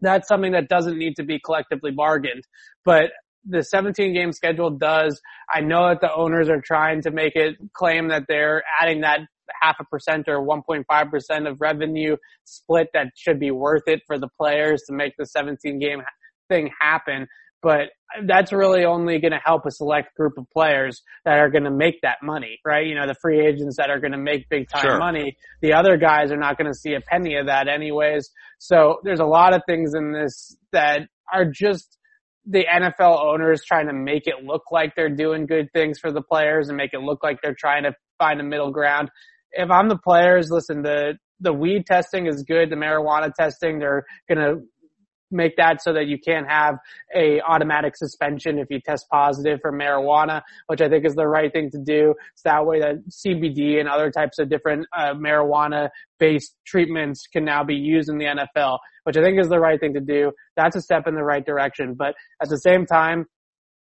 That's 0.01 0.29
something 0.29 0.53
that 0.53 0.69
doesn't 0.69 0.99
need 0.99 1.17
to 1.17 1.25
be 1.25 1.41
collectively 1.45 1.91
bargained. 1.91 2.45
But 2.85 3.11
the 3.45 3.63
17 3.63 4.13
game 4.13 4.33
schedule 4.33 4.71
does. 4.71 5.21
I 5.53 5.61
know 5.61 5.89
that 5.89 6.01
the 6.01 6.13
owners 6.13 6.49
are 6.49 6.61
trying 6.61 7.03
to 7.03 7.11
make 7.11 7.37
it 7.37 7.57
claim 7.73 8.09
that 8.09 8.25
they're 8.29 8.63
adding 8.81 9.01
that 9.01 9.21
half 9.61 9.77
a 9.81 9.85
percent 9.85 10.29
or 10.29 10.47
1.5% 10.47 11.51
of 11.51 11.61
revenue 11.61 12.17
split 12.45 12.89
that 12.95 13.09
should 13.17 13.41
be 13.41 13.51
worth 13.51 13.83
it 13.87 14.01
for 14.07 14.19
the 14.19 14.29
players 14.39 14.83
to 14.89 14.95
make 14.95 15.15
the 15.19 15.27
17 15.27 15.79
game 15.79 16.03
thing 16.49 16.71
happen. 16.81 17.27
But 17.63 17.91
that's 18.27 18.53
really 18.53 18.85
only 18.85 19.19
going 19.21 19.33
to 19.33 19.41
help 19.45 19.67
a 19.67 19.71
select 19.71 20.15
group 20.17 20.33
of 20.39 20.47
players 20.51 21.03
that 21.25 21.39
are 21.39 21.51
going 21.51 21.65
to 21.65 21.71
make 21.71 22.01
that 22.03 22.19
money, 22.23 22.59
right? 22.65 22.87
You 22.87 22.95
know, 22.95 23.07
the 23.07 23.15
free 23.21 23.47
agents 23.47 23.77
that 23.77 23.91
are 23.91 24.01
going 24.01 24.13
to 24.13 24.19
make 24.19 24.49
big 24.49 24.69
time 24.69 24.83
sure. 24.83 24.99
money. 24.99 25.37
The 25.61 25.75
other 25.75 25.97
guys 25.97 26.33
are 26.33 26.37
not 26.37 26.59
going 26.59 26.71
to 26.71 26.77
see 26.77 26.95
a 26.95 27.01
penny 27.01 27.37
of 27.37 27.47
that 27.47 27.69
anyways. 27.69 28.31
So 28.59 29.01
there's 29.05 29.21
a 29.21 29.27
lot 29.27 29.55
of 29.55 29.63
things 29.67 29.95
in 29.95 30.13
this 30.13 30.57
that 30.73 31.03
are 31.33 31.45
just 31.45 31.99
the 32.47 32.65
NFL 32.65 33.23
owners 33.23 33.63
trying 33.65 33.87
to 33.87 33.93
make 33.93 34.27
it 34.27 34.45
look 34.45 34.63
like 34.73 34.95
they're 34.97 35.15
doing 35.15 35.47
good 35.47 35.69
things 35.73 35.99
for 35.99 36.11
the 36.11 36.23
players 36.23 36.69
and 36.69 36.77
make 36.77 36.93
it 36.93 37.01
look 37.01 37.23
like 37.23 37.39
they're 37.43 37.57
trying 37.59 37.85
to 37.85 37.93
find 38.19 38.41
a 38.41 38.45
middle 38.45 38.73
ground. 38.73 39.11
If 39.53 39.71
I'm 39.71 39.89
the 39.89 39.99
players, 39.99 40.49
listen, 40.51 40.83
the, 40.83 41.15
the 41.41 41.53
weed 41.53 41.87
testing 41.87 42.27
is 42.27 42.43
good. 42.43 42.71
The 42.71 42.77
marijuana 42.77 43.33
testing, 43.33 43.79
they're 43.79 44.05
going 44.29 44.39
to 44.39 44.63
make 45.31 45.57
that 45.57 45.83
so 45.83 45.93
that 45.93 46.07
you 46.07 46.19
can't 46.19 46.49
have 46.49 46.77
a 47.15 47.41
automatic 47.41 47.97
suspension 47.97 48.59
if 48.59 48.69
you 48.71 48.81
test 48.81 49.07
positive 49.11 49.61
for 49.61 49.73
marijuana, 49.73 50.43
which 50.67 50.81
I 50.81 50.89
think 50.89 51.05
is 51.07 51.15
the 51.15 51.27
right 51.27 51.53
thing 51.53 51.71
to 51.71 51.79
do. 51.79 52.15
So 52.37 52.43
that 52.49 52.67
way 52.67 52.81
that 52.81 52.97
CBD 53.09 53.81
and 53.81 53.89
other 53.89 54.11
types 54.11 54.39
of 54.39 54.49
different 54.49 54.87
uh, 54.97 55.15
marijuana 55.15 55.91
based 56.19 56.57
treatments 56.67 57.27
can 57.33 57.45
now 57.45 57.65
be 57.65 57.75
used 57.75 58.09
in 58.09 58.19
the 58.19 58.27
NFL, 58.27 58.79
which 59.05 59.17
I 59.17 59.23
think 59.23 59.41
is 59.41 59.49
the 59.49 59.61
right 59.61 59.81
thing 59.81 59.95
to 59.95 60.01
do. 60.01 60.33
That's 60.57 60.77
a 60.77 60.81
step 60.81 61.07
in 61.07 61.15
the 61.15 61.25
right 61.25 61.45
direction. 61.45 61.95
But 61.95 62.15
at 62.43 62.49
the 62.49 62.59
same 62.59 62.87
time, 62.87 63.27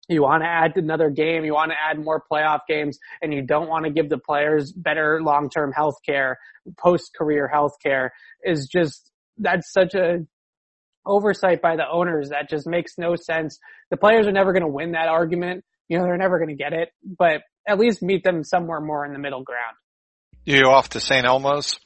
you 0.08 0.22
want 0.22 0.42
to 0.42 0.48
add 0.48 0.76
another 0.76 1.10
game, 1.10 1.44
you 1.44 1.54
want 1.54 1.72
to 1.72 1.76
add 1.76 1.98
more 1.98 2.22
playoff 2.30 2.60
games, 2.68 2.98
and 3.22 3.34
you 3.34 3.42
don't 3.42 3.68
want 3.68 3.84
to 3.86 3.90
give 3.90 4.08
the 4.08 4.18
players 4.18 4.72
better 4.72 5.20
long-term 5.22 5.72
health 5.72 5.96
care, 6.04 6.38
post-career 6.78 7.48
health 7.48 7.72
care 7.82 8.12
is 8.44 8.68
just, 8.72 9.10
that's 9.38 9.72
such 9.72 9.94
a 9.94 10.18
oversight 11.06 11.62
by 11.62 11.76
the 11.76 11.88
owners 11.90 12.30
that 12.30 12.50
just 12.50 12.66
makes 12.66 12.94
no 12.98 13.16
sense. 13.16 13.58
The 13.90 13.96
players 13.96 14.26
are 14.26 14.32
never 14.32 14.52
going 14.52 14.62
to 14.62 14.68
win 14.68 14.92
that 14.92 15.08
argument. 15.08 15.64
You 15.88 15.98
know, 15.98 16.04
they're 16.04 16.16
never 16.16 16.38
going 16.38 16.56
to 16.56 16.62
get 16.62 16.72
it, 16.72 16.88
but 17.02 17.42
at 17.66 17.78
least 17.78 18.02
meet 18.02 18.24
them 18.24 18.42
somewhere 18.44 18.80
more 18.80 19.06
in 19.06 19.12
the 19.12 19.18
middle 19.18 19.42
ground. 19.42 19.76
You 20.44 20.68
off 20.68 20.90
to 20.90 21.00
St. 21.00 21.26
Elmo's? 21.26 21.78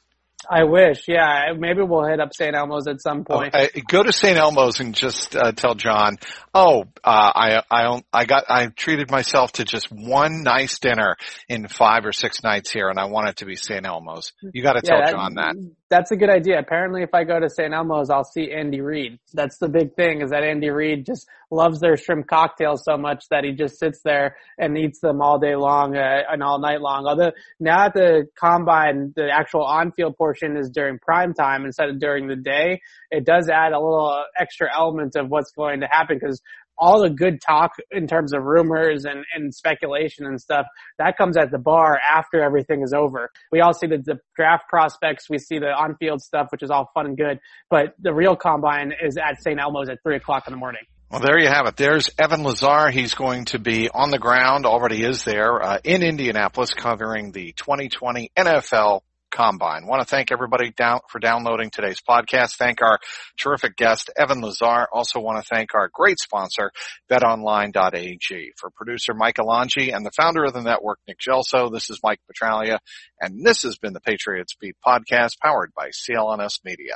I 0.49 0.63
wish, 0.63 1.07
yeah. 1.07 1.53
Maybe 1.55 1.83
we'll 1.83 2.05
hit 2.05 2.19
up 2.19 2.33
St. 2.33 2.55
Elmo's 2.55 2.87
at 2.87 2.99
some 3.01 3.25
point. 3.25 3.55
Oh, 3.55 3.67
go 3.87 4.01
to 4.01 4.11
St. 4.11 4.37
Elmo's 4.37 4.79
and 4.79 4.95
just 4.95 5.35
uh, 5.35 5.51
tell 5.51 5.75
John, 5.75 6.17
oh, 6.53 6.85
uh, 7.03 7.31
I, 7.35 7.63
I, 7.69 8.01
I 8.11 8.25
got, 8.25 8.45
I 8.49 8.67
treated 8.67 9.11
myself 9.11 9.53
to 9.53 9.65
just 9.65 9.91
one 9.91 10.41
nice 10.43 10.79
dinner 10.79 11.17
in 11.47 11.67
five 11.67 12.05
or 12.05 12.11
six 12.11 12.43
nights 12.43 12.71
here, 12.71 12.89
and 12.89 12.99
I 12.99 13.05
want 13.05 13.29
it 13.29 13.37
to 13.37 13.45
be 13.45 13.55
St. 13.55 13.85
Elmo's. 13.85 14.33
You 14.41 14.63
got 14.63 14.73
to 14.73 14.81
tell 14.81 14.99
that, 14.99 15.11
John 15.11 15.35
that. 15.35 15.55
That's 15.91 16.09
a 16.09 16.15
good 16.15 16.29
idea. 16.29 16.57
Apparently, 16.57 17.03
if 17.03 17.13
I 17.13 17.25
go 17.25 17.37
to 17.37 17.49
St. 17.49 17.73
Elmo's, 17.73 18.09
I'll 18.09 18.23
see 18.23 18.49
Andy 18.49 18.79
Reid. 18.79 19.19
That's 19.33 19.57
the 19.57 19.67
big 19.67 19.93
thing 19.93 20.21
is 20.21 20.29
that 20.29 20.41
Andy 20.41 20.69
Reid 20.69 21.05
just 21.05 21.27
loves 21.51 21.81
their 21.81 21.97
shrimp 21.97 22.27
cocktails 22.27 22.85
so 22.85 22.95
much 22.95 23.25
that 23.29 23.43
he 23.43 23.51
just 23.51 23.77
sits 23.77 23.99
there 24.05 24.37
and 24.57 24.77
eats 24.77 25.01
them 25.01 25.21
all 25.21 25.37
day 25.37 25.57
long 25.57 25.97
uh, 25.97 26.21
and 26.31 26.41
all 26.41 26.61
night 26.61 26.79
long. 26.79 27.07
Although 27.07 27.33
now 27.59 27.87
at 27.87 27.93
the 27.93 28.27
combine, 28.39 29.11
the 29.17 29.29
actual 29.29 29.65
on-field 29.65 30.15
portion 30.15 30.55
is 30.55 30.69
during 30.69 30.97
prime 30.97 31.33
time 31.33 31.65
instead 31.65 31.89
of 31.89 31.99
during 31.99 32.29
the 32.29 32.37
day. 32.37 32.79
It 33.09 33.25
does 33.25 33.49
add 33.49 33.73
a 33.73 33.79
little 33.79 34.23
extra 34.39 34.69
element 34.73 35.17
of 35.17 35.27
what's 35.27 35.51
going 35.51 35.81
to 35.81 35.87
happen 35.87 36.19
because 36.21 36.41
all 36.81 37.01
the 37.01 37.09
good 37.09 37.39
talk 37.39 37.73
in 37.91 38.07
terms 38.07 38.33
of 38.33 38.43
rumors 38.43 39.05
and, 39.05 39.23
and 39.35 39.53
speculation 39.53 40.25
and 40.25 40.41
stuff, 40.41 40.65
that 40.97 41.15
comes 41.17 41.37
at 41.37 41.51
the 41.51 41.59
bar 41.59 41.99
after 42.11 42.43
everything 42.43 42.81
is 42.81 42.91
over. 42.91 43.29
We 43.51 43.61
all 43.61 43.73
see 43.73 43.87
the, 43.87 43.99
the 43.99 44.19
draft 44.35 44.67
prospects, 44.67 45.29
we 45.29 45.37
see 45.37 45.59
the 45.59 45.67
on-field 45.69 46.21
stuff, 46.21 46.47
which 46.49 46.63
is 46.63 46.71
all 46.71 46.89
fun 46.93 47.05
and 47.05 47.17
good, 47.17 47.39
but 47.69 47.93
the 47.99 48.13
real 48.13 48.35
combine 48.35 48.91
is 49.01 49.17
at 49.17 49.41
St. 49.41 49.59
Elmo's 49.59 49.89
at 49.89 49.99
three 50.03 50.15
o'clock 50.15 50.47
in 50.47 50.51
the 50.51 50.57
morning. 50.57 50.81
Well, 51.11 51.21
there 51.21 51.37
you 51.39 51.49
have 51.49 51.67
it. 51.67 51.75
There's 51.75 52.09
Evan 52.17 52.43
Lazar. 52.43 52.89
He's 52.89 53.15
going 53.15 53.45
to 53.45 53.59
be 53.59 53.89
on 53.89 54.11
the 54.11 54.17
ground, 54.17 54.65
already 54.65 55.03
is 55.03 55.25
there, 55.25 55.61
uh, 55.61 55.77
in 55.83 56.03
Indianapolis 56.03 56.73
covering 56.73 57.31
the 57.33 57.51
2020 57.51 58.31
NFL 58.35 59.01
Combine. 59.31 59.87
Want 59.87 60.01
to 60.01 60.07
thank 60.07 60.31
everybody 60.31 60.71
down 60.71 60.99
for 61.09 61.19
downloading 61.19 61.71
today's 61.71 62.01
podcast. 62.07 62.57
Thank 62.57 62.81
our 62.81 62.99
terrific 63.37 63.75
guest, 63.75 64.09
Evan 64.17 64.41
Lazar. 64.41 64.87
Also 64.93 65.19
want 65.19 65.43
to 65.43 65.47
thank 65.49 65.73
our 65.73 65.89
great 65.91 66.19
sponsor, 66.19 66.71
betonline.ag. 67.09 68.51
For 68.57 68.69
producer 68.69 69.13
Mike 69.13 69.37
Alonji 69.37 69.95
and 69.95 70.05
the 70.05 70.11
founder 70.15 70.43
of 70.43 70.53
the 70.53 70.61
network, 70.61 70.99
Nick 71.07 71.17
Gelso, 71.19 71.71
this 71.71 71.89
is 71.89 71.99
Mike 72.03 72.19
Petraglia, 72.31 72.79
and 73.19 73.45
this 73.45 73.63
has 73.63 73.77
been 73.77 73.93
the 73.93 74.01
Patriots 74.01 74.55
Beat 74.59 74.75
podcast 74.85 75.39
powered 75.41 75.71
by 75.75 75.89
CLNS 75.89 76.59
Media. 76.63 76.95